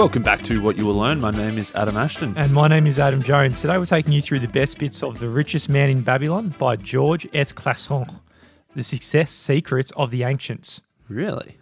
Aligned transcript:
Welcome 0.00 0.22
back 0.22 0.40
to 0.44 0.62
What 0.62 0.78
You 0.78 0.86
Will 0.86 0.94
Learn. 0.94 1.20
My 1.20 1.30
name 1.30 1.58
is 1.58 1.72
Adam 1.74 1.98
Ashton. 1.98 2.34
And 2.34 2.54
my 2.54 2.68
name 2.68 2.86
is 2.86 2.98
Adam 2.98 3.22
Jones. 3.22 3.60
Today 3.60 3.76
we're 3.76 3.84
taking 3.84 4.14
you 4.14 4.22
through 4.22 4.38
the 4.38 4.48
best 4.48 4.78
bits 4.78 5.02
of 5.02 5.18
The 5.18 5.28
Richest 5.28 5.68
Man 5.68 5.90
in 5.90 6.00
Babylon 6.00 6.54
by 6.58 6.76
George 6.76 7.28
S. 7.34 7.52
Clason, 7.52 8.10
The 8.74 8.82
Success 8.82 9.30
Secrets 9.30 9.92
of 9.96 10.10
the 10.10 10.22
Ancients. 10.22 10.80
Really? 11.06 11.58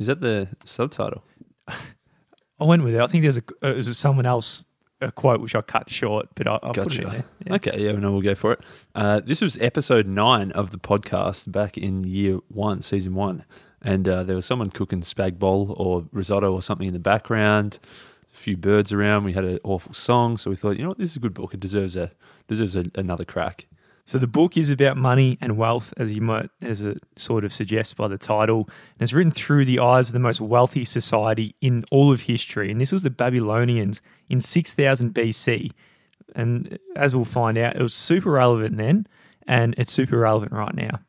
Is 0.00 0.08
that 0.08 0.20
the 0.20 0.48
subtitle? 0.64 1.22
I 1.68 2.64
went 2.64 2.82
with 2.82 2.96
it. 2.96 3.00
I 3.00 3.06
think 3.06 3.22
there's 3.22 3.36
a 3.36 3.44
uh, 3.62 3.74
there's 3.74 3.96
someone 3.96 4.26
else 4.26 4.64
a 5.00 5.12
quote 5.12 5.40
which 5.40 5.54
I 5.54 5.60
cut 5.60 5.88
short, 5.88 6.26
but 6.34 6.48
I, 6.48 6.58
I 6.64 6.72
put 6.72 6.92
it 6.92 7.04
in 7.04 7.08
there. 7.08 7.24
Yeah. 7.46 7.54
Okay, 7.54 7.84
yeah, 7.84 7.92
no, 7.92 8.10
we'll 8.10 8.20
go 8.20 8.34
for 8.34 8.54
it. 8.54 8.60
Uh, 8.96 9.20
this 9.20 9.40
was 9.40 9.56
episode 9.58 10.08
nine 10.08 10.50
of 10.52 10.72
the 10.72 10.78
podcast 10.78 11.52
back 11.52 11.78
in 11.78 12.02
year 12.02 12.40
one, 12.48 12.82
season 12.82 13.14
one, 13.14 13.44
and 13.86 14.08
uh, 14.08 14.22
there 14.24 14.36
was 14.36 14.44
someone 14.44 14.70
cooking 14.70 15.00
spag 15.00 15.38
bowl 15.38 15.74
or 15.78 16.04
risotto 16.12 16.52
or 16.52 16.60
something 16.60 16.88
in 16.88 16.92
the 16.92 16.98
background. 16.98 17.78
A 18.34 18.36
few 18.36 18.56
birds 18.56 18.92
around. 18.92 19.24
We 19.24 19.32
had 19.32 19.44
an 19.44 19.60
awful 19.64 19.94
song, 19.94 20.36
so 20.38 20.50
we 20.50 20.56
thought, 20.56 20.76
you 20.76 20.82
know 20.82 20.88
what, 20.88 20.98
this 20.98 21.10
is 21.10 21.16
a 21.16 21.20
good 21.20 21.34
book. 21.34 21.54
It 21.54 21.60
deserves 21.60 21.96
a 21.96 22.10
deserves 22.48 22.76
a, 22.76 22.84
another 22.94 23.24
crack. 23.24 23.66
So 24.04 24.18
the 24.18 24.28
book 24.28 24.56
is 24.56 24.70
about 24.70 24.96
money 24.96 25.36
and 25.40 25.56
wealth, 25.56 25.92
as 25.96 26.14
you 26.14 26.20
might, 26.20 26.48
as 26.62 26.80
it 26.82 27.02
sort 27.16 27.44
of 27.44 27.52
suggests 27.52 27.92
by 27.92 28.06
the 28.06 28.18
title. 28.18 28.68
And 28.68 29.02
it's 29.02 29.12
written 29.12 29.32
through 29.32 29.64
the 29.64 29.80
eyes 29.80 30.08
of 30.08 30.12
the 30.12 30.20
most 30.20 30.40
wealthy 30.40 30.84
society 30.84 31.56
in 31.60 31.84
all 31.90 32.12
of 32.12 32.22
history. 32.22 32.70
And 32.70 32.80
this 32.80 32.92
was 32.92 33.02
the 33.02 33.10
Babylonians 33.10 34.02
in 34.28 34.40
6000 34.40 35.12
BC. 35.12 35.72
And 36.36 36.78
as 36.94 37.16
we'll 37.16 37.24
find 37.24 37.58
out, 37.58 37.74
it 37.74 37.82
was 37.82 37.94
super 37.94 38.30
relevant 38.30 38.76
then, 38.76 39.08
and 39.46 39.74
it's 39.76 39.92
super 39.92 40.18
relevant 40.18 40.52
right 40.52 40.74
now. 40.74 41.00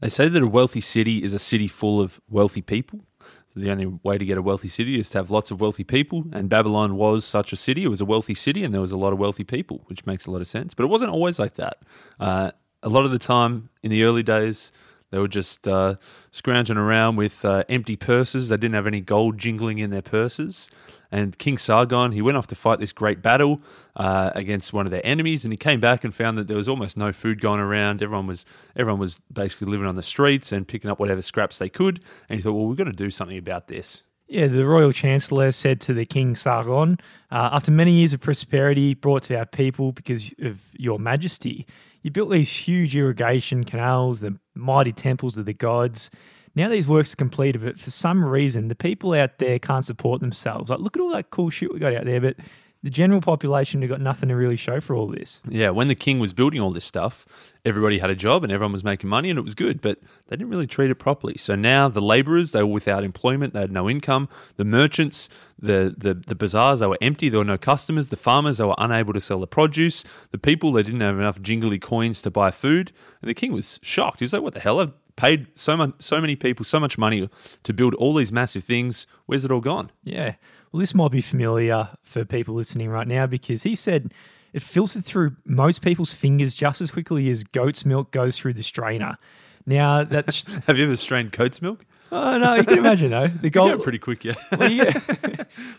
They 0.00 0.08
say 0.08 0.28
that 0.28 0.42
a 0.42 0.46
wealthy 0.46 0.80
city 0.80 1.22
is 1.22 1.34
a 1.34 1.38
city 1.38 1.68
full 1.68 2.00
of 2.00 2.20
wealthy 2.28 2.62
people. 2.62 3.00
So 3.48 3.60
the 3.60 3.70
only 3.70 3.86
way 4.02 4.18
to 4.18 4.24
get 4.24 4.38
a 4.38 4.42
wealthy 4.42 4.68
city 4.68 5.00
is 5.00 5.10
to 5.10 5.18
have 5.18 5.30
lots 5.30 5.50
of 5.50 5.60
wealthy 5.60 5.84
people. 5.84 6.24
And 6.32 6.48
Babylon 6.48 6.96
was 6.96 7.24
such 7.24 7.52
a 7.52 7.56
city. 7.56 7.84
It 7.84 7.88
was 7.88 8.00
a 8.00 8.04
wealthy 8.04 8.34
city, 8.34 8.62
and 8.62 8.74
there 8.74 8.80
was 8.80 8.92
a 8.92 8.96
lot 8.96 9.12
of 9.12 9.18
wealthy 9.18 9.44
people, 9.44 9.82
which 9.86 10.06
makes 10.06 10.26
a 10.26 10.30
lot 10.30 10.40
of 10.40 10.48
sense. 10.48 10.74
But 10.74 10.84
it 10.84 10.88
wasn't 10.88 11.10
always 11.10 11.38
like 11.38 11.54
that. 11.54 11.78
Uh, 12.20 12.50
a 12.82 12.88
lot 12.88 13.04
of 13.04 13.10
the 13.10 13.18
time 13.18 13.70
in 13.82 13.90
the 13.90 14.04
early 14.04 14.22
days, 14.22 14.70
they 15.10 15.18
were 15.18 15.28
just 15.28 15.66
uh, 15.66 15.96
scrounging 16.30 16.76
around 16.76 17.16
with 17.16 17.44
uh, 17.44 17.64
empty 17.68 17.96
purses. 17.96 18.50
They 18.50 18.56
didn't 18.56 18.74
have 18.74 18.86
any 18.86 19.00
gold 19.00 19.38
jingling 19.38 19.78
in 19.78 19.90
their 19.90 20.02
purses. 20.02 20.68
And 21.10 21.38
King 21.38 21.56
Sargon, 21.56 22.12
he 22.12 22.20
went 22.20 22.36
off 22.36 22.46
to 22.48 22.54
fight 22.54 22.80
this 22.80 22.92
great 22.92 23.22
battle 23.22 23.60
uh, 23.96 24.30
against 24.34 24.72
one 24.72 24.86
of 24.86 24.90
their 24.90 25.04
enemies, 25.04 25.44
and 25.44 25.52
he 25.52 25.56
came 25.56 25.80
back 25.80 26.04
and 26.04 26.14
found 26.14 26.36
that 26.38 26.48
there 26.48 26.56
was 26.56 26.68
almost 26.68 26.96
no 26.96 27.12
food 27.12 27.40
going 27.40 27.60
around. 27.60 28.02
Everyone 28.02 28.26
was 28.26 28.44
everyone 28.76 29.00
was 29.00 29.20
basically 29.32 29.68
living 29.68 29.86
on 29.86 29.94
the 29.94 30.02
streets 30.02 30.52
and 30.52 30.68
picking 30.68 30.90
up 30.90 31.00
whatever 31.00 31.22
scraps 31.22 31.58
they 31.58 31.68
could. 31.68 32.00
And 32.28 32.38
he 32.38 32.42
thought, 32.42 32.52
well, 32.52 32.66
we've 32.66 32.76
got 32.76 32.84
to 32.84 32.92
do 32.92 33.10
something 33.10 33.38
about 33.38 33.68
this. 33.68 34.04
Yeah, 34.28 34.46
the 34.46 34.66
royal 34.66 34.92
chancellor 34.92 35.50
said 35.52 35.80
to 35.82 35.94
the 35.94 36.04
king 36.04 36.36
Sargon, 36.36 36.98
uh, 37.30 37.48
after 37.52 37.72
many 37.72 37.92
years 37.92 38.12
of 38.12 38.20
prosperity 38.20 38.92
brought 38.92 39.22
to 39.24 39.38
our 39.38 39.46
people 39.46 39.92
because 39.92 40.34
of 40.42 40.60
your 40.74 40.98
majesty, 40.98 41.66
you 42.02 42.10
built 42.10 42.30
these 42.30 42.50
huge 42.50 42.94
irrigation 42.94 43.64
canals, 43.64 44.20
the 44.20 44.38
mighty 44.54 44.92
temples 44.92 45.38
of 45.38 45.46
the 45.46 45.54
gods. 45.54 46.10
Now 46.54 46.68
these 46.68 46.88
works 46.88 47.12
are 47.12 47.16
completed, 47.16 47.62
but 47.62 47.78
for 47.78 47.90
some 47.90 48.24
reason, 48.24 48.68
the 48.68 48.74
people 48.74 49.12
out 49.12 49.38
there 49.38 49.58
can't 49.58 49.84
support 49.84 50.20
themselves. 50.20 50.70
Like, 50.70 50.80
look 50.80 50.96
at 50.96 51.00
all 51.00 51.10
that 51.10 51.30
cool 51.30 51.50
shit 51.50 51.72
we 51.72 51.78
got 51.78 51.94
out 51.94 52.04
there, 52.04 52.20
but 52.20 52.36
the 52.82 52.90
general 52.90 53.20
population 53.20 53.82
have 53.82 53.90
got 53.90 54.00
nothing 54.00 54.28
to 54.28 54.36
really 54.36 54.56
show 54.56 54.80
for 54.80 54.94
all 54.94 55.08
this. 55.08 55.40
Yeah, 55.48 55.70
when 55.70 55.88
the 55.88 55.96
king 55.96 56.20
was 56.20 56.32
building 56.32 56.60
all 56.60 56.70
this 56.70 56.84
stuff, 56.84 57.26
everybody 57.64 57.98
had 57.98 58.08
a 58.08 58.14
job 58.14 58.44
and 58.44 58.52
everyone 58.52 58.72
was 58.72 58.84
making 58.84 59.10
money 59.10 59.30
and 59.30 59.38
it 59.38 59.42
was 59.42 59.56
good, 59.56 59.80
but 59.80 59.98
they 60.28 60.36
didn't 60.36 60.50
really 60.50 60.66
treat 60.66 60.90
it 60.90 60.94
properly. 60.94 61.36
So 61.38 61.56
now 61.56 61.88
the 61.88 62.00
laborers, 62.00 62.52
they 62.52 62.62
were 62.62 62.72
without 62.72 63.02
employment, 63.02 63.52
they 63.52 63.60
had 63.60 63.72
no 63.72 63.90
income. 63.90 64.28
The 64.56 64.64
merchants, 64.64 65.28
the, 65.58 65.92
the, 65.96 66.14
the 66.14 66.36
bazaars, 66.36 66.78
they 66.78 66.86
were 66.86 66.98
empty, 67.00 67.28
there 67.28 67.40
were 67.40 67.44
no 67.44 67.58
customers. 67.58 68.08
The 68.08 68.16
farmers, 68.16 68.58
they 68.58 68.64
were 68.64 68.76
unable 68.78 69.12
to 69.12 69.20
sell 69.20 69.40
the 69.40 69.48
produce. 69.48 70.04
The 70.30 70.38
people, 70.38 70.70
they 70.70 70.84
didn't 70.84 71.00
have 71.00 71.18
enough 71.18 71.42
jingly 71.42 71.80
coins 71.80 72.22
to 72.22 72.30
buy 72.30 72.52
food. 72.52 72.92
And 73.20 73.28
the 73.28 73.34
king 73.34 73.52
was 73.52 73.80
shocked. 73.82 74.20
He 74.20 74.24
was 74.24 74.32
like, 74.32 74.42
what 74.42 74.54
the 74.54 74.60
hell? 74.60 74.78
I've 74.78 74.92
paid 75.18 75.48
so 75.58 75.76
much, 75.76 75.92
so 75.98 76.20
many 76.20 76.36
people 76.36 76.64
so 76.64 76.78
much 76.78 76.96
money 76.96 77.28
to 77.64 77.72
build 77.72 77.92
all 77.94 78.14
these 78.14 78.32
massive 78.32 78.64
things. 78.64 79.06
Where's 79.26 79.44
it 79.44 79.50
all 79.50 79.60
gone? 79.60 79.90
Yeah. 80.04 80.36
Well, 80.70 80.80
this 80.80 80.94
might 80.94 81.10
be 81.10 81.20
familiar 81.20 81.90
for 82.02 82.24
people 82.24 82.54
listening 82.54 82.88
right 82.88 83.06
now 83.06 83.26
because 83.26 83.64
he 83.64 83.74
said 83.74 84.14
it 84.52 84.62
filtered 84.62 85.04
through 85.04 85.36
most 85.44 85.82
people's 85.82 86.12
fingers 86.12 86.54
just 86.54 86.80
as 86.80 86.90
quickly 86.92 87.28
as 87.30 87.42
goat's 87.42 87.84
milk 87.84 88.12
goes 88.12 88.38
through 88.38 88.54
the 88.54 88.62
strainer. 88.62 89.18
Now 89.66 90.04
that's 90.04 90.44
have 90.66 90.78
you 90.78 90.84
ever 90.84 90.96
strained 90.96 91.32
goat's 91.32 91.60
milk? 91.60 91.84
Oh 92.12 92.38
no, 92.38 92.54
you 92.54 92.64
can 92.64 92.78
imagine 92.78 93.10
though. 93.10 93.28
The 93.42 93.50
gold 93.50 93.82
pretty 93.82 93.98
quick, 93.98 94.24
yeah. 94.24 94.34
well, 94.56 94.70
yeah. 94.70 95.00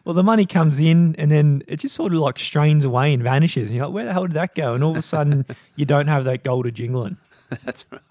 well, 0.04 0.14
the 0.14 0.24
money 0.24 0.46
comes 0.46 0.80
in 0.80 1.16
and 1.18 1.32
then 1.32 1.64
it 1.66 1.78
just 1.78 1.96
sort 1.96 2.14
of 2.14 2.20
like 2.20 2.38
strains 2.40 2.84
away 2.84 3.14
and 3.14 3.24
vanishes. 3.24 3.70
And 3.70 3.78
you're 3.78 3.88
like, 3.88 3.96
where 3.96 4.06
the 4.06 4.14
hell 4.14 4.28
did 4.28 4.36
that 4.36 4.54
go? 4.54 4.74
And 4.74 4.84
all 4.84 4.92
of 4.92 4.98
a 4.98 5.02
sudden, 5.02 5.46
you 5.76 5.86
don't 5.86 6.08
have 6.08 6.26
that 6.26 6.44
gold 6.44 6.72
jingling. 6.74 7.18
That's 7.64 7.86
right. 7.90 8.02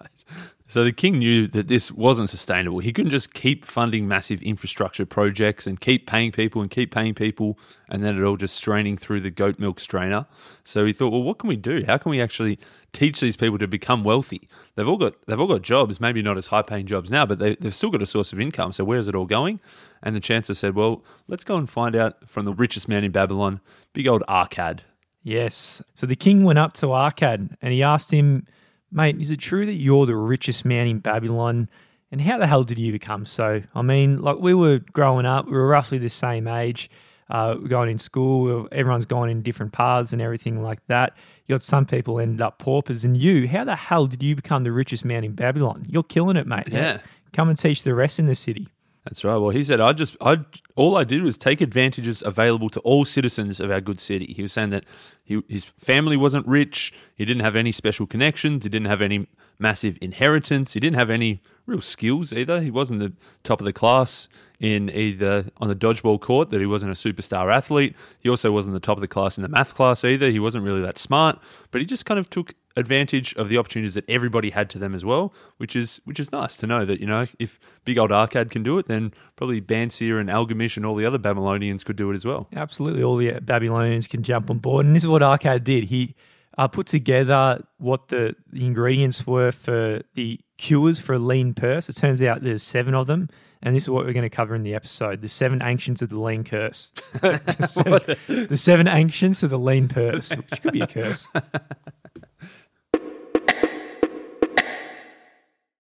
So 0.69 0.85
the 0.85 0.93
king 0.93 1.19
knew 1.19 1.49
that 1.49 1.69
this 1.69 1.91
wasn't 1.91 2.29
sustainable. 2.29 2.81
He 2.81 2.93
couldn't 2.93 3.11
just 3.11 3.33
keep 3.33 3.65
funding 3.65 4.07
massive 4.07 4.43
infrastructure 4.43 5.07
projects 5.07 5.67
and 5.67 5.81
keep 5.81 6.07
paying 6.07 6.31
people 6.31 6.61
and 6.61 6.71
keep 6.71 6.93
paying 6.93 7.15
people 7.15 7.59
and 7.89 8.05
then 8.05 8.19
it 8.19 8.23
all 8.23 8.37
just 8.37 8.55
straining 8.55 8.99
through 8.99 9.23
the 9.23 9.31
goat 9.31 9.59
milk 9.59 9.81
strainer. 9.81 10.27
So 10.65 10.85
he 10.85 10.93
thought, 10.93 11.09
well, 11.09 11.23
what 11.23 11.39
can 11.39 11.49
we 11.49 11.57
do? 11.57 11.85
How 11.87 11.97
can 11.97 12.11
we 12.11 12.21
actually 12.21 12.59
teach 12.93 13.19
these 13.19 13.35
people 13.35 13.57
to 13.59 13.67
become 13.67 14.05
wealthy? 14.05 14.47
They've 14.75 14.87
all 14.87 14.99
got 14.99 15.15
they've 15.27 15.41
all 15.41 15.47
got 15.47 15.63
jobs, 15.63 16.03
maybe 16.03 16.21
not 16.21 16.37
as 16.37 16.49
high 16.49 16.63
paying 16.63 16.85
jobs 16.85 17.11
now, 17.11 17.25
but 17.25 17.39
they, 17.39 17.57
they've 17.57 17.75
still 17.75 17.91
got 17.91 18.03
a 18.03 18.07
source 18.07 18.35
of 18.35 18.41
income. 18.41 18.73
So 18.73 18.85
where's 18.85 19.09
it 19.09 19.15
all 19.15 19.27
going? 19.27 19.61
And 20.03 20.15
the 20.15 20.21
chancellor 20.21 20.55
said, 20.55 20.75
well, 20.75 21.03
let's 21.29 21.45
go 21.45 21.57
and 21.57 21.69
find 21.69 21.97
out 21.97 22.29
from 22.29 22.45
the 22.45 22.53
richest 22.53 22.89
man 22.89 23.05
in 23.05 23.11
Babylon, 23.11 23.61
big 23.95 24.07
old 24.07 24.23
Arkad. 24.29 24.81
Yes. 25.23 25.83
So 25.95 26.07
the 26.07 26.15
king 26.15 26.45
went 26.45 26.59
up 26.59 26.75
to 26.75 26.87
Arkad 26.87 27.57
and 27.63 27.73
he 27.73 27.83
asked 27.83 28.13
him 28.13 28.47
Mate, 28.91 29.21
is 29.21 29.31
it 29.31 29.39
true 29.39 29.67
that 29.67 29.75
you're 29.75 30.07
the 30.07 30.17
richest 30.17 30.65
man 30.65 30.87
in 30.87 30.99
Babylon? 31.01 31.69
And 32.11 32.21
how 32.21 32.39
the 32.39 32.47
hell 32.47 32.65
did 32.65 32.79
you 32.79 32.91
become 32.91 33.27
so? 33.27 33.63
I 33.75 33.83
mean, 33.83 34.23
like 34.23 34.39
we 34.39 34.55
were 34.55 34.79
growing 34.79 35.27
up, 35.27 35.47
we 35.47 35.53
were 35.53 35.69
roughly 35.69 35.99
the 35.99 36.09
same 36.09 36.49
age. 36.49 36.91
Uh, 37.31 37.57
we're 37.61 37.69
going 37.69 37.91
in 37.91 37.99
school, 37.99 38.67
everyone's 38.73 39.05
going 39.05 39.31
in 39.31 39.43
different 39.43 39.73
paths 39.73 40.15
and 40.15 40.23
everything 40.23 40.63
like 40.63 40.85
that. 40.87 41.15
You 41.47 41.55
got 41.55 41.63
some 41.63 41.85
people 41.85 42.19
ended 42.19 42.41
up 42.41 42.59
paupers, 42.59 43.05
and 43.05 43.17
you, 43.17 43.47
how 43.49 43.65
the 43.65 43.77
hell 43.77 44.07
did 44.07 44.23
you 44.23 44.35
become 44.35 44.65
the 44.65 44.73
richest 44.73 45.05
man 45.05 45.25
in 45.25 45.35
Babylon? 45.35 45.85
You're 45.87 46.03
killing 46.03 46.37
it, 46.37 46.47
mate. 46.47 46.69
Yeah. 46.71 47.01
Come 47.35 47.51
and 47.51 47.59
teach 47.59 47.83
the 47.83 47.95
rest 47.95 48.19
in 48.19 48.27
the 48.27 48.35
city. 48.35 48.69
That's 49.09 49.25
right. 49.25 49.37
Well, 49.37 49.51
he 49.51 49.65
said, 49.65 49.81
I 49.81 49.95
just, 49.95 50.17
I, 50.21 50.41
all 50.77 50.95
I 50.99 51.05
did 51.05 51.23
was 51.23 51.39
take 51.39 51.63
advantages 51.63 52.23
available 52.23 52.69
to 52.69 52.81
all 52.81 53.07
citizens 53.07 53.59
of 53.59 53.71
our 53.71 53.81
good 53.81 53.99
city. 53.99 54.35
He 54.37 54.43
was 54.43 54.53
saying 54.53 54.69
that 54.69 54.85
he, 55.25 55.41
his 55.49 55.65
family 55.65 56.17
wasn't 56.17 56.47
rich. 56.47 56.93
He 57.15 57.25
didn't 57.25 57.43
have 57.43 57.57
any 57.57 57.73
special 57.73 58.07
connections. 58.07 58.65
He 58.65 58.69
didn't 58.69 58.89
have 58.89 59.01
any 59.01 59.27
massive 59.59 59.97
inheritance. 60.03 60.75
He 60.75 60.81
didn't 60.81 60.97
have 60.97 61.09
any 61.09 61.41
real 61.65 61.81
skills 61.81 62.35
either. 62.35 62.61
He 62.61 62.71
wasn't 62.71 63.01
the 63.01 63.15
top 63.45 63.63
of 63.63 63.65
the 63.65 63.73
class 63.73 64.29
in 64.61 64.91
either 64.91 65.47
on 65.57 65.69
the 65.69 65.75
dodgeball 65.75 66.21
court, 66.21 66.51
that 66.51 66.61
he 66.61 66.67
wasn't 66.67 66.93
a 66.93 66.95
superstar 66.95 67.51
athlete. 67.53 67.97
He 68.21 68.29
also 68.29 68.53
wasn't 68.53 68.75
the 68.75 68.81
top 68.81 68.99
of 68.99 69.01
the 69.01 69.09
class 69.09 69.39
in 69.39 69.43
the 69.43 69.49
math 69.49 69.73
class 69.73 70.05
either. 70.05 70.31
He 70.31 70.39
wasn't 70.39 70.65
really 70.65 70.83
that 70.83 70.99
smart, 70.99 71.39
but 71.71 71.81
he 71.81 71.87
just 71.87 72.05
kind 72.05 72.21
of 72.21 72.29
took 72.29 72.55
advantage 72.79 73.35
of 73.35 73.49
the 73.49 73.59
opportunities 73.59 73.95
that 73.95 74.09
everybody 74.09 74.51
had 74.51 74.71
to 74.71 74.79
them 74.79 74.95
as 74.95 75.05
well, 75.05 75.35
which 75.57 75.75
is 75.75 76.01
which 76.05 76.21
is 76.21 76.33
nice 76.33 76.57
to 76.57 76.67
know 76.67 76.85
that 76.85 77.01
you 77.01 77.07
know 77.07 77.27
if 77.39 77.59
big 77.85 77.99
old 77.99 78.11
Arkad 78.11 78.51
can 78.51 78.63
do 78.63 78.79
it, 78.79 78.87
then 78.87 79.13
probably 79.37 79.61
Bansir 79.61 80.21
and 80.21 80.29
Algamish 80.29 80.77
and 80.77 80.87
all 80.87 80.95
the 80.95 81.05
other 81.05 81.19
Babylonians 81.19 81.85
could 81.85 81.97
do 81.97 82.11
it 82.11 82.15
as 82.15 82.25
well. 82.25 82.49
Absolutely, 82.55 83.03
all 83.03 83.17
the 83.17 83.41
Babylonians 83.41 84.07
can 84.07 84.23
jump 84.23 84.51
on 84.51 84.59
board, 84.59 84.87
and 84.87 84.95
this 84.95 85.03
is 85.03 85.09
what 85.09 85.23
Arkad 85.23 85.65
did. 85.65 85.85
He 85.85 86.15
uh, 86.57 86.69
put 86.69 86.87
together 86.87 87.65
what 87.79 88.09
the, 88.09 88.35
the 88.53 88.67
ingredients 88.67 89.27
were 89.27 89.53
for 89.53 90.03
the 90.15 90.41
cures 90.59 90.99
for 90.99 91.15
a 91.15 91.19
lean 91.19 91.55
purse. 91.55 91.89
It 91.89 91.97
turns 91.97 92.21
out 92.21 92.43
there's 92.43 92.63
seven 92.63 92.95
of 92.95 93.07
them. 93.07 93.29
And 93.61 93.75
this 93.75 93.85
is 93.85 93.91
what 93.91 94.05
we're 94.05 94.13
going 94.13 94.23
to 94.23 94.31
cover 94.31 94.55
in 94.55 94.63
the 94.63 94.75
episode: 94.75 95.21
the 95.21 95.29
seven 95.29 95.61
ancients 95.65 96.01
of 96.01 96.11
the 96.11 96.19
lean 96.19 96.45
curse. 96.45 96.93
the, 97.21 97.67
seven, 97.67 98.47
the 98.47 98.57
seven 98.57 98.87
ancients 98.87 99.43
of 99.43 99.51
the 99.51 99.59
lean 99.59 99.89
purse, 99.89 100.31
which 100.37 100.63
could 100.63 100.73
be 100.73 100.81
a 100.81 100.87
curse. 100.87 101.27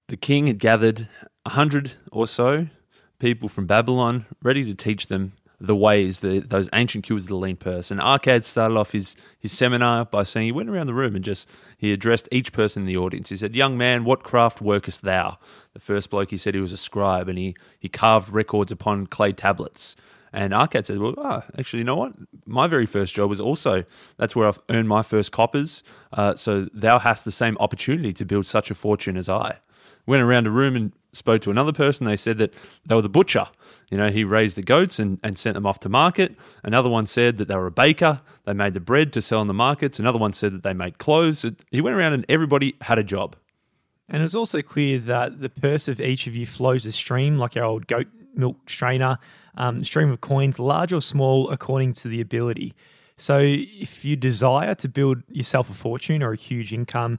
The 0.08 0.16
king 0.16 0.46
had 0.46 0.58
gathered 0.58 1.08
a 1.44 1.50
hundred 1.50 1.92
or 2.10 2.26
so 2.26 2.68
people 3.18 3.48
from 3.48 3.66
Babylon, 3.66 4.24
ready 4.42 4.64
to 4.64 4.74
teach 4.74 5.08
them 5.08 5.32
the 5.60 5.76
ways, 5.76 6.20
the, 6.20 6.38
those 6.38 6.70
ancient 6.72 7.04
cures 7.04 7.24
of 7.24 7.28
the 7.28 7.36
lean 7.36 7.56
purse. 7.56 7.90
And 7.90 8.00
Arkad 8.00 8.44
started 8.44 8.76
off 8.76 8.92
his, 8.92 9.16
his 9.38 9.52
seminar 9.52 10.04
by 10.04 10.22
saying 10.22 10.46
he 10.46 10.52
went 10.52 10.70
around 10.70 10.86
the 10.86 10.94
room 10.94 11.14
and 11.14 11.24
just 11.24 11.48
he 11.76 11.92
addressed 11.92 12.28
each 12.30 12.52
person 12.52 12.82
in 12.82 12.86
the 12.86 12.96
audience. 12.96 13.28
He 13.28 13.36
said, 13.36 13.54
Young 13.54 13.76
man, 13.76 14.04
what 14.04 14.22
craft 14.22 14.62
workest 14.62 15.02
thou? 15.02 15.36
The 15.74 15.80
first 15.80 16.08
bloke, 16.10 16.30
he 16.30 16.38
said 16.38 16.54
he 16.54 16.60
was 16.60 16.72
a 16.72 16.78
scribe 16.78 17.28
and 17.28 17.36
he, 17.36 17.56
he 17.78 17.88
carved 17.88 18.30
records 18.30 18.72
upon 18.72 19.08
clay 19.08 19.32
tablets. 19.32 19.94
And 20.32 20.52
Arkad 20.52 20.86
said, 20.86 20.98
Well, 20.98 21.14
oh, 21.18 21.42
actually, 21.58 21.80
you 21.80 21.84
know 21.84 21.96
what? 21.96 22.12
My 22.46 22.66
very 22.66 22.86
first 22.86 23.14
job 23.14 23.28
was 23.28 23.40
also 23.40 23.84
that's 24.16 24.36
where 24.36 24.46
I've 24.46 24.60
earned 24.70 24.88
my 24.88 25.02
first 25.02 25.32
coppers. 25.32 25.82
Uh, 26.12 26.36
so 26.36 26.68
thou 26.72 26.98
hast 26.98 27.24
the 27.24 27.32
same 27.32 27.58
opportunity 27.58 28.12
to 28.12 28.24
build 28.24 28.46
such 28.46 28.70
a 28.70 28.74
fortune 28.74 29.16
as 29.16 29.28
I 29.28 29.58
Went 30.08 30.22
around 30.22 30.46
a 30.46 30.50
room 30.50 30.74
and 30.74 30.92
spoke 31.12 31.42
to 31.42 31.50
another 31.50 31.72
person. 31.72 32.06
They 32.06 32.16
said 32.16 32.38
that 32.38 32.54
they 32.86 32.94
were 32.94 33.02
the 33.02 33.08
butcher. 33.08 33.46
You 33.90 33.98
know, 33.98 34.10
he 34.10 34.24
raised 34.24 34.56
the 34.56 34.62
goats 34.62 34.98
and, 34.98 35.20
and 35.22 35.38
sent 35.38 35.54
them 35.54 35.66
off 35.66 35.80
to 35.80 35.88
market. 35.88 36.34
Another 36.64 36.88
one 36.88 37.06
said 37.06 37.36
that 37.36 37.48
they 37.48 37.54
were 37.54 37.66
a 37.66 37.70
baker. 37.70 38.22
They 38.44 38.54
made 38.54 38.74
the 38.74 38.80
bread 38.80 39.12
to 39.12 39.22
sell 39.22 39.42
in 39.42 39.46
the 39.46 39.54
markets. 39.54 39.98
Another 39.98 40.18
one 40.18 40.32
said 40.32 40.52
that 40.54 40.62
they 40.62 40.72
made 40.72 40.98
clothes. 40.98 41.44
He 41.70 41.80
went 41.80 41.94
around 41.94 42.14
and 42.14 42.24
everybody 42.28 42.74
had 42.80 42.98
a 42.98 43.04
job. 43.04 43.36
And 44.08 44.20
it 44.20 44.22
was 44.22 44.34
also 44.34 44.62
clear 44.62 44.98
that 45.00 45.40
the 45.40 45.50
purse 45.50 45.88
of 45.88 46.00
each 46.00 46.26
of 46.26 46.34
you 46.34 46.46
flows 46.46 46.86
a 46.86 46.92
stream, 46.92 47.36
like 47.36 47.56
our 47.56 47.64
old 47.64 47.86
goat 47.86 48.06
milk 48.34 48.70
strainer, 48.70 49.18
um, 49.56 49.84
stream 49.84 50.10
of 50.10 50.22
coins, 50.22 50.58
large 50.58 50.92
or 50.92 51.02
small, 51.02 51.50
according 51.50 51.92
to 51.92 52.08
the 52.08 52.20
ability. 52.20 52.74
So 53.18 53.40
if 53.42 54.04
you 54.04 54.16
desire 54.16 54.74
to 54.76 54.88
build 54.88 55.22
yourself 55.28 55.68
a 55.68 55.74
fortune 55.74 56.22
or 56.22 56.32
a 56.32 56.36
huge 56.36 56.72
income, 56.72 57.18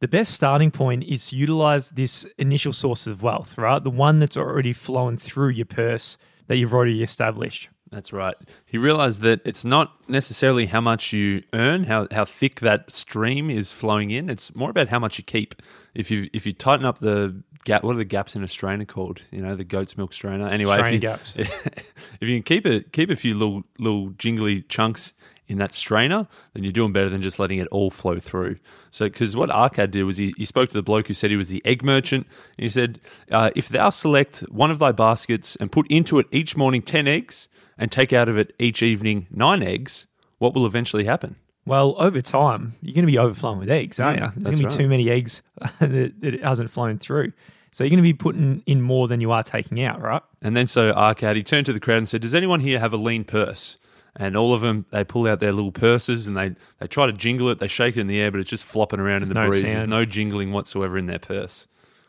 the 0.00 0.08
best 0.08 0.32
starting 0.32 0.70
point 0.70 1.04
is 1.04 1.28
to 1.28 1.36
utilize 1.36 1.90
this 1.90 2.26
initial 2.38 2.72
source 2.72 3.06
of 3.06 3.22
wealth, 3.22 3.56
right? 3.56 3.82
The 3.82 3.90
one 3.90 4.18
that's 4.18 4.36
already 4.36 4.72
flowing 4.72 5.16
through 5.16 5.50
your 5.50 5.66
purse 5.66 6.18
that 6.48 6.56
you've 6.56 6.74
already 6.74 7.02
established. 7.02 7.68
That's 7.90 8.12
right. 8.12 8.34
He 8.64 8.78
realized 8.78 9.20
that 9.22 9.40
it's 9.44 9.64
not 9.64 9.92
necessarily 10.08 10.66
how 10.66 10.80
much 10.80 11.12
you 11.12 11.42
earn, 11.52 11.84
how, 11.84 12.08
how 12.10 12.24
thick 12.24 12.60
that 12.60 12.90
stream 12.90 13.48
is 13.48 13.72
flowing 13.72 14.10
in. 14.10 14.28
It's 14.28 14.54
more 14.54 14.70
about 14.70 14.88
how 14.88 14.98
much 14.98 15.18
you 15.18 15.24
keep. 15.24 15.62
If 15.94 16.10
you 16.10 16.28
if 16.32 16.44
you 16.44 16.52
tighten 16.52 16.84
up 16.84 16.98
the 16.98 17.42
gap, 17.64 17.84
what 17.84 17.94
are 17.94 17.98
the 17.98 18.04
gaps 18.04 18.34
in 18.34 18.42
a 18.42 18.48
strainer 18.48 18.84
called? 18.84 19.22
You 19.30 19.40
know, 19.40 19.54
the 19.54 19.64
goat's 19.64 19.96
milk 19.96 20.12
strainer. 20.12 20.48
Anyway, 20.48 20.74
Strainer 20.74 20.88
if 20.88 20.94
you, 20.94 21.00
gaps. 21.00 21.36
if 21.36 22.28
you 22.28 22.36
can 22.36 22.42
keep 22.42 22.66
it 22.66 22.92
keep 22.92 23.08
a 23.08 23.16
few 23.16 23.34
little 23.34 23.62
little 23.78 24.10
jingly 24.10 24.62
chunks 24.62 25.14
in 25.48 25.58
that 25.58 25.72
strainer, 25.72 26.26
then 26.54 26.64
you're 26.64 26.72
doing 26.72 26.92
better 26.92 27.08
than 27.08 27.22
just 27.22 27.38
letting 27.38 27.58
it 27.58 27.68
all 27.68 27.90
flow 27.90 28.18
through. 28.18 28.58
So, 28.90 29.06
because 29.06 29.36
what 29.36 29.50
Arkad 29.50 29.90
did 29.92 30.04
was 30.04 30.16
he, 30.16 30.34
he 30.36 30.44
spoke 30.44 30.68
to 30.70 30.76
the 30.76 30.82
bloke 30.82 31.06
who 31.08 31.14
said 31.14 31.30
he 31.30 31.36
was 31.36 31.48
the 31.48 31.62
egg 31.64 31.84
merchant. 31.84 32.26
And 32.58 32.64
he 32.64 32.70
said, 32.70 33.00
uh, 33.30 33.50
If 33.54 33.68
thou 33.68 33.90
select 33.90 34.38
one 34.48 34.70
of 34.70 34.78
thy 34.78 34.92
baskets 34.92 35.56
and 35.56 35.70
put 35.70 35.86
into 35.88 36.18
it 36.18 36.26
each 36.30 36.56
morning 36.56 36.82
10 36.82 37.06
eggs 37.06 37.48
and 37.78 37.92
take 37.92 38.12
out 38.12 38.28
of 38.28 38.36
it 38.36 38.54
each 38.58 38.82
evening 38.82 39.26
nine 39.30 39.62
eggs, 39.62 40.06
what 40.38 40.54
will 40.54 40.66
eventually 40.66 41.04
happen? 41.04 41.36
Well, 41.64 41.96
over 41.98 42.20
time, 42.20 42.74
you're 42.80 42.94
going 42.94 43.06
to 43.06 43.10
be 43.10 43.18
overflowing 43.18 43.58
with 43.58 43.70
eggs, 43.70 43.98
aren't 43.98 44.18
Yeah, 44.20 44.26
you? 44.26 44.32
There's 44.36 44.44
going 44.44 44.56
to 44.56 44.62
be 44.62 44.64
right. 44.66 44.78
too 44.84 44.88
many 44.88 45.10
eggs 45.10 45.42
that, 45.80 46.20
that 46.20 46.34
it 46.34 46.44
hasn't 46.44 46.70
flown 46.70 46.98
through. 46.98 47.32
So 47.72 47.84
you're 47.84 47.90
going 47.90 47.98
to 47.98 48.02
be 48.02 48.14
putting 48.14 48.62
in 48.66 48.80
more 48.80 49.06
than 49.08 49.20
you 49.20 49.32
are 49.32 49.42
taking 49.42 49.82
out, 49.82 50.00
right? 50.00 50.22
And 50.40 50.56
then 50.56 50.66
so 50.66 50.92
Arkad, 50.92 51.36
he 51.36 51.42
turned 51.42 51.66
to 51.66 51.72
the 51.72 51.80
crowd 51.80 51.98
and 51.98 52.08
said, 52.08 52.22
Does 52.22 52.34
anyone 52.34 52.60
here 52.60 52.78
have 52.78 52.92
a 52.92 52.96
lean 52.96 53.24
purse? 53.24 53.78
And 54.18 54.36
all 54.36 54.54
of 54.54 54.62
them, 54.62 54.86
they 54.90 55.04
pull 55.04 55.26
out 55.28 55.40
their 55.40 55.52
little 55.52 55.72
purses 55.72 56.26
and 56.26 56.36
they, 56.36 56.54
they 56.78 56.86
try 56.86 57.06
to 57.06 57.12
jingle 57.12 57.50
it. 57.50 57.58
They 57.58 57.68
shake 57.68 57.96
it 57.96 58.00
in 58.00 58.06
the 58.06 58.18
air, 58.18 58.30
but 58.30 58.40
it's 58.40 58.50
just 58.50 58.64
flopping 58.64 58.98
around 58.98 59.22
in 59.22 59.28
the 59.28 59.34
no 59.34 59.48
breeze. 59.48 59.62
There's 59.62 59.86
no 59.86 60.04
jingling 60.04 60.52
whatsoever 60.52 60.96
in 60.96 61.06
their 61.06 61.18
purse. 61.18 61.66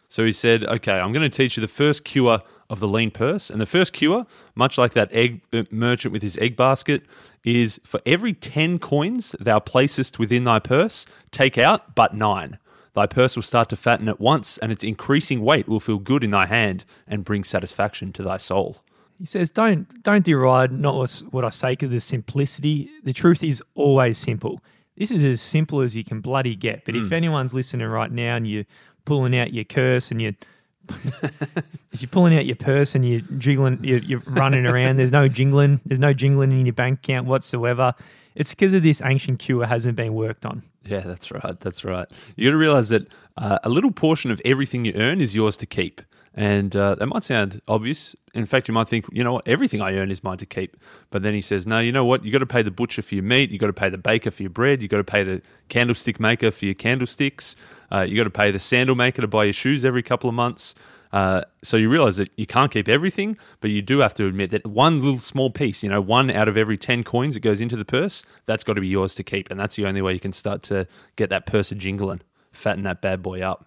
So 0.09 0.23
he 0.23 0.31
said, 0.31 0.63
Okay, 0.63 0.99
I'm 0.99 1.11
going 1.11 1.29
to 1.29 1.35
teach 1.35 1.57
you 1.57 1.61
the 1.61 1.67
first 1.67 2.05
cure 2.05 2.41
of 2.69 2.79
the 2.79 2.87
lean 2.87 3.11
purse. 3.11 3.49
And 3.49 3.59
the 3.59 3.65
first 3.65 3.93
cure, 3.93 4.25
much 4.55 4.77
like 4.77 4.93
that 4.93 5.11
egg 5.11 5.41
uh, 5.53 5.63
merchant 5.69 6.11
with 6.11 6.21
his 6.21 6.37
egg 6.37 6.55
basket, 6.55 7.03
is 7.43 7.79
for 7.83 8.01
every 8.05 8.33
10 8.33 8.79
coins 8.79 9.35
thou 9.39 9.59
placest 9.59 10.19
within 10.19 10.43
thy 10.43 10.59
purse, 10.59 11.05
take 11.31 11.57
out 11.57 11.95
but 11.95 12.15
nine. 12.15 12.57
Thy 12.93 13.05
purse 13.05 13.35
will 13.35 13.43
start 13.43 13.69
to 13.69 13.75
fatten 13.75 14.09
at 14.09 14.19
once, 14.19 14.57
and 14.57 14.71
its 14.71 14.83
increasing 14.83 15.41
weight 15.41 15.67
will 15.67 15.79
feel 15.79 15.99
good 15.99 16.23
in 16.23 16.31
thy 16.31 16.47
hand 16.47 16.83
and 17.07 17.23
bring 17.23 17.43
satisfaction 17.43 18.11
to 18.13 18.23
thy 18.23 18.37
soul. 18.37 18.77
He 19.19 19.25
says, 19.25 19.49
"Don't 19.49 20.03
don't 20.03 20.23
deride 20.23 20.71
not 20.71 21.09
what 21.31 21.43
I 21.43 21.49
say 21.49 21.71
because 21.71 21.89
the 21.89 21.99
simplicity. 21.99 22.89
The 23.03 23.13
truth 23.13 23.43
is 23.43 23.63
always 23.75 24.17
simple. 24.17 24.61
This 24.95 25.11
is 25.11 25.23
as 25.23 25.41
simple 25.41 25.81
as 25.81 25.95
you 25.95 26.03
can 26.03 26.21
bloody 26.21 26.55
get. 26.55 26.85
But 26.85 26.95
if 26.95 27.07
hmm. 27.07 27.13
anyone's 27.13 27.53
listening 27.53 27.87
right 27.87 28.11
now 28.11 28.35
and 28.35 28.47
you're 28.47 28.65
pulling 29.05 29.37
out 29.37 29.53
your 29.53 29.63
curse 29.63 30.09
and 30.11 30.21
you're 30.21 30.33
if 31.91 32.01
you're 32.01 32.09
pulling 32.09 32.37
out 32.37 32.45
your 32.45 32.55
purse 32.55 32.95
and 32.95 33.07
you're 33.07 33.21
jiggling, 33.37 33.79
you're, 33.83 33.99
you're 33.99 34.21
running 34.25 34.65
around. 34.65 34.97
There's 34.97 35.11
no 35.11 35.27
jingling. 35.27 35.81
There's 35.85 35.99
no 35.99 36.13
jingling 36.13 36.51
in 36.51 36.65
your 36.65 36.73
bank 36.73 36.99
account 36.99 37.27
whatsoever. 37.27 37.93
It's 38.37 38.51
because 38.51 38.71
of 38.73 38.83
this 38.83 39.01
ancient 39.03 39.39
cure 39.39 39.65
hasn't 39.65 39.95
been 39.95 40.13
worked 40.13 40.45
on. 40.45 40.61
Yeah, 40.85 40.99
that's 40.99 41.31
right. 41.31 41.59
That's 41.59 41.83
right. 41.83 42.07
You 42.35 42.47
got 42.47 42.51
to 42.51 42.57
realize 42.57 42.89
that 42.89 43.07
uh, 43.35 43.57
a 43.63 43.69
little 43.69 43.91
portion 43.91 44.29
of 44.29 44.39
everything 44.45 44.85
you 44.85 44.93
earn 44.93 45.19
is 45.19 45.35
yours 45.35 45.57
to 45.57 45.65
keep. 45.65 46.01
And 46.35 46.75
uh, 46.75 46.93
that 46.95 47.07
might 47.07 47.23
sound 47.23 47.59
obvious. 47.67 48.15
In 48.35 48.45
fact, 48.45 48.67
you 48.67 48.73
might 48.75 48.87
think, 48.87 49.05
you 49.11 49.23
know 49.23 49.33
what, 49.33 49.47
everything 49.47 49.81
I 49.81 49.95
earn 49.95 50.11
is 50.11 50.23
mine 50.23 50.37
to 50.37 50.45
keep. 50.45 50.77
But 51.09 51.23
then 51.23 51.33
he 51.33 51.41
says, 51.41 51.65
no, 51.65 51.79
you 51.79 51.91
know 51.91 52.05
what, 52.05 52.23
you 52.23 52.31
got 52.31 52.37
to 52.39 52.45
pay 52.45 52.61
the 52.61 52.69
butcher 52.69 53.01
for 53.01 53.15
your 53.15 53.23
meat, 53.23 53.49
you 53.49 53.57
got 53.57 53.67
to 53.67 53.73
pay 53.73 53.89
the 53.89 53.97
baker 53.97 54.29
for 54.29 54.43
your 54.43 54.51
bread, 54.51 54.83
you 54.83 54.87
got 54.87 54.97
to 54.97 55.03
pay 55.03 55.23
the 55.23 55.41
candlestick 55.67 56.19
maker 56.19 56.51
for 56.51 56.65
your 56.65 56.75
candlesticks, 56.75 57.55
uh, 57.91 58.01
you 58.01 58.15
got 58.15 58.25
to 58.25 58.29
pay 58.29 58.51
the 58.51 58.59
sandal 58.59 58.95
maker 58.95 59.23
to 59.23 59.27
buy 59.27 59.45
your 59.45 59.53
shoes 59.53 59.83
every 59.83 60.03
couple 60.03 60.29
of 60.29 60.35
months. 60.35 60.75
Uh, 61.13 61.41
so 61.63 61.77
you 61.77 61.89
realize 61.89 62.17
that 62.17 62.29
you 62.35 62.45
can't 62.45 62.71
keep 62.71 62.89
everything, 62.89 63.37
but 63.61 63.69
you 63.69 63.81
do 63.81 63.99
have 63.99 64.13
to 64.15 64.25
admit 64.25 64.51
that 64.51 64.65
one 64.65 65.01
little 65.01 65.19
small 65.19 65.49
piece, 65.49 65.83
you 65.83 65.89
know, 65.89 66.01
one 66.01 66.29
out 66.29 66.47
of 66.47 66.57
every 66.57 66.77
10 66.77 67.03
coins 67.03 67.35
that 67.35 67.41
goes 67.41 67.61
into 67.61 67.75
the 67.75 67.85
purse, 67.85 68.23
that's 68.45 68.63
got 68.63 68.73
to 68.73 68.81
be 68.81 68.87
yours 68.87 69.15
to 69.15 69.23
keep. 69.23 69.49
And 69.49 69.59
that's 69.59 69.75
the 69.75 69.85
only 69.85 70.01
way 70.01 70.13
you 70.13 70.19
can 70.19 70.33
start 70.33 70.63
to 70.63 70.87
get 71.15 71.29
that 71.29 71.45
purse 71.45 71.69
jingling, 71.69 72.21
fatten 72.51 72.83
that 72.83 73.01
bad 73.01 73.21
boy 73.21 73.41
up. 73.41 73.65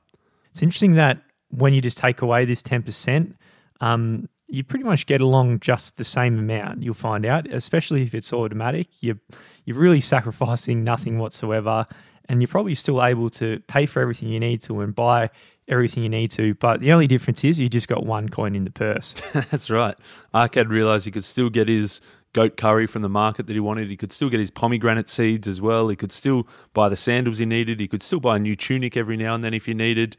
It's 0.50 0.62
interesting 0.62 0.94
that 0.94 1.18
when 1.50 1.74
you 1.74 1.80
just 1.80 1.98
take 1.98 2.22
away 2.22 2.44
this 2.44 2.62
10%, 2.62 3.34
um, 3.80 4.28
you 4.48 4.64
pretty 4.64 4.84
much 4.84 5.06
get 5.06 5.20
along 5.20 5.60
just 5.60 5.96
the 5.96 6.04
same 6.04 6.38
amount. 6.38 6.82
You'll 6.82 6.94
find 6.94 7.24
out, 7.24 7.46
especially 7.52 8.02
if 8.02 8.14
it's 8.14 8.32
automatic. 8.32 8.88
You're, 9.00 9.18
you're 9.64 9.76
really 9.76 10.00
sacrificing 10.00 10.82
nothing 10.82 11.18
whatsoever, 11.18 11.86
and 12.28 12.42
you're 12.42 12.48
probably 12.48 12.74
still 12.74 13.02
able 13.02 13.30
to 13.30 13.60
pay 13.68 13.86
for 13.86 14.02
everything 14.02 14.28
you 14.28 14.40
need 14.40 14.60
to 14.62 14.80
and 14.80 14.94
buy 14.94 15.30
everything 15.70 16.02
you 16.02 16.08
need 16.08 16.30
to. 16.32 16.54
But 16.54 16.80
the 16.80 16.92
only 16.92 17.06
difference 17.06 17.44
is 17.44 17.58
you 17.58 17.68
just 17.68 17.88
got 17.88 18.04
one 18.04 18.28
coin 18.28 18.54
in 18.54 18.64
the 18.64 18.70
purse. 18.70 19.14
That's 19.32 19.70
right. 19.70 19.96
Arkad 20.34 20.68
realized 20.68 21.04
he 21.04 21.10
could 21.10 21.24
still 21.24 21.48
get 21.48 21.68
his 21.68 22.00
goat 22.32 22.56
curry 22.56 22.86
from 22.86 23.02
the 23.02 23.08
market 23.08 23.46
that 23.46 23.54
he 23.54 23.60
wanted. 23.60 23.88
He 23.88 23.96
could 23.96 24.12
still 24.12 24.28
get 24.28 24.40
his 24.40 24.50
pomegranate 24.50 25.08
seeds 25.08 25.48
as 25.48 25.60
well. 25.60 25.88
He 25.88 25.96
could 25.96 26.12
still 26.12 26.46
buy 26.74 26.88
the 26.88 26.96
sandals 26.96 27.38
he 27.38 27.46
needed. 27.46 27.80
He 27.80 27.88
could 27.88 28.02
still 28.02 28.20
buy 28.20 28.36
a 28.36 28.38
new 28.38 28.56
tunic 28.56 28.96
every 28.96 29.16
now 29.16 29.34
and 29.34 29.42
then 29.42 29.54
if 29.54 29.66
he 29.66 29.74
needed. 29.74 30.16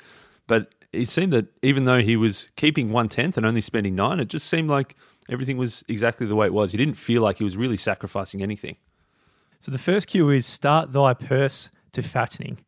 But 0.48 0.74
it 0.92 1.07
seemed 1.07 1.31
that 1.33 1.48
even 1.62 1.86
though 1.86 2.01
he 2.01 2.18
was 2.18 2.50
keeping 2.56 2.92
one 2.92 3.09
tenth 3.09 3.38
and 3.38 3.45
only 3.45 3.62
spending 3.62 3.95
nine, 3.95 4.19
it 4.19 4.27
just 4.27 4.47
seemed 4.47 4.69
like 4.69 4.95
everything 5.30 5.57
was 5.57 5.83
exactly 5.88 6.27
the 6.27 6.36
way 6.36 6.47
it 6.47 6.54
was. 6.54 6.71
He 6.71 6.77
didn't 6.77 6.95
feel 6.95 7.21
like 7.21 7.38
he 7.38 7.44
was 7.44 7.56
really 7.56 7.77
sacrificing 7.77 8.42
anything. 8.42 8.77
So 9.62 9.71
the 9.71 9.77
first 9.77 10.07
cue 10.07 10.30
is 10.30 10.45
start 10.45 10.92
thy 10.92 11.14
purse 11.14 11.69
to 11.94 12.02
fattening. 12.02 12.59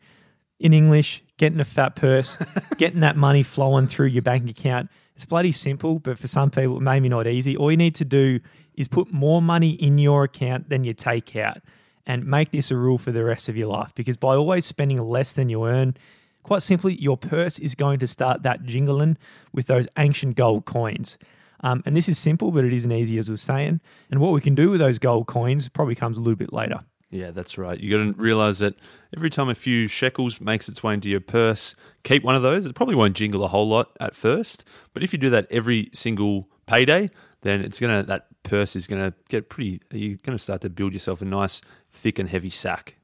In 0.60 0.74
English, 0.74 1.24
getting 1.38 1.60
a 1.60 1.66
fat 1.66 1.96
purse, 1.96 2.38
getting 2.78 3.00
that 3.02 3.18
money 3.18 3.44
flowing 3.44 3.88
through 3.88 4.08
your 4.08 4.22
bank 4.22 4.50
account. 4.50 4.90
It's 5.16 5.26
bloody 5.26 5.52
simple, 5.52 6.00
but 6.00 6.18
for 6.18 6.28
some 6.28 6.50
people, 6.50 6.80
maybe 6.80 7.10
not 7.10 7.28
easy. 7.28 7.56
All 7.56 7.70
you 7.70 7.78
need 7.78 7.96
to 7.96 8.06
do 8.06 8.40
is 8.76 8.88
put 8.88 9.12
more 9.12 9.42
money 9.42 9.72
in 9.72 9.98
your 9.98 10.24
account 10.24 10.70
than 10.70 10.84
you 10.84 10.94
take 10.94 11.36
out 11.36 11.58
and 12.06 12.26
make 12.26 12.52
this 12.52 12.72
a 12.72 12.76
rule 12.76 12.98
for 12.98 13.12
the 13.12 13.24
rest 13.24 13.48
of 13.48 13.56
your 13.56 13.68
life 13.68 13.94
because 13.96 14.18
by 14.18 14.36
always 14.36 14.66
spending 14.66 14.98
less 14.98 15.34
than 15.34 15.50
you 15.50 15.66
earn, 15.66 15.96
quite 16.44 16.62
simply, 16.62 16.96
your 16.96 17.18
purse 17.18 17.60
is 17.60 17.76
going 17.76 18.00
to 18.00 18.08
start 18.08 18.44
that 18.44 18.64
jingling 18.64 19.18
with 19.54 19.68
those 19.68 19.88
ancient 19.98 20.36
gold 20.36 20.66
coins. 20.66 21.18
Um, 21.62 21.82
and 21.86 21.96
this 21.96 22.10
is 22.10 22.20
simple, 22.20 22.52
but 22.52 22.66
it 22.66 22.74
isn't 22.74 22.92
easy, 22.92 23.18
as 23.18 23.30
I 23.30 23.34
was 23.34 23.42
saying. 23.42 23.80
And 24.12 24.20
what 24.20 24.34
we 24.34 24.42
can 24.42 24.54
do 24.54 24.70
with 24.70 24.82
those 24.82 25.00
gold 25.00 25.28
coins 25.28 25.70
probably 25.70 25.96
comes 25.96 26.18
a 26.18 26.22
little 26.22 26.36
bit 26.36 26.52
later. 26.52 26.82
Yeah, 27.14 27.30
that's 27.30 27.60
right. 27.60 27.80
You 27.80 27.92
got 27.92 28.16
to 28.16 28.20
realize 28.20 28.58
that 28.60 28.74
every 29.16 29.30
time 29.30 29.48
a 29.48 29.54
few 29.54 29.88
shekels 29.88 30.42
makes 30.42 30.68
its 30.68 30.82
way 30.82 30.96
into 30.96 31.10
your 31.10 31.20
purse, 31.20 31.76
keep 32.04 32.24
one 32.24 32.36
of 32.36 32.42
those. 32.42 32.66
It 32.66 32.74
probably 32.74 32.96
won't 32.96 33.16
jingle 33.16 33.44
a 33.44 33.48
whole 33.48 33.68
lot 33.68 33.96
at 34.00 34.16
first, 34.16 34.66
but 34.96 35.04
if 35.04 35.14
you 35.14 35.20
do 35.20 35.30
that 35.30 35.46
every 35.52 35.92
single 35.94 36.50
payday, 36.66 37.12
then 37.42 37.62
it's 37.62 37.80
gonna 37.80 38.02
that 38.04 38.28
purse 38.42 38.76
is 38.76 38.88
gonna 38.88 39.14
get 39.30 39.48
pretty. 39.48 39.80
You're 39.92 40.18
gonna 40.24 40.40
start 40.40 40.62
to 40.62 40.72
build 40.72 40.94
yourself 40.94 41.22
a 41.22 41.26
nice, 41.26 41.62
thick 41.92 42.18
and 42.18 42.28
heavy 42.28 42.50
sack. 42.50 42.96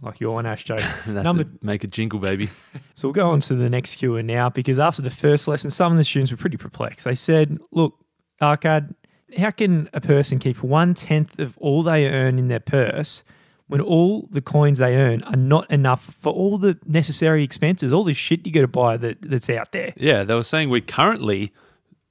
Like 0.00 0.18
your 0.18 0.32
one, 0.32 0.46
Ash 0.46 0.64
that's 0.66 1.06
Number 1.06 1.44
make 1.60 1.84
a 1.84 1.86
jingle, 1.88 2.20
baby. 2.20 2.48
So 2.94 3.08
we'll 3.08 3.12
go 3.12 3.30
on 3.30 3.40
to 3.40 3.54
the 3.54 3.68
next 3.68 3.96
cure 3.96 4.22
now 4.22 4.48
because 4.48 4.78
after 4.78 5.02
the 5.02 5.10
first 5.10 5.46
lesson, 5.46 5.70
some 5.70 5.92
of 5.92 5.98
the 5.98 6.04
students 6.04 6.30
were 6.32 6.38
pretty 6.38 6.56
perplexed. 6.56 7.04
They 7.04 7.14
said, 7.14 7.58
Look, 7.70 7.94
Arkad, 8.40 8.94
how 9.36 9.50
can 9.50 9.88
a 9.92 10.00
person 10.00 10.38
keep 10.38 10.62
one 10.62 10.94
tenth 10.94 11.38
of 11.38 11.56
all 11.58 11.82
they 11.82 12.06
earn 12.06 12.38
in 12.38 12.48
their 12.48 12.60
purse 12.60 13.24
when 13.66 13.80
all 13.80 14.28
the 14.30 14.42
coins 14.42 14.78
they 14.78 14.96
earn 14.96 15.22
are 15.22 15.36
not 15.36 15.70
enough 15.70 16.14
for 16.20 16.32
all 16.32 16.58
the 16.58 16.78
necessary 16.86 17.42
expenses, 17.42 17.92
all 17.92 18.04
the 18.04 18.12
shit 18.12 18.46
you 18.46 18.52
got 18.52 18.60
to 18.60 18.68
buy 18.68 18.96
that, 18.96 19.22
that's 19.22 19.48
out 19.48 19.72
there? 19.72 19.92
Yeah, 19.96 20.24
they 20.24 20.34
were 20.34 20.42
saying 20.42 20.68
we 20.68 20.80
currently 20.80 21.52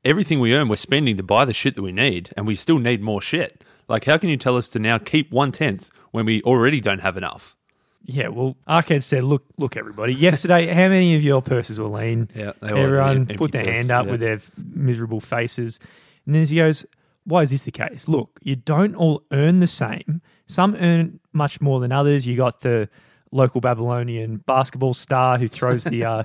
everything 0.03 0.39
we 0.39 0.53
earn 0.55 0.67
we're 0.67 0.75
spending 0.75 1.17
to 1.17 1.23
buy 1.23 1.45
the 1.45 1.53
shit 1.53 1.75
that 1.75 1.81
we 1.81 1.91
need, 1.91 2.31
and 2.35 2.47
we 2.47 2.55
still 2.55 2.79
need 2.79 3.01
more 3.01 3.21
shit. 3.21 3.63
Like, 3.87 4.05
how 4.05 4.17
can 4.17 4.29
you 4.29 4.37
tell 4.37 4.57
us 4.57 4.69
to 4.69 4.79
now 4.79 4.97
keep 4.97 5.31
one 5.31 5.51
tenth 5.51 5.89
when 6.11 6.25
we 6.25 6.41
already 6.43 6.79
don't 6.79 6.99
have 6.99 7.17
enough? 7.17 7.55
Yeah, 8.03 8.29
well, 8.29 8.57
Arkad 8.67 9.03
said, 9.03 9.23
Look, 9.23 9.45
look, 9.57 9.77
everybody. 9.77 10.13
Yesterday, 10.13 10.67
how 10.73 10.87
many 10.87 11.15
of 11.15 11.23
your 11.23 11.41
purses 11.41 11.79
were 11.79 11.87
lean? 11.87 12.29
Yeah, 12.35 12.53
they 12.61 12.69
Everyone 12.69 13.27
put 13.27 13.51
their 13.51 13.65
purse, 13.65 13.75
hand 13.75 13.91
up 13.91 14.05
yeah. 14.05 14.11
with 14.11 14.19
their 14.21 14.39
miserable 14.57 15.19
faces. 15.19 15.79
And 16.25 16.35
then 16.35 16.45
he 16.45 16.55
goes, 16.55 16.85
Why 17.23 17.43
is 17.43 17.51
this 17.51 17.63
the 17.63 17.71
case? 17.71 18.07
Look, 18.07 18.39
you 18.41 18.55
don't 18.55 18.95
all 18.95 19.23
earn 19.31 19.59
the 19.59 19.67
same. 19.67 20.21
Some 20.45 20.75
earn 20.75 21.19
much 21.33 21.61
more 21.61 21.79
than 21.79 21.91
others. 21.91 22.25
You 22.25 22.35
got 22.35 22.61
the 22.61 22.89
local 23.31 23.61
Babylonian 23.61 24.37
basketball 24.37 24.93
star 24.93 25.37
who 25.37 25.47
throws 25.47 25.83
the 25.83 26.03
uh, 26.05 26.23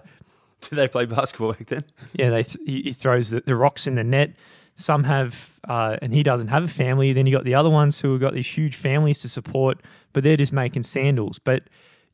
Did 0.62 0.76
they 0.76 0.88
play 0.88 1.04
basketball 1.04 1.52
back 1.52 1.66
then? 1.66 1.84
Yeah, 2.12 2.30
they 2.30 2.42
th- 2.42 2.58
he 2.66 2.82
he 2.82 2.92
throws 2.92 3.30
the, 3.30 3.40
the 3.40 3.56
rocks 3.56 3.86
in 3.86 3.94
the 3.94 4.04
net. 4.04 4.34
Some 4.78 5.04
have, 5.04 5.58
uh, 5.66 5.96
and 6.02 6.12
he 6.12 6.22
doesn't 6.22 6.48
have 6.48 6.64
a 6.64 6.68
family. 6.68 7.14
Then 7.14 7.24
you 7.24 7.32
got 7.32 7.44
the 7.44 7.54
other 7.54 7.70
ones 7.70 8.00
who 8.00 8.12
have 8.12 8.20
got 8.20 8.34
these 8.34 8.46
huge 8.46 8.76
families 8.76 9.20
to 9.20 9.28
support, 9.28 9.80
but 10.12 10.22
they're 10.22 10.36
just 10.36 10.52
making 10.52 10.82
sandals. 10.82 11.38
But 11.38 11.62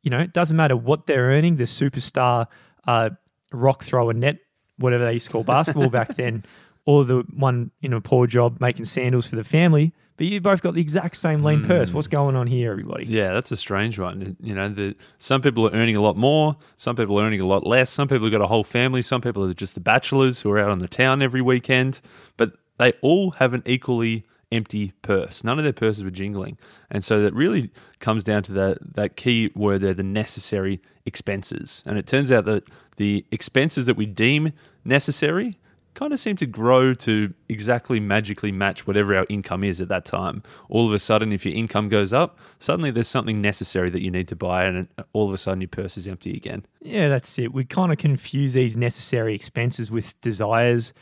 you 0.03 0.11
know, 0.11 0.21
it 0.21 0.33
doesn't 0.33 0.57
matter 0.57 0.77
what 0.77 1.07
they're 1.07 1.27
earning. 1.29 1.57
The 1.57 1.65
superstar 1.65 2.47
uh, 2.87 3.11
rock 3.53 3.83
thrower 3.83 4.13
net, 4.13 4.39
whatever 4.79 5.05
they 5.05 5.15
used 5.15 5.27
to 5.27 5.33
call 5.33 5.45
basketball 5.45 5.89
back 5.89 6.15
then, 6.17 6.45
or 6.85 7.05
the 7.05 7.25
one 7.35 7.71
in 7.81 7.93
a 7.93 8.01
poor 8.01 8.27
job 8.27 8.61
making 8.61 8.85
sandals 8.85 9.27
for 9.27 9.37
the 9.37 9.45
family. 9.45 9.93
But 10.17 10.27
you 10.27 10.41
both 10.41 10.63
got 10.63 10.75
the 10.75 10.81
exact 10.81 11.17
same 11.17 11.43
lean 11.43 11.61
hmm. 11.61 11.67
purse. 11.67 11.93
What's 11.93 12.09
going 12.09 12.37
on 12.37 12.47
here, 12.47 12.71
everybody? 12.71 13.07
Yeah, 13.07 13.33
that's 13.33 13.51
a 13.51 13.57
strange 13.57 13.99
one. 13.99 14.37
You 14.41 14.55
know, 14.55 14.69
the, 14.69 14.95
some 15.19 15.41
people 15.41 15.67
are 15.67 15.73
earning 15.73 15.97
a 15.97 16.03
lot 16.03 16.17
more, 16.17 16.57
some 16.77 16.97
people 16.97 17.19
are 17.19 17.25
earning 17.25 17.41
a 17.41 17.47
lot 17.47 17.67
less, 17.67 17.91
some 17.91 18.09
people 18.09 18.27
have 18.27 18.33
got 18.33 18.43
a 18.43 18.47
whole 18.47 18.65
family, 18.65 19.03
some 19.03 19.21
people 19.21 19.45
are 19.45 19.55
just 19.55 19.75
the 19.75 19.81
bachelors 19.81 20.41
who 20.41 20.51
are 20.51 20.59
out 20.59 20.71
on 20.71 20.81
the 20.81 20.89
town 20.89 21.23
every 21.23 21.41
weekend, 21.41 22.01
but 22.37 22.53
they 22.79 22.93
all 23.01 23.33
have 23.33 23.55
an 23.55 23.63
equally 23.65 24.25
empty 24.53 24.93
purse. 25.03 25.43
None 25.43 25.59
of 25.59 25.65
their 25.65 25.73
purses 25.73 26.05
were 26.05 26.11
jingling. 26.11 26.59
And 26.91 27.03
so 27.03 27.23
that 27.23 27.33
really 27.33 27.71
comes 28.01 28.23
down 28.23 28.43
to 28.45 28.53
that, 28.53 28.95
that 28.95 29.17
key 29.17 29.51
word 29.55 29.81
there, 29.81 29.95
the 29.95 30.03
necessary 30.03 30.81
expenses. 31.07 31.83
And 31.87 31.99
it 31.99 32.07
turns 32.07 32.31
out 32.31 32.45
that 32.45 32.65
the 32.97 33.25
expenses 33.33 33.87
that 33.87 33.97
we 33.97 34.05
deem 34.05 34.53
necessary 34.85 35.59
kind 35.95 36.13
of 36.13 36.21
seem 36.21 36.37
to 36.37 36.47
grow 36.47 36.95
to 36.95 37.33
exactly 37.49 38.01
magically 38.01 38.51
match 38.53 38.87
whatever 38.87 39.15
our 39.15 39.27
income 39.29 39.65
is 39.65 39.81
at 39.81 39.89
that 39.89 40.05
time. 40.05 40.43
All 40.69 40.87
of 40.87 40.95
a 40.95 40.99
sudden, 40.99 41.33
if 41.33 41.45
your 41.45 41.55
income 41.55 41.89
goes 41.89 42.13
up, 42.13 42.39
suddenly 42.59 42.91
there's 42.91 43.09
something 43.09 43.41
necessary 43.41 43.91
that 43.91 44.03
you 44.03 44.11
need 44.11 44.29
to 44.29 44.37
buy, 44.37 44.65
and 44.65 44.89
all 45.13 45.29
of 45.29 45.35
a 45.35 45.39
sudden 45.39 45.61
your 45.61 45.69
purse 45.69 45.97
is 45.97 46.09
empty 46.09 46.35
again. 46.35 46.65
Yeah, 46.81 47.09
that's 47.09 47.39
it. 47.39 47.53
We 47.53 47.65
kind 47.65 47.93
of 47.93 47.99
confuse 47.99 48.55
these 48.55 48.77
necessary 48.77 49.35
expenses 49.35 49.91
with 49.91 50.19
desires, 50.21 50.93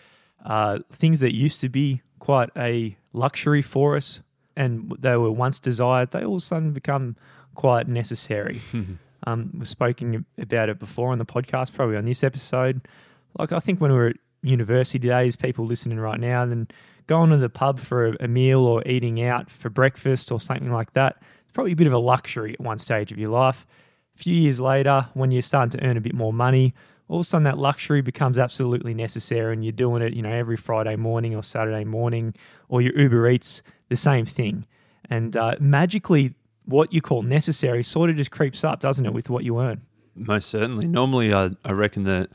uh, 0.44 0.80
things 0.90 1.20
that 1.20 1.35
used 1.35 1.61
to 1.61 1.68
be 1.68 2.02
quite 2.18 2.50
a 2.56 2.97
luxury 3.12 3.62
for 3.62 3.97
us 3.97 4.23
and 4.56 4.94
they 4.99 5.16
were 5.16 5.30
once 5.30 5.59
desired, 5.59 6.11
they 6.11 6.23
all 6.23 6.37
of 6.37 6.42
a 6.42 6.44
sudden 6.44 6.73
become 6.73 7.16
quite 7.54 7.88
necessary. 7.88 8.61
um, 9.26 9.50
we've 9.56 9.66
spoken 9.66 10.26
about 10.38 10.68
it 10.68 10.78
before 10.78 11.12
on 11.12 11.18
the 11.18 11.25
podcast, 11.25 11.73
probably 11.73 11.97
on 11.97 12.04
this 12.04 12.23
episode. 12.23 12.87
Like, 13.38 13.52
I 13.52 13.61
think 13.61 13.80
when 13.80 13.90
we 13.90 13.99
were 13.99 14.14
university 14.42 14.99
days, 14.99 15.37
people 15.37 15.66
listening 15.66 15.99
right 15.99 16.20
now, 16.20 16.44
then 16.47 16.68
going 17.06 17.30
to 17.30 17.37
the 17.37 17.49
pub 17.49 17.78
for 17.78 18.14
a, 18.20 18.28
meal 18.28 18.61
or 18.61 18.87
eating 18.87 19.23
out 19.23 19.50
for 19.50 19.68
breakfast 19.68 20.30
or 20.30 20.40
something 20.40 20.73
like 20.73 20.92
that, 20.92 21.16
it's 21.42 21.52
probably 21.52 21.73
a 21.73 21.76
bit 21.76 21.87
of 21.87 21.92
a 21.92 21.99
luxury 21.99 22.54
at 22.54 22.61
one 22.61 22.78
stage 22.78 23.11
of 23.11 23.18
your 23.18 23.30
life. 23.30 23.66
A 24.14 24.18
few 24.23 24.35
years 24.35 24.61
later, 24.61 25.09
when 25.14 25.30
you're 25.30 25.42
starting 25.42 25.78
to 25.78 25.85
earn 25.85 25.97
a 25.97 26.00
bit 26.00 26.14
more 26.14 26.32
money, 26.32 26.75
all 27.09 27.18
of 27.18 27.26
a 27.26 27.28
sudden 27.28 27.42
that 27.44 27.59
luxury 27.59 28.02
becomes 28.02 28.38
absolutely 28.38 28.94
necessary 28.94 29.52
and 29.52 29.64
you're 29.64 29.73
doing 29.73 30.02
it, 30.02 30.14
you 30.14 30.23
know, 30.23 30.30
every 30.30 30.56
Friday 30.56 30.94
morning 30.94 31.35
or 31.35 31.42
Saturday 31.42 31.85
morning 31.85 32.35
or 32.68 32.80
your 32.80 32.97
Uber 32.97 33.28
Eats, 33.28 33.62
the 33.88 33.97
same 33.97 34.25
thing. 34.25 34.64
And 35.11 35.37
uh, 35.37 35.56
magically, 35.59 36.35
what 36.66 36.92
you 36.92 37.02
call 37.02 37.23
necessary 37.23 37.82
sort 37.82 38.11
of 38.11 38.16
just 38.16 38.30
creeps 38.30 38.62
up, 38.62 38.80
doesn't 38.80 39.04
it, 39.04 39.12
with 39.12 39.28
what 39.28 39.42
you 39.42 39.59
earn? 39.61 39.80
Most 40.14 40.49
certainly. 40.49 40.87
Normally, 40.87 41.35
I, 41.35 41.50
I 41.64 41.73
reckon 41.73 42.04
that 42.04 42.30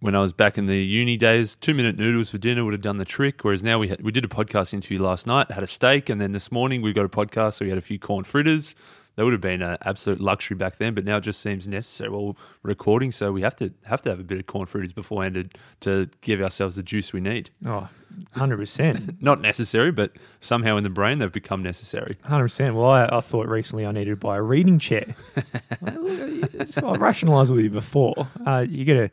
when 0.00 0.14
I 0.14 0.20
was 0.20 0.32
back 0.32 0.58
in 0.58 0.66
the 0.66 0.76
uni 0.76 1.16
days, 1.16 1.54
two 1.54 1.74
minute 1.74 1.96
noodles 1.96 2.30
for 2.30 2.38
dinner 2.38 2.64
would 2.64 2.72
have 2.72 2.82
done 2.82 2.98
the 2.98 3.04
trick. 3.04 3.44
Whereas 3.44 3.62
now 3.62 3.78
we 3.78 3.88
had, 3.88 4.02
we 4.02 4.12
did 4.12 4.24
a 4.24 4.28
podcast 4.28 4.72
interview 4.74 5.00
last 5.00 5.26
night, 5.26 5.50
had 5.50 5.62
a 5.62 5.66
steak, 5.66 6.08
and 6.08 6.20
then 6.20 6.32
this 6.32 6.50
morning 6.50 6.82
we 6.82 6.92
got 6.92 7.04
a 7.04 7.08
podcast, 7.08 7.54
so 7.54 7.64
we 7.64 7.68
had 7.68 7.78
a 7.78 7.82
few 7.82 7.98
corn 7.98 8.24
fritters 8.24 8.74
that 9.16 9.24
would 9.24 9.32
have 9.32 9.42
been 9.42 9.60
an 9.60 9.76
absolute 9.82 10.20
luxury 10.20 10.56
back 10.56 10.78
then, 10.78 10.94
but 10.94 11.04
now 11.04 11.18
it 11.18 11.20
just 11.20 11.40
seems 11.40 11.68
necessary. 11.68 12.10
Well, 12.10 12.36
recording, 12.62 13.12
so 13.12 13.30
we 13.30 13.42
have 13.42 13.54
to 13.56 13.72
have 13.84 14.00
to 14.02 14.10
have 14.10 14.18
a 14.18 14.22
bit 14.22 14.38
of 14.38 14.46
corn 14.46 14.66
fritters 14.66 14.92
beforehand 14.92 15.34
to, 15.34 15.48
to 15.80 16.10
give 16.22 16.40
ourselves 16.40 16.76
the 16.76 16.82
juice 16.82 17.12
we 17.12 17.20
need. 17.20 17.50
Oh, 17.66 17.88
100%. 18.36 19.16
Not 19.20 19.40
necessary, 19.40 19.92
but 19.92 20.12
somehow 20.40 20.76
in 20.76 20.84
the 20.84 20.90
brain 20.90 21.18
they've 21.18 21.30
become 21.30 21.62
necessary. 21.62 22.14
100%. 22.24 22.74
Well, 22.74 22.88
I, 22.88 23.06
I 23.06 23.20
thought 23.20 23.48
recently 23.48 23.84
I 23.84 23.92
needed 23.92 24.10
to 24.10 24.16
buy 24.16 24.38
a 24.38 24.42
reading 24.42 24.78
chair. 24.78 25.14
I 25.86 26.96
rationalised 26.96 27.50
with 27.52 27.64
you 27.64 27.70
before. 27.70 28.28
Uh, 28.46 28.64
you 28.66 28.84
get 28.84 28.96
a 28.96 29.10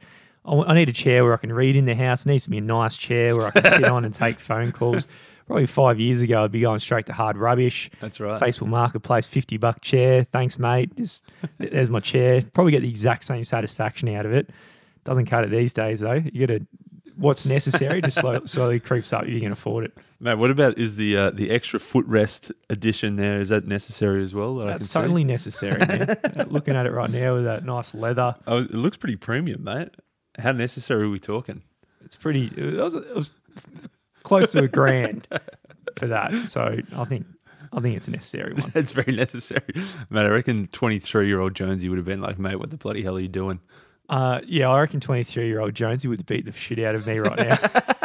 I 0.49 0.73
need 0.73 0.89
a 0.89 0.93
chair 0.93 1.23
where 1.23 1.33
I 1.33 1.37
can 1.37 1.53
read 1.53 1.75
in 1.75 1.85
the 1.85 1.95
house. 1.95 2.25
It 2.25 2.29
needs 2.29 2.43
to 2.45 2.49
be 2.49 2.57
a 2.57 2.61
nice 2.61 2.97
chair 2.97 3.35
where 3.35 3.47
I 3.47 3.51
can 3.51 3.63
sit 3.63 3.85
on 3.85 4.05
and 4.05 4.13
take 4.13 4.39
phone 4.39 4.71
calls 4.71 5.05
probably 5.49 5.65
five 5.65 5.99
years 5.99 6.21
ago, 6.21 6.43
I'd 6.43 6.51
be 6.51 6.61
going 6.61 6.79
straight 6.79 7.07
to 7.07 7.13
hard 7.13 7.35
rubbish. 7.35 7.89
That's 7.99 8.19
right. 8.19 8.39
Facebook 8.39 8.67
Marketplace, 8.67 9.25
50 9.25 9.57
buck 9.57 9.81
chair. 9.81 10.23
Thanks, 10.31 10.59
mate. 10.59 10.95
Just, 10.95 11.23
there's 11.57 11.89
my 11.89 11.99
chair. 11.99 12.43
Probably 12.53 12.71
get 12.71 12.83
the 12.83 12.89
exact 12.89 13.23
same 13.23 13.43
satisfaction 13.43 14.09
out 14.09 14.27
of 14.27 14.33
it. 14.33 14.51
Doesn't 15.03 15.25
cut 15.25 15.43
it 15.43 15.49
these 15.49 15.73
days, 15.73 16.01
though. 16.01 16.21
You 16.23 16.45
get 16.45 16.51
a 16.51 16.67
what's 17.15 17.45
necessary 17.45 17.99
just 18.01 18.19
slowly, 18.19 18.41
slowly 18.45 18.79
creeps 18.79 19.11
up. 19.11 19.27
You 19.27 19.39
can 19.39 19.51
afford 19.51 19.85
it. 19.85 19.97
Mate, 20.19 20.35
what 20.35 20.51
about 20.51 20.77
is 20.77 20.97
the 20.97 21.17
uh, 21.17 21.29
the 21.31 21.49
extra 21.49 21.79
footrest 21.79 22.51
addition 22.69 23.15
there? 23.15 23.39
Is 23.39 23.49
that 23.49 23.65
necessary 23.65 24.21
as 24.21 24.35
well? 24.35 24.55
That 24.57 24.65
That's 24.65 24.93
totally 24.93 25.21
see? 25.21 25.25
necessary. 25.25 25.79
Looking 26.47 26.75
at 26.75 26.85
it 26.85 26.91
right 26.91 27.09
now 27.09 27.35
with 27.35 27.45
that 27.45 27.65
nice 27.65 27.95
leather. 27.95 28.35
Oh, 28.45 28.59
it 28.59 28.73
looks 28.73 28.97
pretty 28.97 29.15
premium, 29.15 29.63
mate. 29.63 29.89
How 30.39 30.51
necessary 30.51 31.03
are 31.03 31.09
we 31.09 31.19
talking? 31.19 31.61
It's 32.03 32.15
pretty. 32.15 32.51
It 32.55 32.81
was, 32.81 32.95
it 32.95 33.15
was 33.15 33.31
close 34.23 34.51
to 34.53 34.63
a 34.63 34.67
grand 34.67 35.27
for 35.97 36.07
that. 36.07 36.33
So 36.49 36.77
I 36.95 37.05
think 37.05 37.25
I 37.71 37.79
think 37.79 37.97
it's 37.97 38.07
a 38.07 38.11
necessary 38.11 38.53
one. 38.53 38.71
it's 38.75 38.91
very 38.91 39.15
necessary, 39.15 39.73
mate. 40.09 40.21
I 40.21 40.27
reckon 40.27 40.67
twenty 40.67 40.99
three 40.99 41.27
year 41.27 41.39
old 41.39 41.55
Jonesy 41.55 41.89
would 41.89 41.97
have 41.97 42.05
been 42.05 42.21
like, 42.21 42.39
mate, 42.39 42.55
what 42.55 42.71
the 42.71 42.77
bloody 42.77 43.03
hell 43.03 43.17
are 43.17 43.21
you 43.21 43.27
doing? 43.27 43.59
Uh, 44.07 44.41
yeah, 44.45 44.69
I 44.69 44.81
reckon 44.81 44.99
twenty 44.99 45.23
three 45.23 45.47
year 45.47 45.59
old 45.59 45.75
Jonesy 45.75 46.07
would 46.07 46.25
beat 46.25 46.45
the 46.45 46.51
shit 46.51 46.79
out 46.79 46.95
of 46.95 47.05
me 47.05 47.19
right 47.19 47.37
now. 47.37 47.57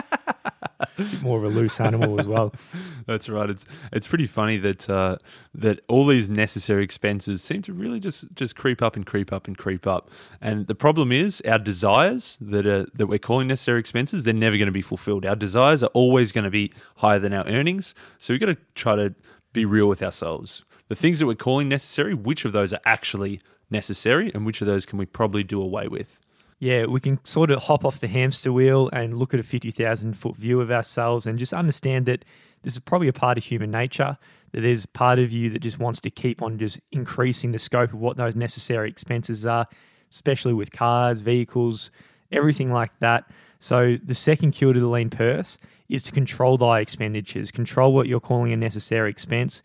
more 1.23 1.39
of 1.39 1.45
a 1.45 1.49
loose 1.49 1.81
animal 1.81 2.21
as 2.21 2.27
well. 2.27 2.53
That's 3.07 3.29
right. 3.29 3.51
It's 3.51 3.67
it's 3.93 4.07
pretty 4.07 4.27
funny 4.27 4.57
that 4.59 4.89
uh, 4.89 5.17
that 5.55 5.81
all 5.89 6.07
these 6.07 6.29
necessary 6.29 6.85
expenses 6.85 7.43
seem 7.43 7.63
to 7.63 7.73
really 7.73 8.01
just 8.01 8.27
just 8.35 8.57
creep 8.57 8.83
up 8.83 8.97
and 8.97 9.07
creep 9.07 9.33
up 9.33 9.47
and 9.47 9.57
creep 9.57 9.87
up. 9.87 10.11
And 10.41 10.67
the 10.67 10.75
problem 10.75 11.13
is 11.13 11.41
our 11.43 11.59
desires 11.59 12.39
that 12.41 12.67
are 12.67 12.87
that 12.95 13.07
we're 13.07 13.19
calling 13.19 13.49
necessary 13.49 13.81
expenses, 13.81 14.23
they're 14.23 14.35
never 14.35 14.57
going 14.57 14.67
to 14.67 14.73
be 14.73 14.83
fulfilled. 14.83 15.27
Our 15.27 15.37
desires 15.37 15.83
are 15.83 15.91
always 15.95 16.33
going 16.33 16.45
to 16.45 16.51
be 16.51 16.73
higher 16.97 17.19
than 17.19 17.33
our 17.33 17.47
earnings. 17.47 17.95
So 18.19 18.33
we've 18.33 18.41
got 18.41 18.47
to 18.47 18.59
try 18.75 18.97
to 18.97 19.15
be 19.53 19.65
real 19.65 19.87
with 19.87 20.03
ourselves. 20.03 20.65
The 20.89 20.97
things 20.97 21.19
that 21.19 21.27
we're 21.27 21.35
calling 21.35 21.69
necessary, 21.69 22.13
which 22.13 22.45
of 22.45 22.53
those 22.53 22.75
are 22.75 22.81
actually 22.85 23.41
necessary, 23.71 24.31
and 24.35 24.45
which 24.45 24.61
of 24.61 24.67
those 24.67 24.85
can 24.85 24.99
we 24.99 25.07
probably 25.07 25.43
do 25.43 25.61
away 25.61 25.89
with? 25.89 26.21
Yeah, 26.65 26.87
we 26.87 26.99
can 26.99 27.23
sort 27.27 27.51
of 27.51 27.65
hop 27.65 27.85
off 27.85 28.01
the 28.01 28.09
hamster 28.09 28.51
wheel 28.51 28.89
and 28.91 29.19
look 29.19 29.35
at 29.35 29.41
a 29.41 29.43
50,000 29.43 30.15
foot 30.15 30.35
view 30.35 30.63
of 30.63 30.71
ourselves 30.71 31.27
and 31.27 31.39
just 31.39 31.53
understand 31.53 32.07
that 32.07 32.25
this 32.63 32.73
is 32.73 32.79
probably 32.79 33.07
a 33.07 33.13
part 33.13 33.37
of 33.37 33.45
human 33.45 33.71
nature, 33.71 34.17
that 34.53 34.63
there's 34.63 34.87
part 34.87 35.19
of 35.19 35.31
you 35.31 35.51
that 35.51 35.59
just 35.59 35.79
wants 35.79 36.01
to 36.01 36.09
keep 36.09 36.41
on 36.41 36.59
just 36.59 36.81
increasing 36.91 37.53
the 37.53 37.59
scope 37.59 37.93
of 37.93 38.01
what 38.01 38.17
those 38.17 38.35
necessary 38.35 38.89
expenses 38.89 39.45
are, 39.45 39.67
especially 40.11 40.55
with 40.55 40.73
cars, 40.73 41.21
vehicles, 41.21 41.91
everything 42.33 42.73
like 42.73 42.99
that. 42.99 43.25
So, 43.59 43.99
the 44.03 44.15
second 44.15 44.53
cure 44.53 44.73
to 44.73 44.81
the 44.81 44.89
lean 44.89 45.11
purse 45.11 45.59
is 45.91 46.03
to 46.05 46.13
control 46.13 46.57
thy 46.57 46.81
expenditures, 46.81 47.51
control 47.51 47.93
what 47.93 48.09
you're 48.09 48.21
calling 48.21 48.55
a 48.55 48.57
necessary 48.57 49.11
expense. 49.11 49.63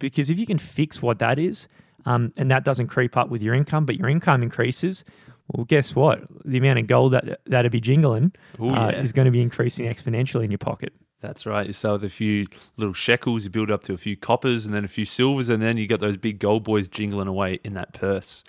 Because 0.00 0.30
if 0.30 0.38
you 0.40 0.46
can 0.46 0.58
fix 0.58 1.00
what 1.00 1.20
that 1.20 1.38
is, 1.38 1.68
um, 2.06 2.32
and 2.36 2.50
that 2.50 2.64
doesn't 2.64 2.88
creep 2.88 3.16
up 3.16 3.28
with 3.28 3.40
your 3.40 3.54
income, 3.54 3.86
but 3.86 3.96
your 3.96 4.08
income 4.08 4.42
increases, 4.42 5.04
well, 5.52 5.64
guess 5.64 5.94
what? 5.94 6.22
The 6.44 6.58
amount 6.58 6.78
of 6.78 6.86
gold 6.86 7.12
that 7.12 7.40
that'd 7.46 7.72
be 7.72 7.80
jingling 7.80 8.32
Ooh, 8.60 8.70
uh, 8.70 8.90
yeah. 8.90 9.00
is 9.00 9.12
going 9.12 9.26
to 9.26 9.32
be 9.32 9.40
increasing 9.40 9.86
exponentially 9.86 10.44
in 10.44 10.50
your 10.50 10.58
pocket. 10.58 10.92
That's 11.20 11.44
right. 11.44 11.66
You 11.66 11.72
start 11.72 12.00
with 12.00 12.10
a 12.10 12.14
few 12.14 12.46
little 12.76 12.94
shekels, 12.94 13.44
you 13.44 13.50
build 13.50 13.70
up 13.70 13.82
to 13.84 13.92
a 13.92 13.98
few 13.98 14.16
coppers, 14.16 14.64
and 14.64 14.74
then 14.74 14.84
a 14.84 14.88
few 14.88 15.04
silvers, 15.04 15.48
and 15.48 15.62
then 15.62 15.76
you 15.76 15.86
got 15.86 16.00
those 16.00 16.16
big 16.16 16.38
gold 16.38 16.64
boys 16.64 16.88
jingling 16.88 17.28
away 17.28 17.60
in 17.62 17.74
that 17.74 17.92
purse. 17.92 18.42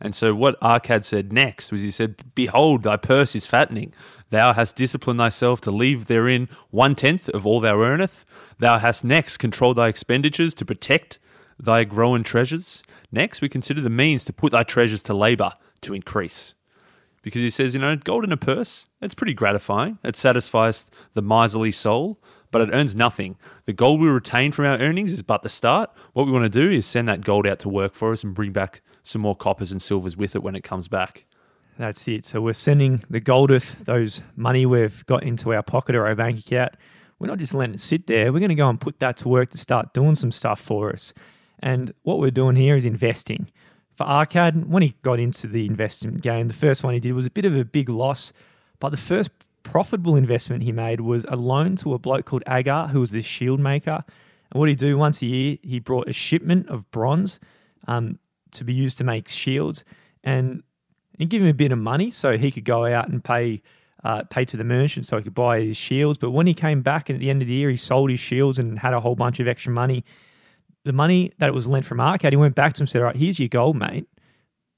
And 0.00 0.14
so, 0.14 0.34
what 0.34 0.60
Arkad 0.60 1.04
said 1.04 1.32
next 1.32 1.70
was 1.72 1.82
he 1.82 1.90
said, 1.90 2.16
Behold, 2.34 2.82
thy 2.82 2.96
purse 2.96 3.34
is 3.34 3.46
fattening. 3.46 3.92
Thou 4.30 4.52
hast 4.52 4.76
disciplined 4.76 5.20
thyself 5.20 5.60
to 5.62 5.70
leave 5.70 6.06
therein 6.06 6.48
one 6.70 6.94
tenth 6.94 7.28
of 7.28 7.46
all 7.46 7.60
thou 7.60 7.80
earneth. 7.80 8.26
Thou 8.58 8.78
hast 8.78 9.04
next 9.04 9.36
controlled 9.36 9.76
thy 9.76 9.88
expenditures 9.88 10.52
to 10.54 10.64
protect 10.64 11.18
thy 11.58 11.84
growing 11.84 12.22
treasures. 12.22 12.82
Next, 13.10 13.40
we 13.40 13.48
consider 13.48 13.80
the 13.80 13.90
means 13.90 14.24
to 14.26 14.32
put 14.32 14.52
thy 14.52 14.62
treasures 14.62 15.02
to 15.04 15.14
labour 15.14 15.52
to 15.82 15.94
increase. 15.94 16.54
Because 17.22 17.42
he 17.42 17.50
says, 17.50 17.74
you 17.74 17.80
know, 17.80 17.96
gold 17.96 18.24
in 18.24 18.30
a 18.30 18.36
purse, 18.36 18.88
it's 19.00 19.14
pretty 19.14 19.34
gratifying. 19.34 19.98
It 20.04 20.14
satisfies 20.14 20.86
the 21.14 21.22
miserly 21.22 21.72
soul, 21.72 22.20
but 22.52 22.60
it 22.60 22.70
earns 22.72 22.94
nothing. 22.94 23.36
The 23.64 23.72
gold 23.72 24.00
we 24.00 24.08
retain 24.08 24.52
from 24.52 24.66
our 24.66 24.78
earnings 24.78 25.12
is 25.12 25.22
but 25.22 25.42
the 25.42 25.48
start. 25.48 25.90
What 26.12 26.26
we 26.26 26.32
want 26.32 26.44
to 26.44 26.48
do 26.48 26.70
is 26.70 26.86
send 26.86 27.08
that 27.08 27.22
gold 27.22 27.46
out 27.46 27.58
to 27.60 27.68
work 27.68 27.94
for 27.94 28.12
us 28.12 28.22
and 28.22 28.34
bring 28.34 28.52
back 28.52 28.80
some 29.02 29.22
more 29.22 29.34
coppers 29.34 29.72
and 29.72 29.82
silvers 29.82 30.16
with 30.16 30.36
it 30.36 30.42
when 30.42 30.54
it 30.54 30.62
comes 30.62 30.86
back. 30.88 31.26
That's 31.78 32.06
it. 32.08 32.24
So 32.24 32.40
we're 32.40 32.54
sending 32.54 33.02
the 33.10 33.20
goldeth, 33.20 33.84
those 33.84 34.22
money 34.34 34.64
we've 34.64 35.04
got 35.06 35.22
into 35.22 35.52
our 35.52 35.62
pocket 35.62 35.94
or 35.94 36.06
our 36.06 36.14
bank 36.14 36.38
account. 36.38 36.74
We're 37.18 37.28
not 37.28 37.38
just 37.38 37.54
letting 37.54 37.74
it 37.74 37.80
sit 37.80 38.06
there. 38.06 38.32
We're 38.32 38.40
going 38.40 38.50
to 38.50 38.54
go 38.54 38.68
and 38.68 38.80
put 38.80 39.00
that 39.00 39.16
to 39.18 39.28
work 39.28 39.50
to 39.50 39.58
start 39.58 39.92
doing 39.92 40.14
some 40.14 40.32
stuff 40.32 40.60
for 40.60 40.92
us. 40.92 41.12
And 41.60 41.92
what 42.02 42.18
we're 42.18 42.30
doing 42.30 42.56
here 42.56 42.76
is 42.76 42.84
investing 42.84 43.48
for 43.96 44.04
Arkad, 44.04 44.66
when 44.66 44.82
he 44.82 44.94
got 45.02 45.18
into 45.18 45.46
the 45.46 45.66
investment 45.66 46.20
game, 46.20 46.48
the 46.48 46.54
first 46.54 46.84
one 46.84 46.92
he 46.92 47.00
did 47.00 47.12
was 47.12 47.24
a 47.24 47.30
bit 47.30 47.46
of 47.46 47.56
a 47.56 47.64
big 47.64 47.88
loss, 47.88 48.32
but 48.78 48.90
the 48.90 48.96
first 48.96 49.30
profitable 49.62 50.16
investment 50.16 50.62
he 50.62 50.70
made 50.70 51.00
was 51.00 51.24
a 51.28 51.36
loan 51.36 51.76
to 51.76 51.94
a 51.94 51.98
bloke 51.98 52.26
called 52.26 52.44
Aggar, 52.46 52.88
who 52.88 53.00
was 53.00 53.10
this 53.10 53.24
shield 53.24 53.58
maker. 53.58 54.04
And 54.52 54.60
what 54.60 54.68
he 54.68 54.74
do 54.74 54.98
once 54.98 55.22
a 55.22 55.26
year, 55.26 55.56
he 55.62 55.80
brought 55.80 56.08
a 56.08 56.12
shipment 56.12 56.68
of 56.68 56.88
bronze 56.90 57.40
um, 57.88 58.18
to 58.52 58.64
be 58.64 58.74
used 58.74 58.98
to 58.98 59.04
make 59.04 59.28
shields, 59.28 59.82
and 60.22 60.62
he 61.18 61.24
gave 61.24 61.40
him 61.40 61.48
a 61.48 61.54
bit 61.54 61.72
of 61.72 61.78
money 61.78 62.10
so 62.10 62.36
he 62.36 62.50
could 62.50 62.66
go 62.66 62.84
out 62.84 63.08
and 63.08 63.24
pay 63.24 63.62
uh, 64.04 64.22
pay 64.24 64.44
to 64.44 64.56
the 64.58 64.62
merchant 64.62 65.06
so 65.06 65.16
he 65.16 65.24
could 65.24 65.34
buy 65.34 65.60
his 65.60 65.76
shields. 65.76 66.18
But 66.18 66.30
when 66.30 66.46
he 66.46 66.54
came 66.54 66.82
back 66.82 67.08
and 67.08 67.16
at 67.16 67.20
the 67.20 67.30
end 67.30 67.40
of 67.40 67.48
the 67.48 67.54
year, 67.54 67.70
he 67.70 67.76
sold 67.76 68.10
his 68.10 68.20
shields 68.20 68.58
and 68.58 68.78
had 68.78 68.92
a 68.92 69.00
whole 69.00 69.16
bunch 69.16 69.40
of 69.40 69.48
extra 69.48 69.72
money 69.72 70.04
the 70.86 70.92
money 70.92 71.32
that 71.38 71.48
it 71.48 71.54
was 71.54 71.66
lent 71.66 71.84
from 71.84 71.98
Arkad, 71.98 72.30
he 72.30 72.36
went 72.36 72.54
back 72.54 72.74
to 72.74 72.80
him 72.80 72.84
and 72.84 72.90
said, 72.90 73.02
All 73.02 73.06
right, 73.08 73.16
here's 73.16 73.38
your 73.38 73.48
gold, 73.48 73.76
mate. 73.76 74.08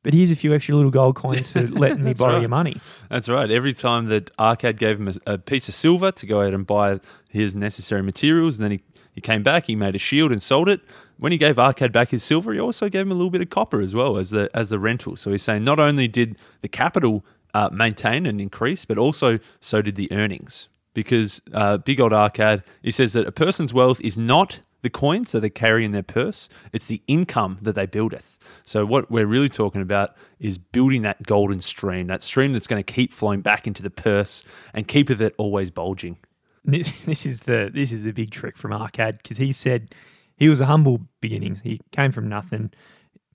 But 0.02 0.14
here's 0.14 0.30
a 0.30 0.36
few 0.36 0.54
extra 0.54 0.74
little 0.74 0.90
gold 0.90 1.16
coins 1.16 1.50
for 1.50 1.60
letting 1.68 2.02
me 2.02 2.14
borrow 2.14 2.34
right. 2.34 2.40
your 2.40 2.48
money. 2.48 2.80
That's 3.10 3.28
right. 3.28 3.50
Every 3.50 3.74
time 3.74 4.06
that 4.06 4.34
Arkad 4.38 4.78
gave 4.78 4.98
him 4.98 5.08
a, 5.08 5.34
a, 5.34 5.38
piece 5.38 5.68
of 5.68 5.74
silver 5.74 6.10
to 6.12 6.26
go 6.26 6.40
out 6.40 6.54
and 6.54 6.66
buy 6.66 7.00
his 7.28 7.54
necessary 7.54 8.02
materials, 8.02 8.56
and 8.56 8.64
then 8.64 8.70
he, 8.70 8.80
he 9.12 9.20
came 9.20 9.42
back, 9.42 9.66
he 9.66 9.76
made 9.76 9.94
a 9.94 9.98
shield 9.98 10.32
and 10.32 10.42
sold 10.42 10.68
it. 10.68 10.80
When 11.18 11.32
he 11.32 11.36
gave 11.36 11.56
Arkad 11.56 11.92
back 11.92 12.10
his 12.10 12.22
silver, 12.22 12.54
he 12.54 12.60
also 12.60 12.88
gave 12.88 13.02
him 13.02 13.12
a 13.12 13.14
little 13.14 13.30
bit 13.30 13.42
of 13.42 13.50
copper 13.50 13.80
as 13.80 13.94
well 13.94 14.16
as 14.16 14.30
the 14.30 14.48
as 14.54 14.70
the 14.70 14.78
rental. 14.78 15.16
So 15.16 15.30
he's 15.32 15.42
saying 15.42 15.64
not 15.64 15.78
only 15.78 16.08
did 16.08 16.38
the 16.62 16.68
capital 16.68 17.24
uh, 17.52 17.68
maintain 17.70 18.24
and 18.24 18.40
increase, 18.40 18.84
but 18.84 18.96
also 18.96 19.40
so 19.60 19.82
did 19.82 19.96
the 19.96 20.10
earnings. 20.12 20.68
Because 20.94 21.42
uh, 21.52 21.78
big 21.78 22.00
old 22.00 22.12
Arkad, 22.12 22.62
he 22.82 22.92
says 22.92 23.12
that 23.12 23.26
a 23.26 23.32
person's 23.32 23.74
wealth 23.74 24.00
is 24.00 24.16
not 24.16 24.60
the 24.82 24.90
coins 24.90 25.32
that 25.32 25.40
they 25.40 25.50
carry 25.50 25.84
in 25.84 25.92
their 25.92 26.02
purse, 26.02 26.48
it's 26.72 26.86
the 26.86 27.02
income 27.06 27.58
that 27.62 27.74
they 27.74 27.86
buildeth. 27.86 28.38
So, 28.64 28.86
what 28.86 29.10
we're 29.10 29.26
really 29.26 29.48
talking 29.48 29.82
about 29.82 30.14
is 30.38 30.58
building 30.58 31.02
that 31.02 31.22
golden 31.24 31.62
stream, 31.62 32.06
that 32.06 32.22
stream 32.22 32.52
that's 32.52 32.66
going 32.66 32.82
to 32.82 32.92
keep 32.92 33.12
flowing 33.12 33.40
back 33.40 33.66
into 33.66 33.82
the 33.82 33.90
purse 33.90 34.44
and 34.72 34.86
keep 34.86 35.10
it 35.10 35.34
always 35.38 35.70
bulging. 35.70 36.18
This 36.64 37.24
is 37.24 37.40
the 37.40 37.70
this 37.72 37.92
is 37.92 38.02
the 38.02 38.12
big 38.12 38.30
trick 38.30 38.56
from 38.56 38.72
Arkad 38.72 39.18
because 39.18 39.38
he 39.38 39.52
said 39.52 39.94
he 40.36 40.48
was 40.48 40.60
a 40.60 40.66
humble 40.66 41.00
beginnings. 41.20 41.62
He 41.62 41.80
came 41.92 42.12
from 42.12 42.28
nothing, 42.28 42.70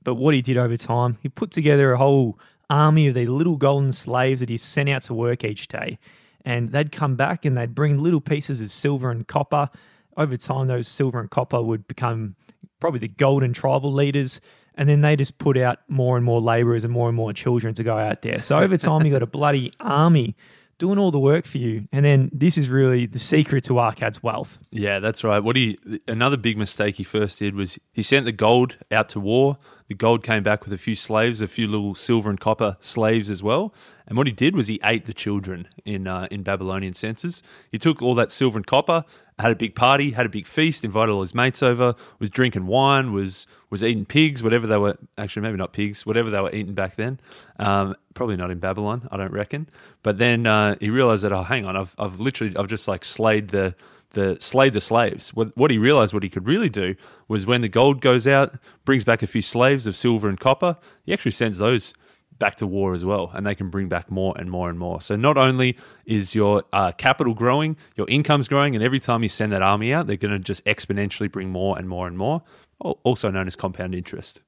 but 0.04 0.16
what 0.16 0.36
he 0.36 0.42
did 0.42 0.58
over 0.58 0.78
time, 0.78 1.18
he 1.22 1.30
put 1.30 1.52
together 1.52 1.94
a 1.94 1.98
whole 1.98 2.38
army 2.70 3.08
of 3.08 3.16
these 3.16 3.30
little 3.30 3.58
golden 3.58 3.92
slaves 3.92 4.40
that 4.40 4.50
he 4.50 4.58
sent 4.58 4.90
out 4.90 5.04
to 5.04 5.14
work 5.14 5.44
each 5.44 5.68
day, 5.68 5.98
and 6.46 6.72
they'd 6.72 6.92
come 6.92 7.16
back 7.16 7.44
and 7.44 7.58
they'd 7.58 7.74
bring 7.74 7.98
little 7.98 8.22
pieces 8.22 8.62
of 8.62 8.72
silver 8.72 9.10
and 9.10 9.28
copper 9.28 9.70
over 10.18 10.38
time, 10.38 10.68
those 10.68 10.88
silver 10.88 11.20
and 11.20 11.30
copper 11.30 11.62
would 11.62 11.88
become 11.88 12.36
probably 12.80 13.00
the 13.00 13.08
golden 13.08 13.54
tribal 13.54 13.94
leaders. 13.94 14.42
And 14.76 14.90
then 14.90 15.02
they 15.02 15.16
just 15.16 15.38
put 15.38 15.58
out 15.58 15.80
more 15.88 16.18
and 16.18 16.26
more 16.26 16.42
laborers 16.42 16.84
and 16.84 16.92
more 16.92 17.08
and 17.08 17.16
more 17.16 17.32
children 17.32 17.74
to 17.76 17.84
go 17.84 17.98
out 17.98 18.24
there. 18.24 18.42
So 18.42 18.58
over 18.58 18.76
time, 18.78 19.06
you 19.06 19.12
got 19.12 19.22
a 19.22 19.28
bloody 19.28 19.72
army 19.80 20.36
doing 20.80 20.98
all 20.98 21.12
the 21.12 21.20
work 21.20 21.46
for 21.46 21.60
you. 21.60 21.88
And 21.92 22.04
then 22.04 22.30
this 22.34 22.58
is 22.58 22.70
really 22.70 23.06
the 23.06 23.20
secret 23.20 23.64
to 23.66 23.74
Arkad's 23.74 24.24
wealth. 24.24 24.58
Yeah, 24.72 25.00
that's 25.00 25.24
right. 25.24 25.40
What 25.40 25.56
he 25.56 25.78
another 26.08 26.38
big 26.38 26.58
mistake 26.58 26.96
he 26.96 27.04
first 27.04 27.40
did 27.40 27.56
was 27.56 27.78
he 27.92 28.04
sent 28.04 28.26
the 28.26 28.32
gold 28.32 28.78
out 28.92 29.10
to 29.10 29.20
war. 29.20 29.58
The 29.94 29.98
gold 29.98 30.24
came 30.24 30.42
back 30.42 30.64
with 30.64 30.74
a 30.74 30.80
few 30.80 30.96
slaves, 30.96 31.40
a 31.40 31.48
few 31.48 31.68
little 31.68 31.94
silver 31.94 32.28
and 32.28 32.40
copper 32.40 32.78
slaves 32.82 33.30
as 33.30 33.44
well. 33.44 33.76
And 34.08 34.18
what 34.18 34.26
he 34.26 34.34
did 34.34 34.56
was 34.56 34.66
he 34.66 34.80
ate 34.84 35.06
the 35.06 35.14
children 35.14 35.68
in 35.86 36.08
uh, 36.08 36.28
in 36.32 36.42
Babylonian 36.42 36.96
senses. 36.96 37.44
He 37.70 37.78
took 37.78 38.02
all 38.02 38.16
that 38.16 38.32
silver 38.32 38.58
and 38.58 38.66
copper, 38.66 39.06
had 39.38 39.52
a 39.52 39.56
big 39.56 39.76
party, 39.76 40.10
had 40.10 40.26
a 40.26 40.30
big 40.30 40.48
feast, 40.48 40.84
invited 40.84 41.12
all 41.12 41.22
his 41.22 41.36
mates 41.36 41.62
over, 41.62 41.94
was 42.18 42.32
drinking 42.32 42.66
wine, 42.66 43.14
was 43.14 43.46
was 43.70 43.84
eating 43.84 44.04
pigs, 44.04 44.42
whatever 44.42 44.66
they 44.66 44.78
were. 44.78 44.98
Actually, 45.20 45.44
maybe 45.44 45.58
not 45.58 45.74
pigs, 45.74 46.08
whatever 46.08 46.32
they 46.32 46.42
were 46.42 46.52
eating 46.52 46.74
back 46.74 46.96
then. 46.96 47.20
Um, 47.60 47.96
probably 48.16 48.36
not 48.36 48.50
in 48.50 48.58
Babylon, 48.58 49.08
I 49.12 49.18
don't 49.18 49.32
reckon. 49.32 49.70
But 50.02 50.18
then 50.18 50.48
uh, 50.48 50.76
he 50.80 50.90
realized 50.90 51.24
that 51.24 51.32
oh, 51.32 51.44
hang 51.44 51.68
on, 51.68 51.78
I've 51.78 51.94
I've 52.00 52.20
literally 52.20 52.58
I've 52.58 52.66
just 52.66 52.88
like 52.88 53.06
slayed 53.06 53.50
the 53.50 53.76
the 54.14 54.38
slayed 54.40 54.74
the 54.74 54.82
slaves. 54.82 55.34
What, 55.34 55.56
what 55.58 55.70
he 55.70 55.78
realized 55.78 56.14
what 56.14 56.24
he 56.24 56.30
could 56.30 56.48
really 56.48 56.70
do 56.70 56.96
was 57.28 57.46
when 57.46 57.62
the 57.62 57.70
gold 57.70 58.02
goes 58.02 58.26
out, 58.26 58.56
brings 58.86 59.04
back 59.04 59.22
a 59.22 59.28
few 59.28 59.42
slaves 59.42 59.86
of 59.86 59.96
silver 59.96 60.30
and 60.30 60.40
copper, 60.40 60.78
he 61.04 61.14
actually 61.14 61.32
sends 61.32 61.58
those 61.58 61.94
back 62.40 62.56
to 62.56 62.68
war 62.68 62.94
as 62.94 63.06
well, 63.06 63.32
and 63.34 63.46
they 63.46 63.56
can 63.56 63.70
bring 63.70 63.88
back 63.88 64.10
more 64.10 64.34
and 64.38 64.50
more 64.50 64.70
and 64.70 64.80
more. 64.80 65.02
So 65.02 65.16
not 65.16 65.38
only 65.38 65.78
is 66.06 66.34
your 66.34 66.64
uh, 66.74 66.92
capital 66.92 67.34
growing, 67.34 67.78
your 67.96 68.10
income's 68.10 68.48
growing, 68.48 68.76
and 68.76 68.84
every 68.84 69.00
time 69.00 69.24
you 69.24 69.30
send 69.30 69.52
that 69.52 69.62
army 69.62 69.94
out, 69.94 70.08
they're 70.08 70.18
going 70.18 70.34
to 70.34 70.40
just 70.40 70.64
exponentially 70.66 71.32
bring 71.32 71.50
more 71.50 71.78
and 71.78 71.88
more 71.88 72.08
and 72.08 72.18
more, 72.18 72.42
also 72.80 73.30
known 73.30 73.48
as 73.48 73.56
compound 73.56 73.94
interest. 73.96 74.42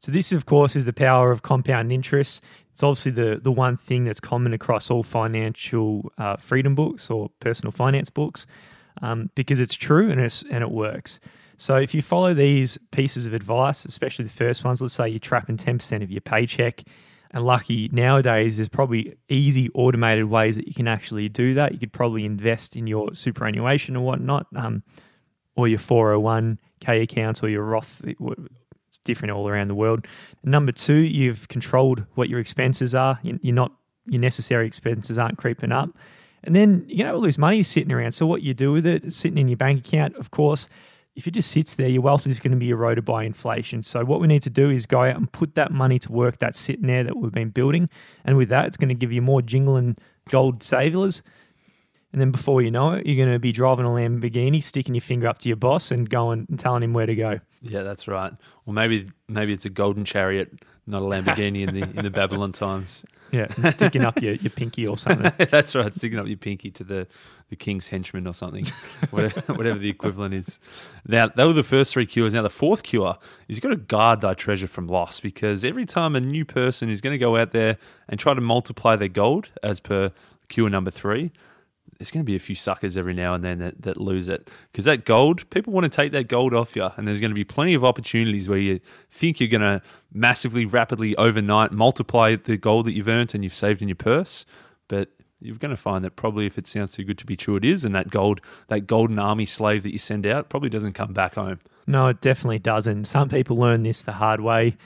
So 0.00 0.12
this, 0.12 0.32
of 0.32 0.46
course, 0.46 0.76
is 0.76 0.86
the 0.86 0.94
power 0.94 1.30
of 1.30 1.42
compound 1.42 1.92
interest. 1.92 2.42
It's 2.72 2.82
obviously 2.82 3.12
the 3.12 3.38
the 3.42 3.52
one 3.52 3.76
thing 3.76 4.04
that's 4.04 4.20
common 4.20 4.54
across 4.54 4.90
all 4.90 5.02
financial 5.02 6.10
uh, 6.16 6.36
freedom 6.36 6.74
books 6.74 7.10
or 7.10 7.30
personal 7.40 7.72
finance 7.72 8.08
books, 8.08 8.46
um, 9.02 9.30
because 9.34 9.60
it's 9.60 9.74
true 9.74 10.10
and 10.10 10.20
it's 10.20 10.42
and 10.50 10.62
it 10.62 10.70
works. 10.70 11.20
So 11.56 11.76
if 11.76 11.94
you 11.94 12.00
follow 12.00 12.32
these 12.32 12.78
pieces 12.90 13.26
of 13.26 13.34
advice, 13.34 13.84
especially 13.84 14.24
the 14.24 14.30
first 14.30 14.64
ones, 14.64 14.80
let's 14.80 14.94
say 14.94 15.08
you're 15.08 15.18
trapping 15.18 15.56
ten 15.56 15.78
percent 15.78 16.02
of 16.02 16.10
your 16.10 16.22
paycheck 16.22 16.82
and 17.32 17.44
lucky 17.44 17.88
nowadays, 17.92 18.56
there's 18.56 18.68
probably 18.68 19.16
easy 19.28 19.70
automated 19.74 20.24
ways 20.24 20.56
that 20.56 20.66
you 20.66 20.74
can 20.74 20.88
actually 20.88 21.28
do 21.28 21.54
that. 21.54 21.72
You 21.72 21.78
could 21.78 21.92
probably 21.92 22.24
invest 22.24 22.76
in 22.76 22.86
your 22.86 23.14
superannuation 23.14 23.96
or 23.96 24.04
whatnot, 24.04 24.46
um, 24.56 24.82
or 25.54 25.68
your 25.68 25.78
401k 25.78 27.02
accounts 27.02 27.42
or 27.42 27.48
your 27.48 27.62
Roth. 27.62 28.02
It's 28.04 28.98
different 29.04 29.30
all 29.30 29.48
around 29.48 29.68
the 29.68 29.76
world. 29.76 30.06
Number 30.42 30.72
two, 30.72 30.96
you've 30.96 31.46
controlled 31.46 32.04
what 32.14 32.28
your 32.28 32.40
expenses 32.40 32.94
are. 32.94 33.20
You're 33.22 33.54
not 33.54 33.72
your 34.06 34.20
necessary 34.20 34.66
expenses 34.66 35.18
aren't 35.18 35.38
creeping 35.38 35.70
up. 35.70 35.90
And 36.44 36.56
then 36.56 36.84
you 36.88 37.04
know 37.04 37.14
all 37.14 37.20
this 37.20 37.38
money 37.38 37.62
sitting 37.62 37.92
around. 37.92 38.12
So 38.12 38.26
what 38.26 38.42
you 38.42 38.54
do 38.54 38.72
with 38.72 38.86
it, 38.86 39.12
sitting 39.12 39.38
in 39.38 39.48
your 39.48 39.56
bank 39.56 39.86
account, 39.86 40.16
of 40.16 40.30
course, 40.30 40.68
if 41.16 41.26
it 41.26 41.32
just 41.32 41.50
sits 41.50 41.74
there, 41.74 41.88
your 41.88 42.02
wealth 42.02 42.26
is 42.26 42.40
going 42.40 42.52
to 42.52 42.56
be 42.56 42.70
eroded 42.70 43.04
by 43.04 43.24
inflation. 43.24 43.82
So 43.82 44.04
what 44.04 44.20
we 44.20 44.26
need 44.26 44.42
to 44.42 44.50
do 44.50 44.70
is 44.70 44.86
go 44.86 45.02
out 45.02 45.16
and 45.16 45.30
put 45.30 45.54
that 45.56 45.72
money 45.72 45.98
to 45.98 46.12
work 46.12 46.38
that's 46.38 46.58
sitting 46.58 46.86
there 46.86 47.04
that 47.04 47.16
we've 47.16 47.32
been 47.32 47.50
building. 47.50 47.88
And 48.24 48.36
with 48.36 48.48
that, 48.48 48.66
it's 48.66 48.76
going 48.76 48.88
to 48.88 48.94
give 48.94 49.12
you 49.12 49.20
more 49.20 49.42
jingling 49.42 49.96
gold 50.28 50.62
savers. 50.62 51.22
And 52.12 52.20
then 52.20 52.30
before 52.30 52.62
you 52.62 52.70
know 52.70 52.92
it, 52.92 53.06
you're 53.06 53.16
going 53.24 53.34
to 53.34 53.38
be 53.38 53.52
driving 53.52 53.84
a 53.84 53.88
Lamborghini, 53.88 54.62
sticking 54.62 54.94
your 54.94 55.02
finger 55.02 55.28
up 55.28 55.38
to 55.38 55.48
your 55.48 55.56
boss 55.56 55.90
and 55.90 56.08
going 56.08 56.46
and 56.48 56.58
telling 56.58 56.82
him 56.82 56.92
where 56.92 57.06
to 57.06 57.14
go. 57.14 57.40
Yeah, 57.62 57.82
that's 57.82 58.08
right. 58.08 58.32
Or 58.66 58.72
maybe 58.72 59.10
maybe 59.28 59.52
it's 59.52 59.64
a 59.64 59.70
golden 59.70 60.04
chariot, 60.04 60.50
not 60.90 61.02
a 61.02 61.06
Lamborghini 61.06 61.66
in 61.66 61.74
the 61.74 61.98
in 61.98 62.04
the 62.04 62.10
Babylon 62.10 62.52
times. 62.52 63.04
Yeah, 63.32 63.46
sticking 63.70 64.02
up 64.02 64.20
your, 64.20 64.34
your 64.34 64.50
pinky 64.50 64.88
or 64.88 64.98
something. 64.98 65.30
that's 65.50 65.76
right, 65.76 65.94
sticking 65.94 66.18
up 66.18 66.26
your 66.26 66.36
pinky 66.36 66.72
to 66.72 66.82
the, 66.82 67.06
the 67.48 67.54
king's 67.54 67.86
henchman 67.86 68.26
or 68.26 68.34
something, 68.34 68.66
whatever, 69.10 69.54
whatever 69.54 69.78
the 69.78 69.88
equivalent 69.88 70.34
is. 70.34 70.58
Now, 71.06 71.28
that 71.28 71.44
were 71.44 71.52
the 71.52 71.62
first 71.62 71.92
three 71.92 72.06
cures. 72.06 72.34
Now, 72.34 72.42
the 72.42 72.50
fourth 72.50 72.82
cure 72.82 73.16
is 73.46 73.56
you've 73.56 73.62
got 73.62 73.68
to 73.68 73.76
guard 73.76 74.20
thy 74.20 74.34
treasure 74.34 74.66
from 74.66 74.88
loss 74.88 75.20
because 75.20 75.64
every 75.64 75.86
time 75.86 76.16
a 76.16 76.20
new 76.20 76.44
person 76.44 76.90
is 76.90 77.00
going 77.00 77.14
to 77.14 77.18
go 77.18 77.36
out 77.36 77.52
there 77.52 77.78
and 78.08 78.18
try 78.18 78.34
to 78.34 78.40
multiply 78.40 78.96
their 78.96 79.06
gold, 79.06 79.48
as 79.62 79.78
per 79.78 80.10
cure 80.48 80.68
number 80.68 80.90
three, 80.90 81.30
there's 81.98 82.10
going 82.10 82.24
to 82.24 82.30
be 82.30 82.36
a 82.36 82.40
few 82.40 82.54
suckers 82.54 82.96
every 82.96 83.14
now 83.14 83.34
and 83.34 83.44
then 83.44 83.58
that, 83.58 83.82
that 83.82 83.96
lose 83.98 84.28
it. 84.28 84.48
Because 84.72 84.86
that 84.86 85.04
gold 85.04 85.48
people 85.50 85.72
want 85.72 85.84
to 85.84 85.90
take 85.90 86.12
that 86.12 86.28
gold 86.28 86.54
off 86.54 86.74
you 86.76 86.88
and 86.96 87.06
there's 87.06 87.20
going 87.20 87.30
to 87.30 87.34
be 87.34 87.44
plenty 87.44 87.74
of 87.74 87.84
opportunities 87.84 88.48
where 88.48 88.58
you 88.58 88.80
think 89.10 89.40
you're 89.40 89.48
going 89.48 89.60
to 89.60 89.82
massively 90.12 90.64
rapidly 90.64 91.14
overnight 91.16 91.72
multiply 91.72 92.36
the 92.36 92.56
gold 92.56 92.86
that 92.86 92.92
you've 92.92 93.08
earned 93.08 93.34
and 93.34 93.44
you've 93.44 93.54
saved 93.54 93.82
in 93.82 93.88
your 93.88 93.94
purse 93.94 94.44
but 94.88 95.10
you're 95.40 95.56
going 95.56 95.70
to 95.70 95.76
find 95.76 96.04
that 96.04 96.16
probably 96.16 96.46
if 96.46 96.58
it 96.58 96.66
sounds 96.66 96.92
too 96.92 97.04
good 97.04 97.18
to 97.18 97.26
be 97.26 97.36
true 97.36 97.56
it 97.56 97.64
is 97.64 97.84
and 97.84 97.94
that 97.94 98.10
gold 98.10 98.40
that 98.68 98.86
golden 98.86 99.18
army 99.18 99.46
slave 99.46 99.82
that 99.82 99.92
you 99.92 99.98
send 99.98 100.26
out 100.26 100.48
probably 100.48 100.68
doesn't 100.68 100.92
come 100.92 101.12
back 101.12 101.34
home. 101.34 101.60
No 101.86 102.08
it 102.08 102.20
definitely 102.20 102.58
doesn't 102.58 103.04
some 103.04 103.28
people 103.28 103.56
learn 103.56 103.82
this 103.82 104.02
the 104.02 104.12
hard 104.12 104.40
way. 104.40 104.76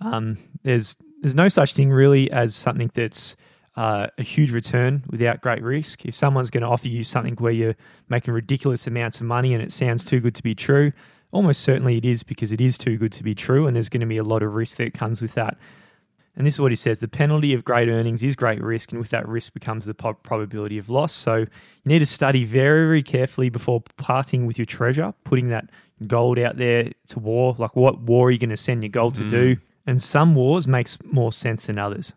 Um, 0.00 0.38
there's 0.62 0.96
there's 1.20 1.34
no 1.34 1.48
such 1.48 1.74
thing 1.74 1.90
really 1.90 2.30
as 2.30 2.54
something 2.54 2.90
that's 2.94 3.36
uh, 3.80 4.08
a 4.18 4.22
huge 4.22 4.52
return 4.52 5.02
without 5.08 5.40
great 5.40 5.62
risk. 5.62 6.04
If 6.04 6.14
someone's 6.14 6.50
going 6.50 6.60
to 6.60 6.68
offer 6.68 6.86
you 6.86 7.02
something 7.02 7.34
where 7.36 7.50
you're 7.50 7.76
making 8.10 8.34
ridiculous 8.34 8.86
amounts 8.86 9.20
of 9.20 9.26
money 9.26 9.54
and 9.54 9.62
it 9.62 9.72
sounds 9.72 10.04
too 10.04 10.20
good 10.20 10.34
to 10.34 10.42
be 10.42 10.54
true, 10.54 10.92
almost 11.32 11.62
certainly 11.62 11.96
it 11.96 12.04
is 12.04 12.22
because 12.22 12.52
it 12.52 12.60
is 12.60 12.76
too 12.76 12.98
good 12.98 13.10
to 13.12 13.22
be 13.22 13.34
true, 13.34 13.66
and 13.66 13.74
there's 13.74 13.88
going 13.88 14.02
to 14.02 14.06
be 14.06 14.18
a 14.18 14.22
lot 14.22 14.42
of 14.42 14.52
risk 14.52 14.76
that 14.76 14.92
comes 14.92 15.22
with 15.22 15.32
that. 15.32 15.56
And 16.36 16.46
this 16.46 16.54
is 16.54 16.60
what 16.60 16.72
he 16.72 16.76
says 16.76 17.00
the 17.00 17.08
penalty 17.08 17.54
of 17.54 17.64
great 17.64 17.88
earnings 17.88 18.22
is 18.22 18.36
great 18.36 18.62
risk, 18.62 18.92
and 18.92 19.00
with 19.00 19.08
that 19.10 19.26
risk 19.26 19.54
becomes 19.54 19.86
the 19.86 19.94
probability 19.94 20.76
of 20.76 20.90
loss. 20.90 21.14
So 21.14 21.36
you 21.36 21.46
need 21.86 22.00
to 22.00 22.06
study 22.06 22.44
very, 22.44 22.84
very 22.84 23.02
carefully 23.02 23.48
before 23.48 23.82
parting 23.96 24.44
with 24.44 24.58
your 24.58 24.66
treasure, 24.66 25.14
putting 25.24 25.48
that 25.48 25.70
gold 26.06 26.38
out 26.38 26.58
there 26.58 26.92
to 27.06 27.18
war. 27.18 27.56
Like, 27.56 27.74
what 27.76 27.98
war 28.02 28.28
are 28.28 28.30
you 28.30 28.38
going 28.38 28.50
to 28.50 28.58
send 28.58 28.82
your 28.82 28.90
gold 28.90 29.14
to 29.14 29.22
mm. 29.22 29.30
do? 29.30 29.56
And 29.86 30.02
some 30.02 30.34
wars 30.34 30.66
makes 30.66 30.98
more 31.02 31.32
sense 31.32 31.64
than 31.64 31.78
others. 31.78 32.12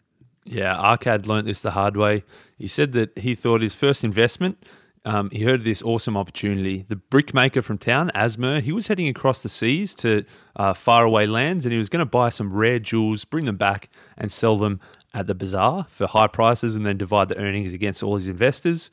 Yeah, 0.46 0.76
Arkad 0.76 1.26
learnt 1.26 1.46
this 1.46 1.62
the 1.62 1.72
hard 1.72 1.96
way. 1.96 2.24
He 2.58 2.68
said 2.68 2.92
that 2.94 3.18
he 3.18 3.36
thought 3.36 3.62
his 3.62 3.76
first 3.76 4.04
investment 4.04 4.58
um, 5.06 5.30
he 5.32 5.44
heard 5.44 5.62
of 5.62 5.66
this 5.66 5.82
awesome 5.82 6.16
opportunity. 6.16 6.86
The 6.88 6.96
brickmaker 6.96 7.62
from 7.62 7.78
town, 7.78 8.10
Azmur, 8.16 8.62
he 8.62 8.72
was 8.72 8.88
heading 8.88 9.10
across 9.10 9.44
the 9.44 9.50
seas 9.50 9.94
to 9.96 10.24
uh, 10.56 10.74
faraway 10.74 11.26
lands, 11.26 11.66
and 11.66 11.74
he 11.74 11.78
was 11.78 11.90
going 11.90 12.00
to 12.00 12.06
buy 12.06 12.30
some 12.30 12.54
rare 12.54 12.80
jewels, 12.80 13.26
bring 13.26 13.46
them 13.46 13.58
back, 13.58 13.90
and 14.18 14.32
sell 14.32 14.58
them 14.58 14.80
at 15.14 15.28
the 15.28 15.36
bazaar 15.36 15.86
for 15.90 16.08
high 16.08 16.28
prices, 16.28 16.76
and 16.76 16.86
then 16.86 16.98
divide 16.98 17.28
the 17.28 17.38
earnings 17.38 17.74
against 17.74 18.02
all 18.02 18.16
his 18.16 18.30
investors. 18.30 18.92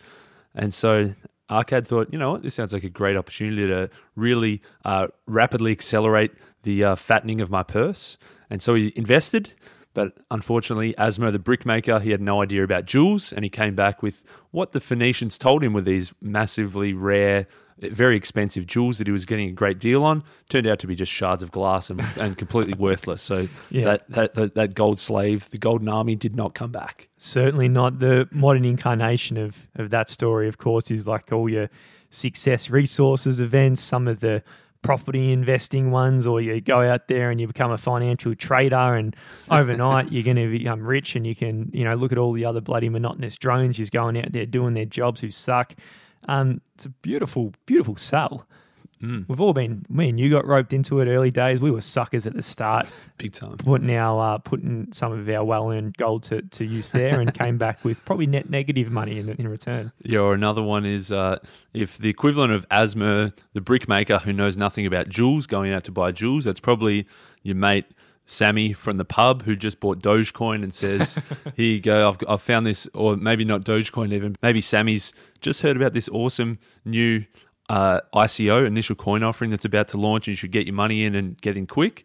And 0.55 0.75
so 0.75 1.15
Arkad 1.49 1.87
thought, 1.87 2.09
you 2.13 2.19
know 2.19 2.33
what, 2.33 2.43
this 2.43 2.55
sounds 2.55 2.73
like 2.73 2.85
a 2.85 2.91
great 2.91 3.17
opportunity 3.17 3.69
to 3.69 3.89
really 4.17 4.63
uh, 4.85 5.09
rapidly 5.27 5.71
accelerate 5.71 6.33
the 6.65 6.85
uh, 6.85 6.97
fattening 6.97 7.41
of 7.41 7.51
my 7.51 7.63
purse. 7.63 8.19
And 8.51 8.61
so 8.61 8.75
he 8.75 8.93
invested. 8.97 9.53
But 9.93 10.19
unfortunately, 10.31 10.95
Asmo, 10.99 11.33
the 11.33 11.39
brickmaker, 11.39 11.99
he 12.01 12.11
had 12.11 12.21
no 12.21 12.43
idea 12.43 12.63
about 12.63 12.85
jewels, 12.85 13.33
and 13.33 13.45
he 13.45 13.51
came 13.51 13.75
back 13.75 14.03
with 14.03 14.25
what 14.53 14.73
the 14.73 14.81
Phoenicians 14.81 15.37
told 15.37 15.65
him 15.65 15.73
were 15.73 15.81
these 15.81 16.13
massively 16.21 16.93
rare, 16.93 17.47
very 17.81 18.17
expensive 18.17 18.67
jewels 18.67 18.99
that 18.99 19.09
he 19.09 19.13
was 19.13 19.25
getting 19.25 19.49
a 19.49 19.53
great 19.53 19.79
deal 19.81 20.05
on. 20.05 20.23
Turned 20.49 20.67
out 20.69 20.79
to 20.81 20.87
be 20.87 20.95
just 20.95 21.11
shards 21.11 21.43
of 21.43 21.51
glass 21.51 21.91
and, 21.91 22.01
and 22.17 22.39
completely 22.39 22.75
worthless. 22.75 23.21
So 23.21 23.49
Yeah. 23.71 23.85
that, 23.85 24.11
that, 24.11 24.35
that 24.35 24.55
that 24.55 24.75
gold 24.75 25.01
slave, 25.01 25.51
the 25.51 25.59
golden 25.59 25.89
army, 25.89 26.15
did 26.15 26.37
not 26.37 26.55
come 26.55 26.71
back. 26.71 27.09
Certainly 27.17 27.69
not 27.71 27.99
the 27.99 28.29
modern 28.31 28.65
incarnation 28.65 29.37
of, 29.37 29.69
of 29.75 29.91
that 29.91 30.09
story, 30.09 30.47
of 30.47 30.57
course, 30.59 30.91
is 30.91 31.07
like 31.07 31.33
all 31.33 31.49
your 31.49 31.69
success 32.11 32.71
resources 32.71 33.41
events, 33.41 33.81
some 33.81 34.07
of 34.09 34.21
the 34.21 34.43
property 34.83 35.33
investing 35.33 35.91
ones, 35.91 36.27
or 36.27 36.41
you 36.41 36.61
go 36.61 36.81
out 36.81 37.09
there 37.09 37.31
and 37.31 37.41
you 37.41 37.47
become 37.47 37.71
a 37.71 37.79
financial 37.79 38.35
trader 38.35 38.95
and 38.95 39.15
overnight 39.51 40.11
you're 40.11 40.23
going 40.23 40.37
to 40.37 40.51
become 40.51 40.83
rich 40.83 41.17
and 41.17 41.27
you 41.27 41.35
can, 41.35 41.71
you 41.73 41.85
know, 41.85 41.95
look 41.95 42.13
at 42.13 42.19
all 42.19 42.33
the 42.33 42.45
other 42.45 42.61
bloody 42.61 42.89
monotonous 42.89 43.37
drones 43.37 43.77
who's 43.77 43.91
going 43.91 44.19
out 44.19 44.33
there 44.33 44.47
doing 44.47 44.75
their 44.75 44.85
jobs 44.85 45.21
who 45.21 45.31
suck. 45.31 45.75
Um, 46.29 46.61
it's 46.75 46.87
a 46.87 46.91
beautiful, 46.91 47.53
beautiful 47.67 47.97
sell. 47.97 48.47
We've 49.01 49.41
all 49.41 49.53
been, 49.55 49.87
me 49.89 50.11
and 50.11 50.21
you 50.21 50.29
got 50.29 50.47
roped 50.47 50.73
into 50.73 51.01
it 51.01 51.09
early 51.09 51.31
days. 51.31 51.61
We 51.61 51.71
were 51.71 51.81
suckers 51.81 52.27
at 52.27 52.35
the 52.35 52.43
start 52.43 52.89
Big 53.17 53.33
time. 53.33 53.57
putting 53.57 53.95
our 53.97 54.35
uh, 54.35 54.39
putting 54.39 54.89
some 54.93 55.13
of 55.13 55.29
our 55.29 55.45
well 55.45 55.71
earned 55.71 55.97
gold 55.97 56.23
to, 56.25 56.43
to 56.43 56.65
use 56.65 56.91
there 56.91 57.21
and 57.21 57.33
came 57.33 57.57
back 57.59 57.83
with 57.85 58.05
probably 58.05 58.27
net 58.27 58.51
negative 58.51 58.91
money 58.91 59.19
in, 59.19 59.29
in 59.31 59.49
return. 59.49 59.91
Yeah, 60.03 60.21
or 60.21 60.35
another 60.35 60.63
one 60.63 60.85
is 60.85 61.11
uh, 61.11 61.39
if 61.73 61.97
the 61.99 62.11
equivalent 62.11 62.53
of 62.53 62.69
Azmur, 62.69 63.33
the 63.55 63.61
brickmaker 63.61 64.19
who 64.19 64.33
knows 64.33 64.57
nothing 64.57 64.85
about 64.87 65.09
jewels, 65.09 65.47
going 65.47 65.73
out 65.73 65.85
to 65.85 65.93
buy 65.93 66.13
jewels, 66.13 66.45
that's 66.45 66.61
probably 66.61 67.07
your 67.43 67.57
mate 67.57 67.87
Sammy 68.27 68.73
from 68.73 68.97
the 68.97 69.05
pub 69.05 69.43
who 69.43 69.57
just 69.57 69.81
bought 69.81 69.99
Dogecoin 70.01 70.63
and 70.63 70.73
says, 70.73 71.19
Here 71.57 71.75
you 71.75 71.81
go, 71.81 72.11
I've, 72.11 72.19
I've 72.29 72.43
found 72.43 72.65
this, 72.67 72.89
or 72.95 73.17
maybe 73.17 73.45
not 73.45 73.65
Dogecoin 73.65 74.13
even, 74.13 74.37
maybe 74.43 74.61
Sammy's 74.61 75.13
just 75.41 75.63
heard 75.63 75.77
about 75.77 75.95
this 75.95 76.09
awesome 76.11 76.59
new 76.85 77.25
uh, 77.71 78.01
ICO, 78.15 78.67
initial 78.67 78.97
coin 78.97 79.23
offering 79.23 79.51
that's 79.51 79.65
about 79.65 79.89
to 79.89 79.97
launch 79.99 80.27
and 80.27 80.33
you 80.33 80.37
should 80.37 80.51
get 80.51 80.67
your 80.67 80.75
money 80.75 81.05
in 81.05 81.15
and 81.15 81.41
get 81.41 81.57
in 81.57 81.67
quick. 81.67 82.05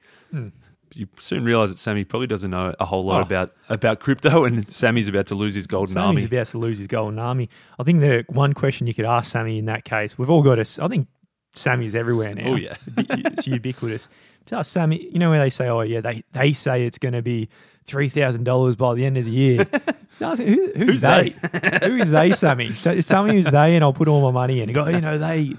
You 0.94 1.08
soon 1.20 1.44
realize 1.44 1.72
that 1.72 1.78
Sammy 1.80 2.06
probably 2.06 2.28
doesn't 2.28 2.52
know 2.52 2.74
a 2.80 2.86
whole 2.86 3.04
lot 3.04 3.20
Oh. 3.20 3.24
about, 3.24 3.52
about 3.68 4.00
crypto 4.00 4.44
and 4.46 4.70
Sammy's 4.72 5.08
about 5.10 5.28
to 5.28 5.36
lose 5.36 5.54
his 5.56 5.68
golden 5.68 5.94
Sammy's 5.94 6.06
army. 6.06 6.22
Sammy's 6.22 6.32
about 6.32 6.46
to 6.52 6.58
lose 6.60 6.78
his 6.78 6.88
golden 6.88 7.20
army. 7.20 7.50
I 7.80 7.84
think 7.84 8.00
the 8.00 8.24
one 8.30 8.54
question 8.54 8.88
you 8.88 8.94
could 8.94 9.04
ask 9.06 9.32
Sammy 9.32 9.58
in 9.58 9.66
that 9.66 9.84
case, 9.84 10.18
we've 10.18 10.30
all 10.30 10.42
got 10.44 10.58
us. 10.60 10.80
I 10.80 10.88
think 10.88 11.08
Sammy's 11.56 11.96
everywhere 11.96 12.34
now. 12.36 12.52
Oh, 12.54 12.56
yeah. 12.56 12.76
it's 12.98 13.48
ubiquitous. 13.48 14.08
Tell 14.46 14.60
us, 14.60 14.68
Sammy. 14.70 15.10
You 15.12 15.20
know 15.20 15.32
where 15.32 15.40
they 15.40 15.50
say, 15.50 15.68
"Oh 15.68 15.82
yeah, 15.82 16.02
they 16.02 16.24
they 16.34 16.54
say 16.54 16.86
it's 16.86 17.00
going 17.00 17.14
to 17.16 17.24
be 17.24 17.50
three 17.86 18.10
thousand 18.10 18.44
dollars 18.44 18.76
by 18.76 18.94
the 18.94 19.06
end 19.06 19.18
of 19.18 19.26
the 19.26 19.32
year." 19.32 19.68
No, 20.22 20.34
who, 20.34 20.72
who's, 20.78 20.78
Who's 20.78 21.02
they? 21.02 21.36
Who 21.84 21.98
is 21.98 22.10
they, 22.10 22.32
Sammy? 22.32 22.70
T- 22.70 23.02
Tell 23.02 23.24
me 23.24 23.34
who's 23.34 23.48
they, 23.48 23.76
and 23.76 23.84
I'll 23.84 23.92
put 23.92 24.08
all 24.08 24.22
my 24.22 24.32
money 24.32 24.62
in. 24.62 24.70
You 24.70 24.76
go, 24.76 24.88
you 24.88 25.02
know, 25.02 25.18
they 25.18 25.56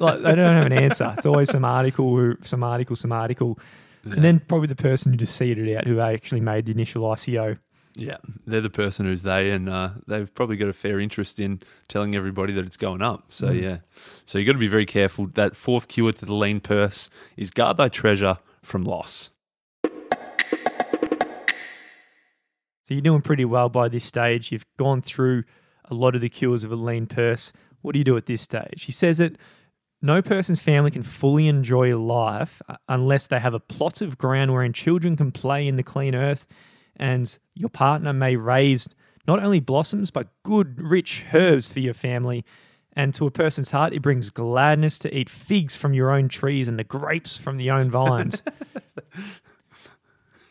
like 0.00 0.22
they 0.22 0.34
don't 0.34 0.54
have 0.54 0.64
an 0.64 0.72
answer. 0.72 1.14
It's 1.18 1.26
always 1.26 1.50
some 1.50 1.62
article, 1.66 2.08
or 2.08 2.38
some 2.42 2.62
article, 2.64 2.96
some 2.96 3.12
article, 3.12 3.58
and 4.04 4.24
then 4.24 4.40
probably 4.40 4.68
the 4.68 4.76
person 4.76 5.12
who 5.12 5.18
just 5.18 5.36
seeded 5.36 5.76
out 5.76 5.86
who 5.86 6.00
actually 6.00 6.40
made 6.40 6.64
the 6.64 6.72
initial 6.72 7.02
ICO. 7.02 7.58
Yeah, 7.94 8.16
they're 8.46 8.62
the 8.62 8.70
person 8.70 9.04
who's 9.04 9.24
they, 9.24 9.50
and 9.50 9.68
uh, 9.68 9.90
they've 10.06 10.32
probably 10.34 10.56
got 10.56 10.70
a 10.70 10.72
fair 10.72 10.98
interest 10.98 11.38
in 11.38 11.60
telling 11.88 12.16
everybody 12.16 12.54
that 12.54 12.64
it's 12.64 12.78
going 12.78 13.02
up. 13.02 13.26
So 13.28 13.50
yeah, 13.50 13.80
so 14.24 14.38
you've 14.38 14.46
got 14.46 14.54
to 14.54 14.58
be 14.58 14.68
very 14.68 14.86
careful. 14.86 15.26
That 15.34 15.54
fourth 15.54 15.88
cure 15.88 16.14
to 16.14 16.24
the 16.24 16.34
lean 16.34 16.60
purse 16.60 17.10
is 17.36 17.50
guard 17.50 17.76
thy 17.76 17.90
treasure 17.90 18.38
from 18.62 18.84
loss. 18.84 19.28
You're 22.92 23.02
doing 23.02 23.22
pretty 23.22 23.44
well 23.44 23.68
by 23.68 23.88
this 23.88 24.04
stage. 24.04 24.52
You've 24.52 24.66
gone 24.76 25.02
through 25.02 25.44
a 25.86 25.94
lot 25.94 26.14
of 26.14 26.20
the 26.20 26.28
cures 26.28 26.64
of 26.64 26.72
a 26.72 26.76
lean 26.76 27.06
purse. 27.06 27.52
What 27.80 27.92
do 27.92 27.98
you 27.98 28.04
do 28.04 28.16
at 28.16 28.26
this 28.26 28.42
stage? 28.42 28.84
He 28.84 28.92
says 28.92 29.18
that 29.18 29.36
no 30.00 30.20
person's 30.20 30.60
family 30.60 30.90
can 30.90 31.02
fully 31.02 31.48
enjoy 31.48 31.96
life 31.96 32.60
uh, 32.68 32.76
unless 32.88 33.26
they 33.26 33.38
have 33.38 33.54
a 33.54 33.60
plot 33.60 34.00
of 34.00 34.18
ground 34.18 34.52
wherein 34.52 34.72
children 34.72 35.16
can 35.16 35.30
play 35.30 35.66
in 35.66 35.76
the 35.76 35.82
clean 35.82 36.14
earth, 36.14 36.46
and 36.96 37.38
your 37.54 37.68
partner 37.68 38.12
may 38.12 38.36
raise 38.36 38.88
not 39.26 39.42
only 39.42 39.60
blossoms 39.60 40.10
but 40.10 40.28
good, 40.42 40.80
rich 40.80 41.24
herbs 41.32 41.68
for 41.68 41.80
your 41.80 41.94
family. 41.94 42.44
And 42.94 43.14
to 43.14 43.26
a 43.26 43.30
person's 43.30 43.70
heart, 43.70 43.94
it 43.94 44.02
brings 44.02 44.28
gladness 44.28 44.98
to 44.98 45.16
eat 45.16 45.30
figs 45.30 45.74
from 45.74 45.94
your 45.94 46.10
own 46.10 46.28
trees 46.28 46.68
and 46.68 46.78
the 46.78 46.84
grapes 46.84 47.36
from 47.36 47.56
the 47.56 47.70
own 47.70 47.90
vines. 47.90 48.42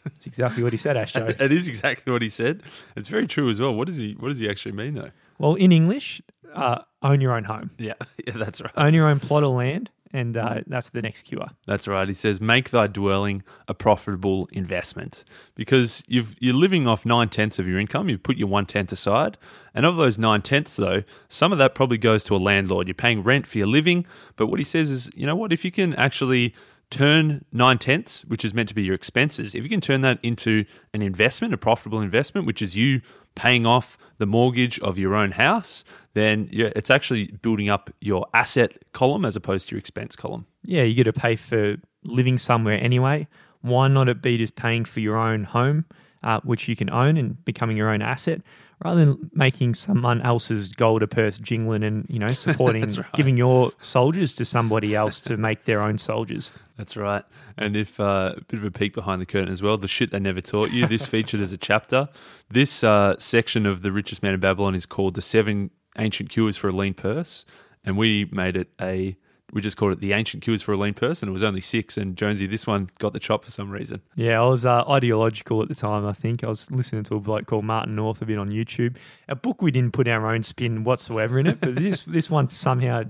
That's 0.03 0.25
exactly 0.27 0.63
what 0.63 0.71
he 0.73 0.77
said, 0.77 0.95
Ashto. 0.95 1.39
It 1.41 1.51
is 1.51 1.67
exactly 1.67 2.11
what 2.11 2.21
he 2.21 2.29
said. 2.29 2.63
It's 2.95 3.07
very 3.09 3.27
true 3.27 3.49
as 3.49 3.59
well. 3.59 3.73
What 3.73 3.87
does 3.87 3.97
he 3.97 4.15
What 4.19 4.29
does 4.29 4.39
he 4.39 4.49
actually 4.49 4.73
mean 4.73 4.95
though? 4.95 5.11
Well, 5.37 5.55
in 5.55 5.71
English, 5.71 6.21
uh, 6.53 6.79
own 7.01 7.21
your 7.21 7.33
own 7.33 7.45
home, 7.45 7.71
Yeah, 7.77 7.93
yeah, 8.27 8.33
that's 8.35 8.61
right. 8.61 8.71
own 8.77 8.93
your 8.93 9.07
own 9.07 9.19
plot 9.19 9.43
of 9.43 9.53
land, 9.53 9.89
and 10.13 10.37
uh, 10.37 10.61
that's 10.67 10.89
the 10.89 11.01
next 11.01 11.23
cure. 11.23 11.47
That's 11.65 11.87
right. 11.87 12.07
He 12.07 12.13
says, 12.13 12.39
make 12.39 12.69
thy 12.69 12.85
dwelling 12.87 13.41
a 13.67 13.73
profitable 13.73 14.47
investment 14.51 15.23
because 15.55 16.03
you've, 16.07 16.35
you're 16.39 16.53
living 16.53 16.85
off 16.87 17.05
nine 17.05 17.29
tenths 17.29 17.57
of 17.57 17.67
your 17.67 17.79
income. 17.79 18.07
You've 18.09 18.21
put 18.21 18.37
your 18.37 18.49
one 18.49 18.65
tenth 18.67 18.91
aside. 18.91 19.37
And 19.73 19.83
of 19.85 19.95
those 19.95 20.17
nine 20.19 20.41
tenths, 20.43 20.75
though, 20.75 21.03
some 21.29 21.51
of 21.51 21.57
that 21.57 21.73
probably 21.73 21.97
goes 21.97 22.23
to 22.25 22.35
a 22.35 22.37
landlord. 22.37 22.87
You're 22.87 22.93
paying 22.93 23.23
rent 23.23 23.47
for 23.47 23.57
your 23.57 23.67
living. 23.67 24.05
But 24.35 24.47
what 24.47 24.59
he 24.59 24.65
says 24.65 24.91
is, 24.91 25.09
you 25.15 25.25
know 25.25 25.35
what? 25.35 25.51
If 25.53 25.63
you 25.65 25.71
can 25.71 25.95
actually 25.95 26.53
turn 26.91 27.43
nine 27.51 27.79
tenths, 27.79 28.23
which 28.25 28.45
is 28.45 28.53
meant 28.53 28.69
to 28.69 28.75
be 28.75 28.83
your 28.83 28.93
expenses, 28.93 29.55
if 29.55 29.63
you 29.63 29.69
can 29.69 29.81
turn 29.81 30.01
that 30.01 30.19
into 30.21 30.65
an 30.93 31.01
investment, 31.01 31.53
a 31.53 31.57
profitable 31.57 32.01
investment, 32.01 32.45
which 32.45 32.61
is 32.61 32.75
you 32.75 33.01
paying 33.33 33.65
off 33.65 33.97
the 34.19 34.25
mortgage 34.25 34.77
of 34.81 34.99
your 34.99 35.15
own 35.15 35.31
house, 35.31 35.83
then 36.13 36.49
it's 36.51 36.91
actually 36.91 37.27
building 37.41 37.69
up 37.69 37.89
your 38.01 38.27
asset 38.33 38.73
column 38.91 39.25
as 39.25 39.35
opposed 39.35 39.69
to 39.69 39.75
your 39.75 39.79
expense 39.79 40.15
column. 40.15 40.45
Yeah, 40.63 40.83
you 40.83 41.01
got 41.03 41.11
to 41.11 41.19
pay 41.19 41.35
for 41.35 41.77
living 42.03 42.37
somewhere 42.37 42.79
anyway. 42.79 43.27
Why 43.61 43.87
not 43.87 44.09
it 44.09 44.21
be 44.21 44.37
just 44.37 44.55
paying 44.55 44.85
for 44.85 44.99
your 44.99 45.17
own 45.17 45.45
home, 45.45 45.85
uh, 46.23 46.41
which 46.43 46.67
you 46.67 46.75
can 46.75 46.89
own 46.89 47.15
and 47.15 47.43
becoming 47.45 47.77
your 47.77 47.89
own 47.89 48.01
asset, 48.01 48.41
rather 48.83 49.05
than 49.05 49.31
making 49.33 49.75
someone 49.75 50.21
else's 50.21 50.69
gold 50.69 51.03
a 51.03 51.07
purse 51.07 51.37
jingling 51.37 51.83
and 51.83 52.05
you 52.09 52.19
know 52.19 52.27
supporting, 52.29 52.83
right. 52.83 53.13
giving 53.13 53.37
your 53.37 53.71
soldiers 53.81 54.33
to 54.33 54.45
somebody 54.45 54.95
else 54.95 55.19
to 55.21 55.37
make 55.37 55.65
their 55.65 55.81
own 55.81 55.97
soldiers. 55.97 56.51
That's 56.77 56.97
right. 56.97 57.23
And 57.57 57.77
if 57.77 57.99
uh, 57.99 58.33
a 58.37 58.41
bit 58.41 58.59
of 58.59 58.65
a 58.65 58.71
peek 58.71 58.93
behind 58.93 59.21
the 59.21 59.25
curtain 59.25 59.51
as 59.51 59.61
well, 59.61 59.77
the 59.77 59.87
shit 59.87 60.11
they 60.11 60.19
never 60.19 60.41
taught 60.41 60.71
you. 60.71 60.87
This 60.87 61.05
featured 61.11 61.41
as 61.41 61.51
a 61.51 61.57
chapter. 61.57 62.09
This 62.49 62.83
uh, 62.83 63.15
section 63.19 63.65
of 63.65 63.83
the 63.83 63.91
richest 63.91 64.23
man 64.23 64.33
in 64.33 64.39
Babylon 64.39 64.73
is 64.73 64.85
called 64.85 65.15
the 65.15 65.21
seven 65.21 65.69
ancient 65.97 66.29
cures 66.29 66.57
for 66.57 66.69
a 66.69 66.71
lean 66.71 66.93
purse, 66.93 67.45
and 67.83 67.97
we 67.97 68.29
made 68.31 68.55
it 68.55 68.69
a. 68.79 69.15
We 69.51 69.61
just 69.61 69.77
called 69.77 69.91
it 69.91 69.99
the 69.99 70.13
ancient 70.13 70.43
cures 70.43 70.61
for 70.61 70.71
a 70.71 70.77
lean 70.77 70.93
person. 70.93 71.27
it 71.27 71.31
was 71.31 71.43
only 71.43 71.61
six. 71.61 71.97
And 71.97 72.15
Jonesy, 72.15 72.47
this 72.47 72.65
one 72.65 72.89
got 72.99 73.13
the 73.13 73.19
chop 73.19 73.43
for 73.43 73.51
some 73.51 73.69
reason. 73.69 74.01
Yeah, 74.15 74.41
I 74.41 74.45
was 74.45 74.65
uh, 74.65 74.83
ideological 74.89 75.61
at 75.61 75.67
the 75.67 75.75
time. 75.75 76.05
I 76.05 76.13
think 76.13 76.43
I 76.43 76.47
was 76.47 76.71
listening 76.71 77.03
to 77.05 77.15
a 77.15 77.19
bloke 77.19 77.47
called 77.47 77.65
Martin 77.65 77.95
North 77.95 78.21
a 78.21 78.25
bit 78.25 78.37
on 78.37 78.49
YouTube. 78.49 78.95
A 79.27 79.35
book 79.35 79.61
we 79.61 79.71
didn't 79.71 79.93
put 79.93 80.07
our 80.07 80.33
own 80.33 80.43
spin 80.43 80.83
whatsoever 80.83 81.39
in 81.39 81.47
it, 81.47 81.59
but 81.59 81.75
this 81.75 82.01
this 82.07 82.29
one 82.29 82.49
somehow 82.49 83.03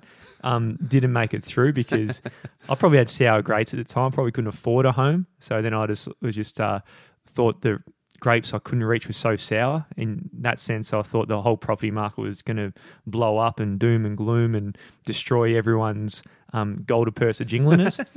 um, 0.44 0.78
didn't 0.88 1.14
make 1.14 1.34
it 1.34 1.44
through 1.44 1.74
because 1.74 2.22
I 2.70 2.76
probably 2.76 2.98
had 2.98 3.10
sour 3.10 3.42
grapes 3.42 3.74
at 3.74 3.78
the 3.78 3.84
time. 3.84 4.12
Probably 4.12 4.32
couldn't 4.32 4.48
afford 4.48 4.86
a 4.86 4.92
home, 4.92 5.28
so 5.40 5.62
then 5.62 5.74
I 5.74 5.86
just 5.88 6.08
was 6.22 6.36
just 6.36 6.60
uh, 6.60 6.80
thought 7.28 7.62
the 7.62 7.82
grapes 8.22 8.54
I 8.54 8.60
couldn't 8.60 8.86
reach 8.86 9.08
was 9.08 9.18
so 9.18 9.36
sour. 9.36 9.86
In 9.98 10.30
that 10.40 10.58
sense, 10.60 10.94
I 10.94 11.02
thought 11.02 11.28
the 11.28 11.42
whole 11.42 11.58
property 11.58 11.92
market 11.92 12.22
was 12.22 12.42
going 12.42 12.58
to 12.58 12.72
blow 13.06 13.38
up 13.38 13.60
and 13.60 13.78
doom 13.78 14.06
and 14.06 14.16
gloom 14.16 14.56
and 14.56 14.78
destroy 15.06 15.58
everyone's 15.58 16.24
um, 16.54 16.84
gold 16.86 17.08
a 17.08 17.12
purse 17.12 17.42
of 17.42 17.48
jingliness. 17.48 18.00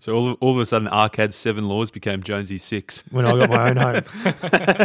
So 0.00 0.14
all, 0.16 0.32
all 0.34 0.52
of 0.52 0.58
a 0.60 0.66
sudden, 0.66 0.86
Arkad's 0.88 1.34
seven 1.36 1.68
laws 1.68 1.90
became 1.90 2.22
Jonesy's 2.22 2.62
six. 2.62 3.02
when 3.10 3.26
I 3.26 3.32
got 3.36 3.50
my 3.50 3.70
own 3.70 3.76
home. 3.76 4.02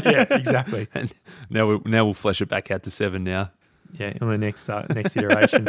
yeah, 0.06 0.26
exactly. 0.32 0.88
And 0.96 1.14
now 1.52 1.68
we 1.68 1.80
now 1.86 2.04
we'll 2.06 2.14
flesh 2.16 2.42
it 2.42 2.48
back 2.50 2.72
out 2.72 2.84
to 2.84 2.92
seven. 2.92 3.24
Now, 3.24 3.52
Yeah, 4.00 4.14
on 4.22 4.30
the 4.32 4.38
next 4.40 4.68
uh, 4.70 4.86
next 4.90 5.16
iteration. 5.16 5.68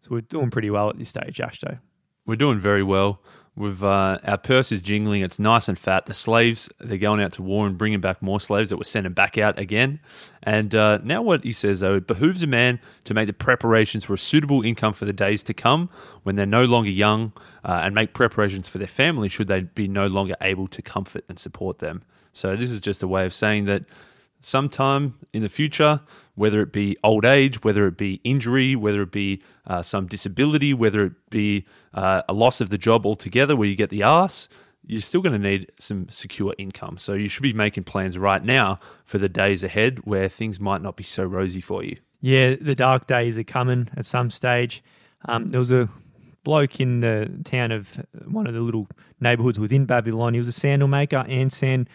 so 0.00 0.08
we're 0.08 0.20
doing 0.22 0.50
pretty 0.50 0.70
well 0.70 0.88
at 0.88 0.98
this 0.98 1.10
stage, 1.10 1.36
Ashto. 1.38 1.78
we're 2.26 2.36
doing 2.36 2.58
very 2.58 2.82
well. 2.82 3.20
We've 3.60 3.84
uh, 3.84 4.18
our 4.24 4.38
purse 4.38 4.72
is 4.72 4.80
jingling. 4.80 5.20
It's 5.20 5.38
nice 5.38 5.68
and 5.68 5.78
fat. 5.78 6.06
The 6.06 6.14
slaves 6.14 6.70
they're 6.78 6.96
going 6.96 7.20
out 7.20 7.34
to 7.34 7.42
war 7.42 7.66
and 7.66 7.76
bringing 7.76 8.00
back 8.00 8.22
more 8.22 8.40
slaves 8.40 8.70
that 8.70 8.78
were 8.78 8.84
sending 8.84 9.12
back 9.12 9.36
out 9.36 9.58
again. 9.58 10.00
And 10.42 10.74
uh, 10.74 10.98
now 11.04 11.20
what 11.20 11.44
he 11.44 11.52
says 11.52 11.80
though, 11.80 11.96
it 11.96 12.06
behooves 12.06 12.42
a 12.42 12.46
man 12.46 12.80
to 13.04 13.12
make 13.12 13.26
the 13.26 13.34
preparations 13.34 14.02
for 14.02 14.14
a 14.14 14.18
suitable 14.18 14.62
income 14.62 14.94
for 14.94 15.04
the 15.04 15.12
days 15.12 15.42
to 15.42 15.52
come 15.52 15.90
when 16.22 16.36
they're 16.36 16.46
no 16.46 16.64
longer 16.64 16.90
young, 16.90 17.34
uh, 17.62 17.82
and 17.84 17.94
make 17.94 18.14
preparations 18.14 18.66
for 18.66 18.78
their 18.78 18.88
family 18.88 19.28
should 19.28 19.48
they 19.48 19.60
be 19.60 19.86
no 19.86 20.06
longer 20.06 20.36
able 20.40 20.66
to 20.68 20.80
comfort 20.80 21.24
and 21.28 21.38
support 21.38 21.80
them. 21.80 22.02
So 22.32 22.56
this 22.56 22.70
is 22.70 22.80
just 22.80 23.02
a 23.02 23.08
way 23.08 23.26
of 23.26 23.34
saying 23.34 23.66
that 23.66 23.84
sometime 24.40 25.14
in 25.32 25.42
the 25.42 25.48
future, 25.48 26.00
whether 26.34 26.60
it 26.62 26.72
be 26.72 26.96
old 27.04 27.24
age, 27.24 27.62
whether 27.62 27.86
it 27.86 27.96
be 27.96 28.20
injury, 28.24 28.74
whether 28.74 29.02
it 29.02 29.12
be 29.12 29.42
uh, 29.66 29.82
some 29.82 30.06
disability, 30.06 30.72
whether 30.72 31.04
it 31.04 31.30
be 31.30 31.66
uh, 31.94 32.22
a 32.28 32.32
loss 32.32 32.60
of 32.60 32.70
the 32.70 32.78
job 32.78 33.06
altogether 33.06 33.54
where 33.54 33.68
you 33.68 33.76
get 33.76 33.90
the 33.90 34.02
arse, 34.02 34.48
you're 34.86 35.00
still 35.00 35.20
going 35.20 35.34
to 35.34 35.38
need 35.38 35.70
some 35.78 36.08
secure 36.08 36.54
income. 36.58 36.98
So 36.98 37.12
you 37.12 37.28
should 37.28 37.42
be 37.42 37.52
making 37.52 37.84
plans 37.84 38.18
right 38.18 38.42
now 38.42 38.80
for 39.04 39.18
the 39.18 39.28
days 39.28 39.62
ahead 39.62 40.00
where 40.04 40.28
things 40.28 40.58
might 40.58 40.82
not 40.82 40.96
be 40.96 41.04
so 41.04 41.24
rosy 41.24 41.60
for 41.60 41.84
you. 41.84 41.98
Yeah, 42.20 42.56
the 42.60 42.74
dark 42.74 43.06
days 43.06 43.38
are 43.38 43.44
coming 43.44 43.88
at 43.96 44.06
some 44.06 44.30
stage. 44.30 44.82
Um, 45.26 45.48
there 45.48 45.58
was 45.58 45.70
a 45.70 45.88
bloke 46.42 46.80
in 46.80 47.00
the 47.00 47.30
town 47.44 47.70
of 47.70 48.04
one 48.26 48.46
of 48.46 48.54
the 48.54 48.60
little 48.60 48.88
neighborhoods 49.20 49.58
within 49.58 49.84
Babylon. 49.84 50.34
He 50.34 50.38
was 50.38 50.48
a 50.48 50.52
sandal 50.52 50.88
maker, 50.88 51.24
Ansan 51.28 51.86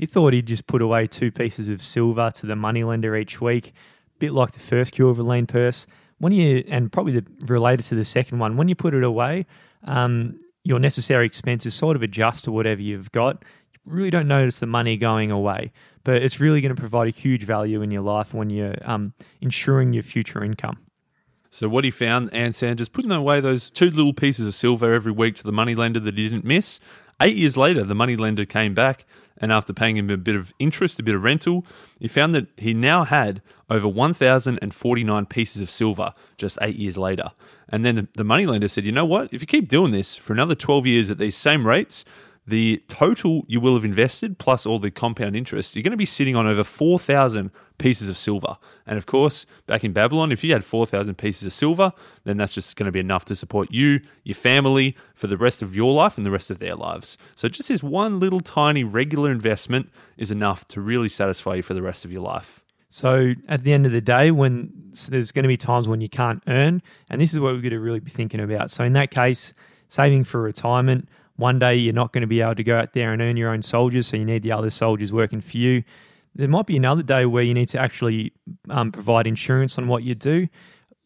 he 0.00 0.06
thought 0.06 0.32
he'd 0.32 0.46
just 0.46 0.66
put 0.66 0.80
away 0.80 1.06
two 1.06 1.30
pieces 1.30 1.68
of 1.68 1.82
silver 1.82 2.30
to 2.30 2.46
the 2.46 2.56
moneylender 2.56 3.14
each 3.16 3.38
week, 3.38 3.68
a 3.68 4.18
bit 4.18 4.32
like 4.32 4.52
the 4.52 4.58
first 4.58 4.92
cure 4.92 5.10
of 5.10 5.18
a 5.18 5.22
lean 5.22 5.46
purse. 5.46 5.86
When 6.16 6.32
you 6.32 6.64
and 6.68 6.90
probably 6.90 7.20
the, 7.20 7.26
related 7.42 7.84
to 7.86 7.94
the 7.94 8.04
second 8.06 8.38
one, 8.38 8.56
when 8.56 8.66
you 8.66 8.74
put 8.74 8.94
it 8.94 9.04
away, 9.04 9.44
um, 9.84 10.40
your 10.64 10.78
necessary 10.78 11.26
expenses 11.26 11.74
sort 11.74 11.96
of 11.96 12.02
adjust 12.02 12.44
to 12.44 12.52
whatever 12.52 12.80
you've 12.80 13.12
got. 13.12 13.44
You 13.74 13.80
really 13.84 14.08
don't 14.08 14.26
notice 14.26 14.58
the 14.58 14.66
money 14.66 14.96
going 14.96 15.30
away, 15.30 15.70
but 16.02 16.22
it's 16.22 16.40
really 16.40 16.62
going 16.62 16.74
to 16.74 16.80
provide 16.80 17.08
a 17.08 17.10
huge 17.10 17.44
value 17.44 17.82
in 17.82 17.90
your 17.90 18.02
life 18.02 18.32
when 18.32 18.48
you're 18.48 18.76
um, 18.82 19.12
ensuring 19.42 19.92
your 19.92 20.02
future 20.02 20.42
income. 20.42 20.78
So 21.50 21.68
what 21.68 21.84
he 21.84 21.90
found, 21.90 22.30
Ansan, 22.30 22.76
just 22.76 22.92
putting 22.92 23.12
away 23.12 23.40
those 23.40 23.68
two 23.68 23.90
little 23.90 24.14
pieces 24.14 24.46
of 24.46 24.54
silver 24.54 24.94
every 24.94 25.12
week 25.12 25.36
to 25.36 25.42
the 25.42 25.52
moneylender 25.52 26.00
that 26.00 26.16
he 26.16 26.22
didn't 26.22 26.44
miss. 26.44 26.80
Eight 27.20 27.36
years 27.36 27.56
later, 27.56 27.84
the 27.84 27.94
moneylender 27.94 28.44
came 28.44 28.74
back 28.74 29.04
and 29.40 29.50
after 29.50 29.72
paying 29.72 29.96
him 29.96 30.10
a 30.10 30.16
bit 30.16 30.36
of 30.36 30.52
interest, 30.58 31.00
a 31.00 31.02
bit 31.02 31.14
of 31.14 31.22
rental, 31.22 31.64
he 31.98 32.08
found 32.08 32.34
that 32.34 32.46
he 32.56 32.74
now 32.74 33.04
had 33.04 33.40
over 33.70 33.88
1,049 33.88 35.26
pieces 35.26 35.62
of 35.62 35.70
silver 35.70 36.12
just 36.36 36.58
eight 36.60 36.76
years 36.76 36.98
later. 36.98 37.32
And 37.68 37.84
then 37.84 37.94
the, 37.94 38.08
the 38.14 38.24
moneylender 38.24 38.68
said, 38.68 38.84
you 38.84 38.92
know 38.92 39.04
what? 39.04 39.32
If 39.32 39.40
you 39.40 39.46
keep 39.46 39.68
doing 39.68 39.92
this 39.92 40.16
for 40.16 40.32
another 40.32 40.54
12 40.54 40.86
years 40.86 41.10
at 41.10 41.18
these 41.18 41.36
same 41.36 41.66
rates, 41.66 42.04
the 42.50 42.82
total 42.88 43.44
you 43.48 43.60
will 43.60 43.74
have 43.74 43.84
invested 43.84 44.38
plus 44.38 44.66
all 44.66 44.78
the 44.78 44.90
compound 44.90 45.34
interest, 45.34 45.74
you're 45.74 45.82
going 45.82 45.92
to 45.92 45.96
be 45.96 46.06
sitting 46.06 46.36
on 46.36 46.46
over 46.46 46.62
4,000 46.62 47.50
pieces 47.78 48.08
of 48.08 48.18
silver. 48.18 48.58
And 48.86 48.98
of 48.98 49.06
course, 49.06 49.46
back 49.66 49.84
in 49.84 49.92
Babylon, 49.92 50.30
if 50.30 50.44
you 50.44 50.52
had 50.52 50.64
4,000 50.64 51.16
pieces 51.16 51.46
of 51.46 51.52
silver, 51.52 51.92
then 52.24 52.36
that's 52.36 52.54
just 52.54 52.76
going 52.76 52.86
to 52.86 52.92
be 52.92 53.00
enough 53.00 53.24
to 53.26 53.36
support 53.36 53.72
you, 53.72 54.00
your 54.24 54.34
family 54.34 54.96
for 55.14 55.26
the 55.26 55.36
rest 55.36 55.62
of 55.62 55.74
your 55.74 55.94
life 55.94 56.16
and 56.16 56.26
the 56.26 56.30
rest 56.30 56.50
of 56.50 56.58
their 56.58 56.74
lives. 56.74 57.16
So 57.34 57.48
just 57.48 57.68
this 57.68 57.82
one 57.82 58.20
little 58.20 58.40
tiny 58.40 58.84
regular 58.84 59.30
investment 59.30 59.90
is 60.18 60.30
enough 60.30 60.68
to 60.68 60.80
really 60.80 61.08
satisfy 61.08 61.56
you 61.56 61.62
for 61.62 61.74
the 61.74 61.82
rest 61.82 62.04
of 62.04 62.12
your 62.12 62.22
life. 62.22 62.62
So 62.90 63.34
at 63.48 63.62
the 63.62 63.72
end 63.72 63.86
of 63.86 63.92
the 63.92 64.00
day, 64.00 64.32
when 64.32 64.72
so 64.92 65.10
there's 65.10 65.30
going 65.30 65.44
to 65.44 65.48
be 65.48 65.56
times 65.56 65.86
when 65.86 66.00
you 66.00 66.08
can't 66.08 66.42
earn, 66.48 66.82
and 67.08 67.20
this 67.20 67.32
is 67.32 67.38
what 67.38 67.54
we're 67.54 67.60
going 67.60 67.70
to 67.70 67.78
really 67.80 68.00
be 68.00 68.10
thinking 68.10 68.40
about. 68.40 68.72
So 68.72 68.82
in 68.82 68.92
that 68.94 69.12
case, 69.12 69.54
saving 69.88 70.24
for 70.24 70.42
retirement 70.42 71.08
one 71.40 71.58
day 71.58 71.74
you're 71.74 71.92
not 71.92 72.12
going 72.12 72.22
to 72.22 72.28
be 72.28 72.40
able 72.40 72.54
to 72.54 72.64
go 72.64 72.78
out 72.78 72.92
there 72.92 73.12
and 73.12 73.20
earn 73.20 73.36
your 73.36 73.50
own 73.50 73.62
soldiers, 73.62 74.06
so 74.08 74.16
you 74.16 74.24
need 74.24 74.42
the 74.42 74.52
other 74.52 74.70
soldiers 74.70 75.12
working 75.12 75.40
for 75.40 75.56
you. 75.56 75.82
There 76.34 76.48
might 76.48 76.66
be 76.66 76.76
another 76.76 77.02
day 77.02 77.24
where 77.26 77.42
you 77.42 77.54
need 77.54 77.68
to 77.68 77.80
actually 77.80 78.32
um, 78.68 78.92
provide 78.92 79.26
insurance 79.26 79.78
on 79.78 79.88
what 79.88 80.04
you 80.04 80.14
do. 80.14 80.48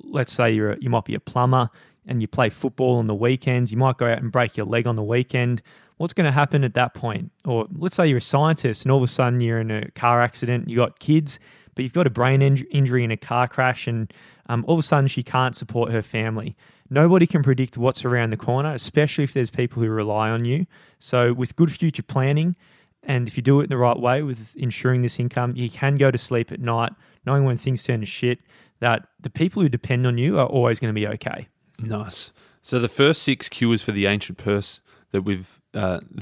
Let's 0.03 0.33
say 0.33 0.53
you're 0.53 0.73
a, 0.73 0.79
you 0.81 0.91
might 0.91 1.05
be 1.05 1.15
a 1.15 1.21
plumber 1.21 1.71
and 2.07 2.21
you 2.21 2.29
play 2.29 2.51
football 2.51 2.97
on 2.97 3.07
the 3.07 3.15
weekends. 3.15 3.73
You 3.73 3.79
might 3.79 3.97
go 3.97 4.07
out 4.07 4.19
and 4.19 4.31
break 4.31 4.57
your 4.57 4.67
leg 4.67 4.87
on 4.87 4.97
the 4.97 5.03
weekend. 5.03 5.63
What's 5.97 6.13
going 6.13 6.27
to 6.27 6.33
happen 6.33 6.65
at 6.65 6.75
that 6.75 6.93
point? 6.93 7.31
Or 7.47 7.67
let's 7.73 7.95
say 7.95 8.07
you're 8.07 8.19
a 8.19 8.21
scientist 8.21 8.85
and 8.85 8.93
all 8.93 8.99
of 8.99 9.05
a 9.05 9.07
sudden 9.07 9.41
you're 9.41 9.61
in 9.61 9.71
a 9.71 9.91
car 9.93 10.21
accident, 10.21 10.69
you 10.69 10.77
got 10.77 10.99
kids, 10.99 11.39
but 11.75 11.83
you've 11.83 11.93
got 11.93 12.07
a 12.07 12.11
brain 12.11 12.43
injury 12.43 13.05
in 13.05 13.11
a 13.11 13.17
car 13.17 13.49
crash, 13.49 13.87
and 13.87 14.13
um, 14.49 14.65
all 14.69 14.75
of 14.75 14.79
a 14.79 14.83
sudden 14.83 15.09
she 15.09 15.23
can't 15.23 15.57
support 15.57 15.91
her 15.91 16.03
family. 16.03 16.57
Nobody 16.91 17.27
can 17.27 17.43
predict 17.43 17.79
what's 17.79 18.05
around 18.05 18.31
the 18.31 18.37
corner, 18.37 18.73
especially 18.75 19.25
if 19.25 19.33
there's 19.33 19.51
people 19.51 19.83
who 19.83 19.89
rely 19.89 20.31
on 20.31 20.45
you. 20.45 20.67
So, 20.99 21.33
with 21.33 21.57
good 21.57 21.73
future 21.73 22.03
planning, 22.03 22.57
and 23.03 23.27
if 23.29 23.37
you 23.37 23.43
do 23.43 23.61
it 23.61 23.69
the 23.69 23.77
right 23.77 23.99
way 23.99 24.23
with 24.23 24.55
ensuring 24.57 25.03
this 25.03 25.19
income, 25.19 25.55
you 25.57 25.71
can 25.71 25.97
go 25.97 26.11
to 26.11 26.19
sleep 26.19 26.53
at 26.53 26.61
night 26.61 26.93
knowing 27.27 27.45
when 27.45 27.57
things 27.57 27.83
turn 27.83 28.01
to 28.01 28.07
shit 28.07 28.39
that 28.81 29.07
the 29.21 29.31
people 29.31 29.63
who 29.63 29.69
depend 29.69 30.07
on 30.07 30.19
you 30.19 30.39
are 30.39 30.47
always 30.47 30.79
going 30.79 30.95
to 30.95 30.99
be 30.99 31.07
okay. 31.07 31.49
Nice. 31.79 32.33
So, 32.61 32.79
the 32.79 32.89
first 32.89 33.23
six 33.23 33.49
cures 33.49 33.83
for 33.83 33.93
the 33.93 34.07
ancient 34.07 34.39
purse 34.39 34.81
that 35.13 35.23
we've 35.23 35.61
uh, 35.75 36.01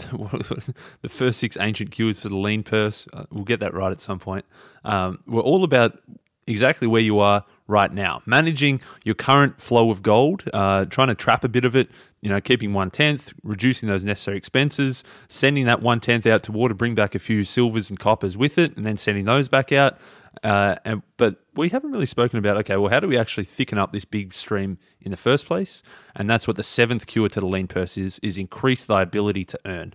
the 1.02 1.08
first 1.08 1.38
six 1.38 1.56
ancient 1.58 1.90
cures 1.90 2.20
for 2.20 2.28
the 2.28 2.36
lean 2.36 2.62
purse. 2.62 3.06
Uh, 3.12 3.24
we'll 3.30 3.44
get 3.44 3.60
that 3.60 3.74
right 3.74 3.92
at 3.92 4.00
some 4.00 4.18
point. 4.18 4.44
Um, 4.84 5.22
we're 5.26 5.42
all 5.42 5.64
about 5.64 5.98
exactly 6.46 6.86
where 6.86 7.02
you 7.02 7.18
are 7.18 7.44
right 7.72 7.92
now. 7.92 8.22
Managing 8.26 8.80
your 9.02 9.16
current 9.16 9.60
flow 9.60 9.90
of 9.90 10.02
gold, 10.02 10.44
uh, 10.52 10.84
trying 10.84 11.08
to 11.08 11.14
trap 11.14 11.42
a 11.42 11.48
bit 11.48 11.64
of 11.64 11.74
it, 11.74 11.90
you 12.20 12.28
know, 12.28 12.40
keeping 12.40 12.72
one 12.72 12.90
tenth, 12.90 13.32
reducing 13.42 13.88
those 13.88 14.04
necessary 14.04 14.36
expenses, 14.36 15.02
sending 15.28 15.64
that 15.66 15.82
one 15.82 15.98
tenth 15.98 16.26
out 16.26 16.44
to 16.44 16.52
water, 16.52 16.74
bring 16.74 16.94
back 16.94 17.16
a 17.16 17.18
few 17.18 17.42
silvers 17.42 17.90
and 17.90 17.98
coppers 17.98 18.36
with 18.36 18.58
it, 18.58 18.76
and 18.76 18.86
then 18.86 18.96
sending 18.96 19.24
those 19.24 19.48
back 19.48 19.72
out. 19.72 19.98
Uh, 20.44 20.76
and 20.84 21.02
but 21.16 21.36
we 21.54 21.68
haven't 21.68 21.90
really 21.90 22.06
spoken 22.06 22.38
about 22.38 22.56
okay, 22.58 22.76
well, 22.76 22.90
how 22.90 23.00
do 23.00 23.08
we 23.08 23.18
actually 23.18 23.44
thicken 23.44 23.78
up 23.78 23.92
this 23.92 24.04
big 24.04 24.32
stream 24.32 24.78
in 25.00 25.10
the 25.10 25.16
first 25.16 25.46
place? 25.46 25.82
And 26.14 26.30
that's 26.30 26.46
what 26.46 26.56
the 26.56 26.62
seventh 26.62 27.06
cure 27.06 27.28
to 27.28 27.40
the 27.40 27.46
lean 27.46 27.66
purse 27.66 27.98
is: 27.98 28.18
is 28.20 28.38
increase 28.38 28.84
thy 28.84 29.02
ability 29.02 29.44
to 29.46 29.58
earn. 29.66 29.94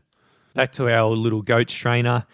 Back 0.54 0.72
to 0.74 0.94
our 0.94 1.10
little 1.16 1.42
goat 1.42 1.70
strainer 1.70 2.26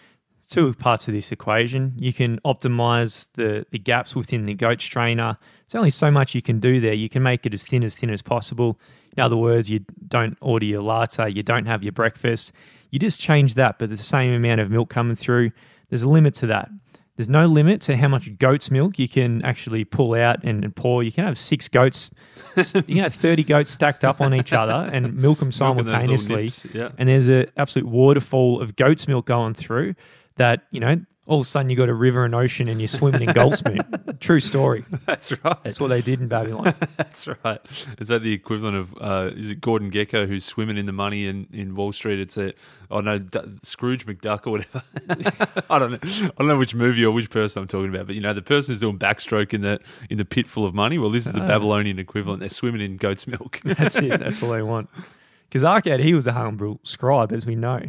two 0.45 0.73
parts 0.73 1.07
of 1.07 1.13
this 1.13 1.31
equation. 1.31 1.93
You 1.97 2.13
can 2.13 2.39
optimize 2.45 3.27
the, 3.33 3.65
the 3.71 3.79
gaps 3.79 4.15
within 4.15 4.45
the 4.45 4.53
goat 4.53 4.81
strainer. 4.81 5.37
There's 5.65 5.79
only 5.79 5.91
so 5.91 6.11
much 6.11 6.35
you 6.35 6.41
can 6.41 6.59
do 6.59 6.79
there. 6.79 6.93
You 6.93 7.09
can 7.09 7.23
make 7.23 7.45
it 7.45 7.53
as 7.53 7.63
thin 7.63 7.83
as 7.83 7.95
thin 7.95 8.09
as 8.09 8.21
possible. 8.21 8.79
In 9.15 9.23
other 9.23 9.37
words, 9.37 9.69
you 9.69 9.81
don't 10.07 10.37
order 10.41 10.65
your 10.65 10.81
latte, 10.81 11.29
you 11.31 11.43
don't 11.43 11.65
have 11.65 11.83
your 11.83 11.91
breakfast. 11.91 12.51
You 12.89 12.99
just 12.99 13.19
change 13.19 13.55
that, 13.55 13.79
but 13.79 13.89
the 13.89 13.97
same 13.97 14.33
amount 14.33 14.61
of 14.61 14.69
milk 14.69 14.89
coming 14.89 15.15
through. 15.15 15.51
There's 15.89 16.03
a 16.03 16.09
limit 16.09 16.33
to 16.35 16.47
that. 16.47 16.69
There's 17.15 17.29
no 17.29 17.45
limit 17.45 17.79
to 17.81 17.95
how 17.95 18.07
much 18.07 18.39
goat's 18.39 18.71
milk 18.71 18.97
you 18.97 19.07
can 19.07 19.43
actually 19.45 19.85
pull 19.85 20.15
out 20.15 20.43
and, 20.43 20.75
pour. 20.75 21.03
You 21.03 21.11
can 21.11 21.25
have 21.25 21.37
six 21.37 21.67
goats, 21.67 22.09
you 22.55 22.63
can 22.81 22.97
have 22.97 23.13
30 23.13 23.43
goats 23.43 23.71
stacked 23.71 24.03
up 24.03 24.19
on 24.19 24.33
each 24.33 24.51
other 24.51 24.89
and 24.91 25.15
milk 25.15 25.39
them 25.39 25.51
simultaneously. 25.51 26.49
yeah. 26.73 26.89
And 26.97 27.09
there's 27.09 27.27
an 27.27 27.51
absolute 27.55 27.87
waterfall 27.87 28.61
of 28.61 28.75
goat's 28.75 29.07
milk 29.07 29.27
going 29.27 29.53
through 29.53 29.93
that 30.35 30.63
you 30.71 30.79
know 30.79 30.99
all 31.25 31.39
of 31.39 31.45
a 31.45 31.49
sudden 31.49 31.69
you 31.69 31.77
got 31.77 31.87
a 31.87 31.93
river 31.93 32.25
and 32.25 32.35
ocean 32.35 32.67
and 32.67 32.81
you're 32.81 32.87
swimming 32.87 33.21
in 33.21 33.31
gold's 33.33 33.63
milk. 33.63 33.85
True 34.19 34.41
story. 34.41 34.83
That's 35.05 35.31
right. 35.43 35.63
That's 35.63 35.79
what 35.79 35.87
they 35.87 36.01
did 36.01 36.19
in 36.19 36.27
Babylon. 36.27 36.73
That's 36.97 37.27
right. 37.43 37.61
Is 37.99 38.09
that 38.09 38.21
the 38.21 38.33
equivalent 38.33 38.75
of 38.75 38.93
uh, 38.99 39.31
is 39.33 39.49
it 39.49 39.61
Gordon 39.61 39.89
Gekko 39.89 40.27
who's 40.27 40.43
swimming 40.43 40.77
in 40.77 40.85
the 40.85 40.91
money 40.91 41.27
in, 41.27 41.47
in 41.53 41.75
Wall 41.75 41.93
Street? 41.93 42.19
It's 42.19 42.37
a 42.37 42.53
oh 42.91 42.99
no 42.99 43.19
D- 43.19 43.39
Scrooge 43.61 44.05
McDuck 44.05 44.45
or 44.47 44.51
whatever. 44.51 44.83
I 45.69 45.79
don't 45.79 45.91
know. 45.91 45.99
I 46.03 46.31
don't 46.39 46.47
know 46.47 46.57
which 46.57 46.75
movie 46.75 47.05
or 47.05 47.11
which 47.11 47.29
person 47.29 47.61
I'm 47.61 47.67
talking 47.69 47.89
about, 47.89 48.07
but 48.07 48.15
you 48.15 48.21
know 48.21 48.33
the 48.33 48.41
person 48.41 48.73
who's 48.73 48.81
doing 48.81 48.99
backstroke 48.99 49.53
in 49.53 49.61
the 49.61 49.79
in 50.09 50.17
the 50.17 50.25
pit 50.25 50.49
full 50.49 50.65
of 50.65 50.73
money. 50.73 50.97
Well, 50.97 51.09
this 51.09 51.25
is 51.25 51.31
the 51.31 51.43
oh. 51.43 51.47
Babylonian 51.47 51.99
equivalent. 51.99 52.41
They're 52.41 52.49
swimming 52.49 52.81
in 52.81 52.97
goat's 52.97 53.27
milk. 53.27 53.61
That's 53.63 53.95
it. 53.95 54.19
That's 54.19 54.43
all 54.43 54.49
they 54.49 54.61
want. 54.61 54.89
Because 55.47 55.63
Arkad, 55.63 56.03
he 56.03 56.13
was 56.13 56.27
a 56.27 56.33
humble 56.33 56.79
scribe, 56.83 57.31
as 57.31 57.45
we 57.45 57.55
know. 57.55 57.79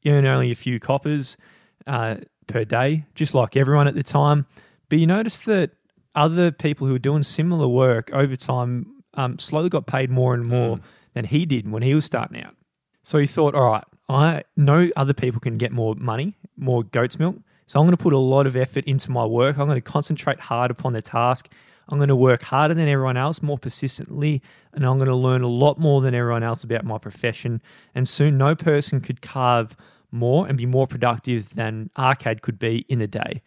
You 0.00 0.12
earn 0.12 0.26
only 0.26 0.50
a 0.50 0.56
few 0.56 0.80
coppers 0.80 1.36
uh, 1.86 2.16
per 2.46 2.64
day, 2.64 3.04
just 3.14 3.34
like 3.34 3.56
everyone 3.56 3.88
at 3.88 3.94
the 3.94 4.02
time. 4.02 4.46
But 4.88 4.98
you 4.98 5.06
notice 5.06 5.38
that 5.38 5.70
other 6.14 6.50
people 6.50 6.86
who 6.86 6.92
were 6.92 6.98
doing 6.98 7.22
similar 7.22 7.66
work 7.66 8.10
over 8.12 8.36
time 8.36 9.02
um, 9.14 9.38
slowly 9.38 9.68
got 9.68 9.86
paid 9.86 10.10
more 10.10 10.34
and 10.34 10.44
more 10.44 10.76
mm. 10.76 10.82
than 11.14 11.24
he 11.24 11.46
did 11.46 11.70
when 11.70 11.82
he 11.82 11.94
was 11.94 12.04
starting 12.04 12.42
out. 12.42 12.54
So 13.02 13.18
he 13.18 13.26
thought, 13.26 13.54
all 13.54 13.72
right, 13.72 13.84
I 14.08 14.42
know 14.56 14.90
other 14.96 15.14
people 15.14 15.40
can 15.40 15.58
get 15.58 15.72
more 15.72 15.94
money, 15.94 16.36
more 16.56 16.84
goat's 16.84 17.18
milk. 17.18 17.36
So 17.66 17.80
I'm 17.80 17.86
going 17.86 17.96
to 17.96 18.02
put 18.02 18.12
a 18.12 18.18
lot 18.18 18.46
of 18.46 18.56
effort 18.56 18.84
into 18.84 19.10
my 19.10 19.24
work. 19.24 19.58
I'm 19.58 19.66
going 19.66 19.80
to 19.80 19.80
concentrate 19.80 20.40
hard 20.40 20.70
upon 20.70 20.92
the 20.92 21.02
task. 21.02 21.48
I'm 21.88 21.98
going 21.98 22.08
to 22.08 22.16
work 22.16 22.42
harder 22.42 22.74
than 22.74 22.88
everyone 22.88 23.16
else, 23.16 23.42
more 23.42 23.58
persistently, 23.58 24.42
and 24.72 24.84
I'm 24.84 24.98
going 24.98 25.08
to 25.08 25.16
learn 25.16 25.42
a 25.42 25.48
lot 25.48 25.78
more 25.78 26.00
than 26.00 26.14
everyone 26.14 26.42
else 26.42 26.62
about 26.64 26.84
my 26.84 26.98
profession. 26.98 27.60
And 27.94 28.08
soon, 28.08 28.38
no 28.38 28.54
person 28.54 29.00
could 29.00 29.20
carve 29.20 29.76
more 30.12 30.46
and 30.46 30.56
be 30.56 30.66
more 30.66 30.86
productive 30.86 31.54
than 31.54 31.90
Arkad 31.98 32.42
could 32.42 32.58
be 32.58 32.84
in 32.88 33.00
a 33.00 33.06
day. 33.06 33.42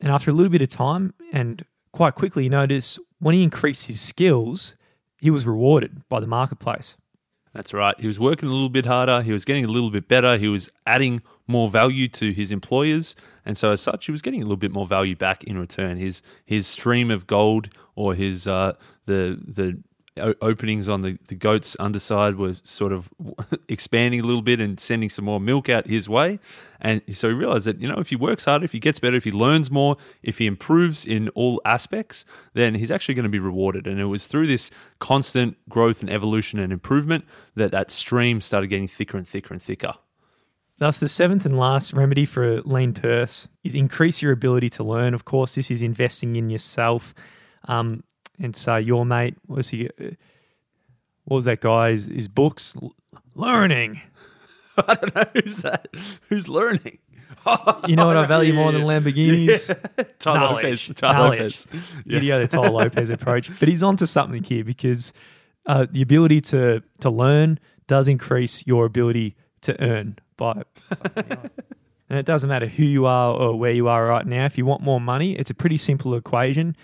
And 0.00 0.10
after 0.10 0.30
a 0.30 0.34
little 0.34 0.50
bit 0.50 0.62
of 0.62 0.68
time, 0.68 1.14
and 1.32 1.64
quite 1.92 2.14
quickly, 2.14 2.44
you 2.44 2.50
notice 2.50 2.98
when 3.18 3.34
he 3.34 3.42
increased 3.42 3.86
his 3.86 4.00
skills, 4.00 4.76
he 5.18 5.30
was 5.30 5.46
rewarded 5.46 6.02
by 6.08 6.20
the 6.20 6.26
marketplace. 6.26 6.96
That's 7.54 7.72
right. 7.72 7.98
He 7.98 8.06
was 8.06 8.20
working 8.20 8.50
a 8.50 8.52
little 8.52 8.68
bit 8.68 8.84
harder. 8.84 9.22
He 9.22 9.32
was 9.32 9.46
getting 9.46 9.64
a 9.64 9.68
little 9.68 9.90
bit 9.90 10.08
better. 10.08 10.36
He 10.36 10.48
was 10.48 10.68
adding 10.86 11.22
more 11.46 11.70
value 11.70 12.06
to 12.08 12.32
his 12.32 12.52
employers, 12.52 13.16
and 13.46 13.56
so 13.56 13.70
as 13.70 13.80
such, 13.80 14.04
he 14.06 14.12
was 14.12 14.20
getting 14.20 14.42
a 14.42 14.44
little 14.44 14.58
bit 14.58 14.72
more 14.72 14.86
value 14.86 15.16
back 15.16 15.42
in 15.44 15.58
return. 15.58 15.96
His 15.96 16.20
his 16.44 16.66
stream 16.66 17.10
of 17.10 17.26
gold 17.26 17.70
or 17.94 18.14
his 18.14 18.46
uh, 18.46 18.74
the 19.06 19.40
the 19.46 19.82
openings 20.18 20.88
on 20.88 21.02
the, 21.02 21.18
the 21.28 21.34
goat's 21.34 21.76
underside 21.78 22.36
were 22.36 22.56
sort 22.62 22.92
of 22.92 23.08
expanding 23.68 24.20
a 24.20 24.22
little 24.22 24.42
bit 24.42 24.60
and 24.60 24.78
sending 24.80 25.10
some 25.10 25.24
more 25.24 25.40
milk 25.40 25.68
out 25.68 25.86
his 25.86 26.08
way. 26.08 26.38
And 26.80 27.02
so 27.12 27.28
he 27.28 27.34
realized 27.34 27.66
that, 27.66 27.80
you 27.80 27.88
know, 27.88 27.98
if 27.98 28.10
he 28.10 28.16
works 28.16 28.44
harder, 28.44 28.64
if 28.64 28.72
he 28.72 28.78
gets 28.78 28.98
better, 28.98 29.16
if 29.16 29.24
he 29.24 29.32
learns 29.32 29.70
more, 29.70 29.96
if 30.22 30.38
he 30.38 30.46
improves 30.46 31.04
in 31.04 31.28
all 31.30 31.60
aspects, 31.64 32.24
then 32.54 32.74
he's 32.74 32.90
actually 32.90 33.14
going 33.14 33.24
to 33.24 33.30
be 33.30 33.38
rewarded. 33.38 33.86
And 33.86 34.00
it 34.00 34.06
was 34.06 34.26
through 34.26 34.46
this 34.46 34.70
constant 34.98 35.56
growth 35.68 36.00
and 36.00 36.10
evolution 36.10 36.58
and 36.58 36.72
improvement 36.72 37.24
that 37.54 37.70
that 37.70 37.90
stream 37.90 38.40
started 38.40 38.68
getting 38.68 38.88
thicker 38.88 39.16
and 39.16 39.26
thicker 39.26 39.54
and 39.54 39.62
thicker. 39.62 39.94
Thus, 40.78 40.98
the 40.98 41.08
seventh 41.08 41.46
and 41.46 41.58
last 41.58 41.94
remedy 41.94 42.26
for 42.26 42.60
lean 42.62 42.92
purse 42.92 43.48
is 43.64 43.74
increase 43.74 44.20
your 44.20 44.32
ability 44.32 44.68
to 44.70 44.84
learn. 44.84 45.14
Of 45.14 45.24
course, 45.24 45.54
this 45.54 45.70
is 45.70 45.80
investing 45.80 46.36
in 46.36 46.50
yourself. 46.50 47.14
Um, 47.66 48.04
and 48.38 48.54
say 48.54 48.80
your 48.80 49.06
mate 49.06 49.36
was 49.46 49.70
he? 49.70 49.88
Uh, 49.88 50.10
what 51.24 51.36
was 51.36 51.44
that 51.44 51.60
guy? 51.60 51.92
His, 51.92 52.06
his 52.06 52.28
books, 52.28 52.76
learning. 53.34 54.00
I 54.78 54.94
don't 54.94 55.14
know 55.14 55.24
who's 55.34 55.56
that. 55.58 55.88
Who's 56.28 56.48
learning? 56.48 56.98
you 57.86 57.96
know 57.96 58.06
what 58.06 58.16
I 58.16 58.26
value 58.26 58.52
more 58.52 58.72
than 58.72 58.82
Lamborghinis? 58.84 59.68
Yeah. 59.68 60.04
Tyler 60.18 60.40
Knowledge. 60.40 60.88
Lopez. 60.88 61.00
Tyler 61.00 61.18
Knowledge. 61.18 61.40
Lopez. 61.40 61.66
Yeah. 61.72 62.18
Video 62.18 62.40
the 62.40 62.48
Tai 62.48 62.68
Lopez 62.68 63.10
approach, 63.10 63.58
but 63.58 63.68
he's 63.68 63.82
onto 63.82 64.06
something 64.06 64.42
here 64.42 64.64
because 64.64 65.12
uh, 65.66 65.86
the 65.90 66.02
ability 66.02 66.40
to 66.42 66.82
to 67.00 67.10
learn 67.10 67.58
does 67.86 68.08
increase 68.08 68.66
your 68.66 68.84
ability 68.84 69.36
to 69.62 69.80
earn 69.82 70.18
by. 70.36 70.62
and 71.16 72.18
it 72.18 72.26
doesn't 72.26 72.48
matter 72.48 72.66
who 72.66 72.84
you 72.84 73.06
are 73.06 73.32
or 73.32 73.58
where 73.58 73.72
you 73.72 73.88
are 73.88 74.06
right 74.06 74.26
now. 74.26 74.44
If 74.46 74.58
you 74.58 74.66
want 74.66 74.82
more 74.82 75.00
money, 75.00 75.36
it's 75.36 75.50
a 75.50 75.54
pretty 75.54 75.76
simple 75.76 76.14
equation 76.14 76.76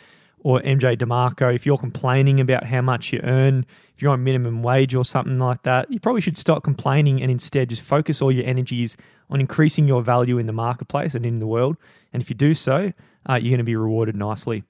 or 0.45 0.61
MJ 0.61 0.97
DeMarco, 0.97 1.55
if 1.55 1.65
you're 1.65 1.79
complaining 1.79 2.41
about 2.41 2.65
how 2.65 2.81
much 2.81 3.13
you 3.13 3.21
earn, 3.23 3.65
if 3.95 4.03
you're 4.03 4.13
on 4.13 4.25
minimum 4.25 4.63
wage 4.63 4.95
or 4.95 5.05
something 5.05 5.39
like 5.39 5.63
that, 5.63 5.91
you 5.91 6.01
probably 6.01 6.21
should 6.21 6.37
stop 6.37 6.65
complaining 6.65 7.23
and 7.23 7.31
instead 7.31 7.69
just 7.69 7.83
focus 7.83 8.21
all 8.21 8.33
your 8.33 8.45
energies 8.45 8.97
on 9.31 9.41
increasing 9.41 9.87
your 9.87 10.03
value 10.03 10.39
in 10.39 10.47
the 10.47 10.53
marketplace 10.53 11.15
and 11.15 11.25
in 11.25 11.39
the 11.39 11.47
world. 11.47 11.77
And 12.13 12.21
if 12.21 12.29
you 12.29 12.35
do 12.35 12.55
so, 12.55 12.93
uh, 13.29 13.35
you're 13.35 13.51
going 13.51 13.59
to 13.59 13.65
be 13.65 13.77
rewarded 13.77 14.17
nicely. 14.17 14.65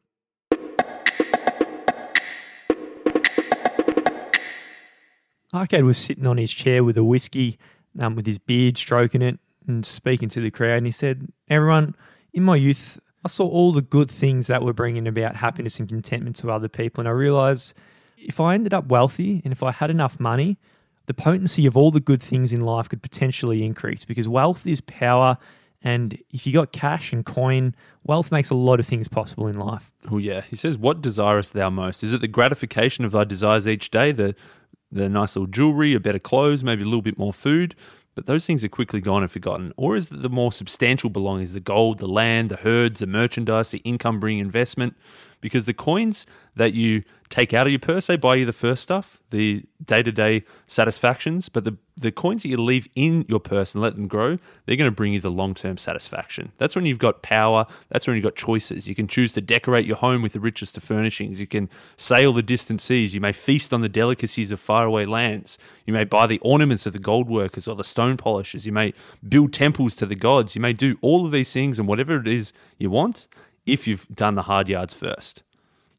Arkad 5.54 5.84
was 5.84 5.98
sitting 5.98 6.26
on 6.26 6.38
his 6.38 6.52
chair 6.52 6.84
with 6.84 6.96
a 6.96 7.04
whiskey, 7.04 7.58
um, 7.98 8.14
with 8.14 8.26
his 8.26 8.38
beard, 8.38 8.78
stroking 8.78 9.22
it 9.22 9.38
and 9.66 9.84
speaking 9.84 10.28
to 10.30 10.40
the 10.40 10.50
crowd. 10.50 10.78
And 10.78 10.86
he 10.86 10.92
said, 10.92 11.28
Everyone, 11.48 11.94
in 12.32 12.42
my 12.42 12.56
youth, 12.56 12.98
I 13.24 13.28
saw 13.28 13.46
all 13.46 13.72
the 13.72 13.82
good 13.82 14.10
things 14.10 14.48
that 14.48 14.62
were 14.62 14.72
bringing 14.72 15.06
about 15.06 15.36
happiness 15.36 15.78
and 15.78 15.88
contentment 15.88 16.36
to 16.36 16.50
other 16.50 16.68
people. 16.68 17.00
And 17.00 17.08
I 17.08 17.12
realized 17.12 17.74
if 18.16 18.40
I 18.40 18.54
ended 18.54 18.74
up 18.74 18.86
wealthy 18.86 19.40
and 19.44 19.52
if 19.52 19.62
I 19.62 19.72
had 19.72 19.90
enough 19.90 20.18
money, 20.18 20.58
the 21.06 21.14
potency 21.14 21.66
of 21.66 21.76
all 21.76 21.90
the 21.90 22.00
good 22.00 22.22
things 22.22 22.52
in 22.52 22.60
life 22.60 22.88
could 22.88 23.02
potentially 23.02 23.64
increase 23.64 24.04
because 24.04 24.28
wealth 24.28 24.66
is 24.66 24.80
power. 24.80 25.38
And 25.82 26.18
if 26.30 26.46
you 26.46 26.52
got 26.52 26.72
cash 26.72 27.12
and 27.12 27.26
coin, 27.26 27.74
wealth 28.04 28.30
makes 28.30 28.50
a 28.50 28.54
lot 28.54 28.78
of 28.78 28.86
things 28.86 29.08
possible 29.08 29.48
in 29.48 29.58
life. 29.58 29.90
Oh 30.10 30.18
yeah, 30.18 30.42
he 30.42 30.54
says, 30.54 30.78
"What 30.78 31.02
desirest 31.02 31.54
thou 31.54 31.70
most? 31.70 32.04
Is 32.04 32.12
it 32.12 32.20
the 32.20 32.28
gratification 32.28 33.04
of 33.04 33.10
thy 33.10 33.24
desires 33.24 33.66
each 33.66 33.90
day, 33.90 34.12
the 34.12 34.36
the 34.92 35.08
nice 35.08 35.34
little 35.34 35.46
jewelry, 35.46 35.94
a 35.94 36.00
better 36.00 36.18
clothes, 36.18 36.62
maybe 36.62 36.82
a 36.82 36.84
little 36.84 37.02
bit 37.02 37.18
more 37.18 37.32
food, 37.32 37.74
but 38.14 38.26
those 38.26 38.46
things 38.46 38.62
are 38.64 38.68
quickly 38.68 39.00
gone 39.00 39.22
and 39.22 39.30
forgotten. 39.30 39.72
Or 39.76 39.96
is 39.96 40.10
it 40.10 40.22
the 40.22 40.28
more 40.28 40.52
substantial 40.52 41.10
belongings, 41.10 41.52
the 41.52 41.60
gold, 41.60 41.98
the 41.98 42.08
land, 42.08 42.50
the 42.50 42.56
herds, 42.56 43.00
the 43.00 43.06
merchandise, 43.06 43.70
the 43.70 43.78
income 43.78 44.20
bringing 44.20 44.40
investment? 44.40 44.94
Because 45.40 45.64
the 45.66 45.74
coins 45.74 46.26
that 46.56 46.74
you 46.74 47.02
take 47.32 47.54
out 47.54 47.66
of 47.66 47.72
your 47.72 47.80
purse, 47.80 48.08
they 48.08 48.16
buy 48.16 48.34
you 48.34 48.44
the 48.44 48.52
first 48.52 48.82
stuff, 48.82 49.18
the 49.30 49.64
day 49.82 50.02
to 50.02 50.12
day 50.12 50.44
satisfactions. 50.66 51.48
But 51.48 51.64
the, 51.64 51.78
the 51.96 52.12
coins 52.12 52.42
that 52.42 52.48
you 52.48 52.58
leave 52.58 52.88
in 52.94 53.24
your 53.26 53.40
purse 53.40 53.74
and 53.74 53.80
let 53.80 53.96
them 53.96 54.06
grow, 54.06 54.38
they're 54.66 54.76
going 54.76 54.90
to 54.90 54.94
bring 54.94 55.14
you 55.14 55.20
the 55.20 55.30
long 55.30 55.54
term 55.54 55.78
satisfaction. 55.78 56.52
That's 56.58 56.76
when 56.76 56.84
you've 56.84 56.98
got 56.98 57.22
power. 57.22 57.66
That's 57.88 58.06
when 58.06 58.16
you've 58.16 58.24
got 58.24 58.36
choices. 58.36 58.86
You 58.86 58.94
can 58.94 59.08
choose 59.08 59.32
to 59.32 59.40
decorate 59.40 59.86
your 59.86 59.96
home 59.96 60.20
with 60.20 60.34
the 60.34 60.40
richest 60.40 60.76
of 60.76 60.82
furnishings. 60.82 61.40
You 61.40 61.46
can 61.46 61.70
sail 61.96 62.34
the 62.34 62.42
distant 62.42 62.82
seas. 62.82 63.14
You 63.14 63.20
may 63.22 63.32
feast 63.32 63.72
on 63.72 63.80
the 63.80 63.88
delicacies 63.88 64.52
of 64.52 64.60
faraway 64.60 65.06
lands. 65.06 65.58
You 65.86 65.94
may 65.94 66.04
buy 66.04 66.26
the 66.26 66.38
ornaments 66.40 66.84
of 66.84 66.92
the 66.92 66.98
gold 66.98 67.30
workers 67.30 67.66
or 67.66 67.74
the 67.74 67.84
stone 67.84 68.18
polishers. 68.18 68.66
You 68.66 68.72
may 68.72 68.92
build 69.26 69.54
temples 69.54 69.96
to 69.96 70.06
the 70.06 70.14
gods. 70.14 70.54
You 70.54 70.60
may 70.60 70.74
do 70.74 70.98
all 71.00 71.24
of 71.24 71.32
these 71.32 71.52
things 71.52 71.78
and 71.78 71.88
whatever 71.88 72.16
it 72.16 72.28
is 72.28 72.52
you 72.76 72.90
want 72.90 73.26
if 73.64 73.86
you've 73.86 74.06
done 74.08 74.34
the 74.34 74.42
hard 74.42 74.68
yards 74.68 74.92
first 74.92 75.42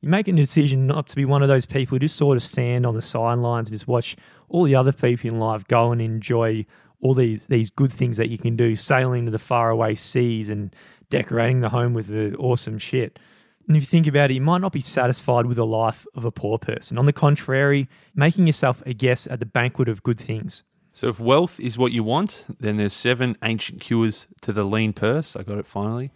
you're 0.04 0.10
making 0.10 0.38
a 0.38 0.42
decision 0.42 0.86
not 0.86 1.08
to 1.08 1.16
be 1.16 1.24
one 1.24 1.42
of 1.42 1.48
those 1.48 1.66
people 1.66 1.96
who 1.96 2.00
just 2.00 2.18
sort 2.18 2.36
of 2.36 2.44
stand 2.44 2.86
on 2.86 2.94
the 2.94 3.02
sidelines 3.02 3.70
and 3.70 3.74
just 3.74 3.88
watch 3.88 4.18
all 4.50 4.66
the 4.66 4.76
other 4.76 4.92
people 4.92 5.30
in 5.30 5.40
life 5.40 5.66
go 5.70 5.94
and 5.94 6.02
enjoy 6.02 6.66
all 7.00 7.14
these 7.14 7.46
these 7.46 7.70
good 7.70 7.92
things 7.92 8.18
that 8.18 8.30
you 8.30 8.38
can 8.38 8.58
do, 8.58 8.76
sailing 8.76 9.24
to 9.26 9.32
the 9.32 9.40
faraway 9.40 9.96
seas 9.96 10.50
and 10.50 10.76
decorating 11.10 11.62
the 11.62 11.70
home 11.70 11.94
with 11.94 12.08
the 12.08 12.36
awesome 12.36 12.78
shit. 12.78 13.18
And 13.66 13.78
if 13.78 13.84
you 13.84 13.88
think 13.88 14.06
about 14.06 14.30
it, 14.30 14.34
you 14.34 14.42
might 14.42 14.60
not 14.60 14.74
be 14.74 14.82
satisfied 14.82 15.46
with 15.46 15.56
the 15.56 15.66
life 15.66 16.06
of 16.16 16.26
a 16.26 16.32
poor 16.32 16.58
person. 16.58 16.98
On 16.98 17.06
the 17.06 17.14
contrary, 17.14 17.88
making 18.14 18.46
yourself 18.46 18.84
a 18.86 18.94
guest 18.94 19.28
at 19.28 19.40
the 19.40 19.46
banquet 19.46 19.88
of 19.88 20.04
good 20.04 20.20
things. 20.20 20.64
So 20.92 21.08
if 21.08 21.18
wealth 21.18 21.62
is 21.62 21.78
what 21.78 21.94
you 21.94 22.04
want, 22.04 22.46
then 22.60 22.76
there's 22.76 22.92
seven 22.92 23.38
ancient 23.42 23.80
cures 23.80 24.28
to 24.42 24.52
the 24.52 24.66
lean 24.66 24.92
purse. 24.92 25.38
I 25.38 25.44
got 25.44 25.60
it 25.60 25.66
finally. 25.66 26.12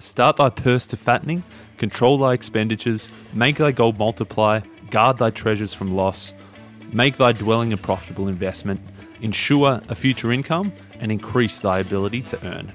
Start 0.00 0.38
thy 0.38 0.48
purse 0.48 0.86
to 0.88 0.96
fattening, 0.96 1.44
control 1.76 2.16
thy 2.16 2.32
expenditures, 2.32 3.10
make 3.34 3.56
thy 3.56 3.70
gold 3.70 3.98
multiply, 3.98 4.60
guard 4.90 5.18
thy 5.18 5.28
treasures 5.28 5.74
from 5.74 5.94
loss, 5.94 6.32
make 6.90 7.18
thy 7.18 7.32
dwelling 7.32 7.74
a 7.74 7.76
profitable 7.76 8.26
investment, 8.26 8.80
ensure 9.20 9.82
a 9.90 9.94
future 9.94 10.32
income, 10.32 10.72
and 11.00 11.12
increase 11.12 11.60
thy 11.60 11.80
ability 11.80 12.22
to 12.22 12.46
earn. 12.46 12.72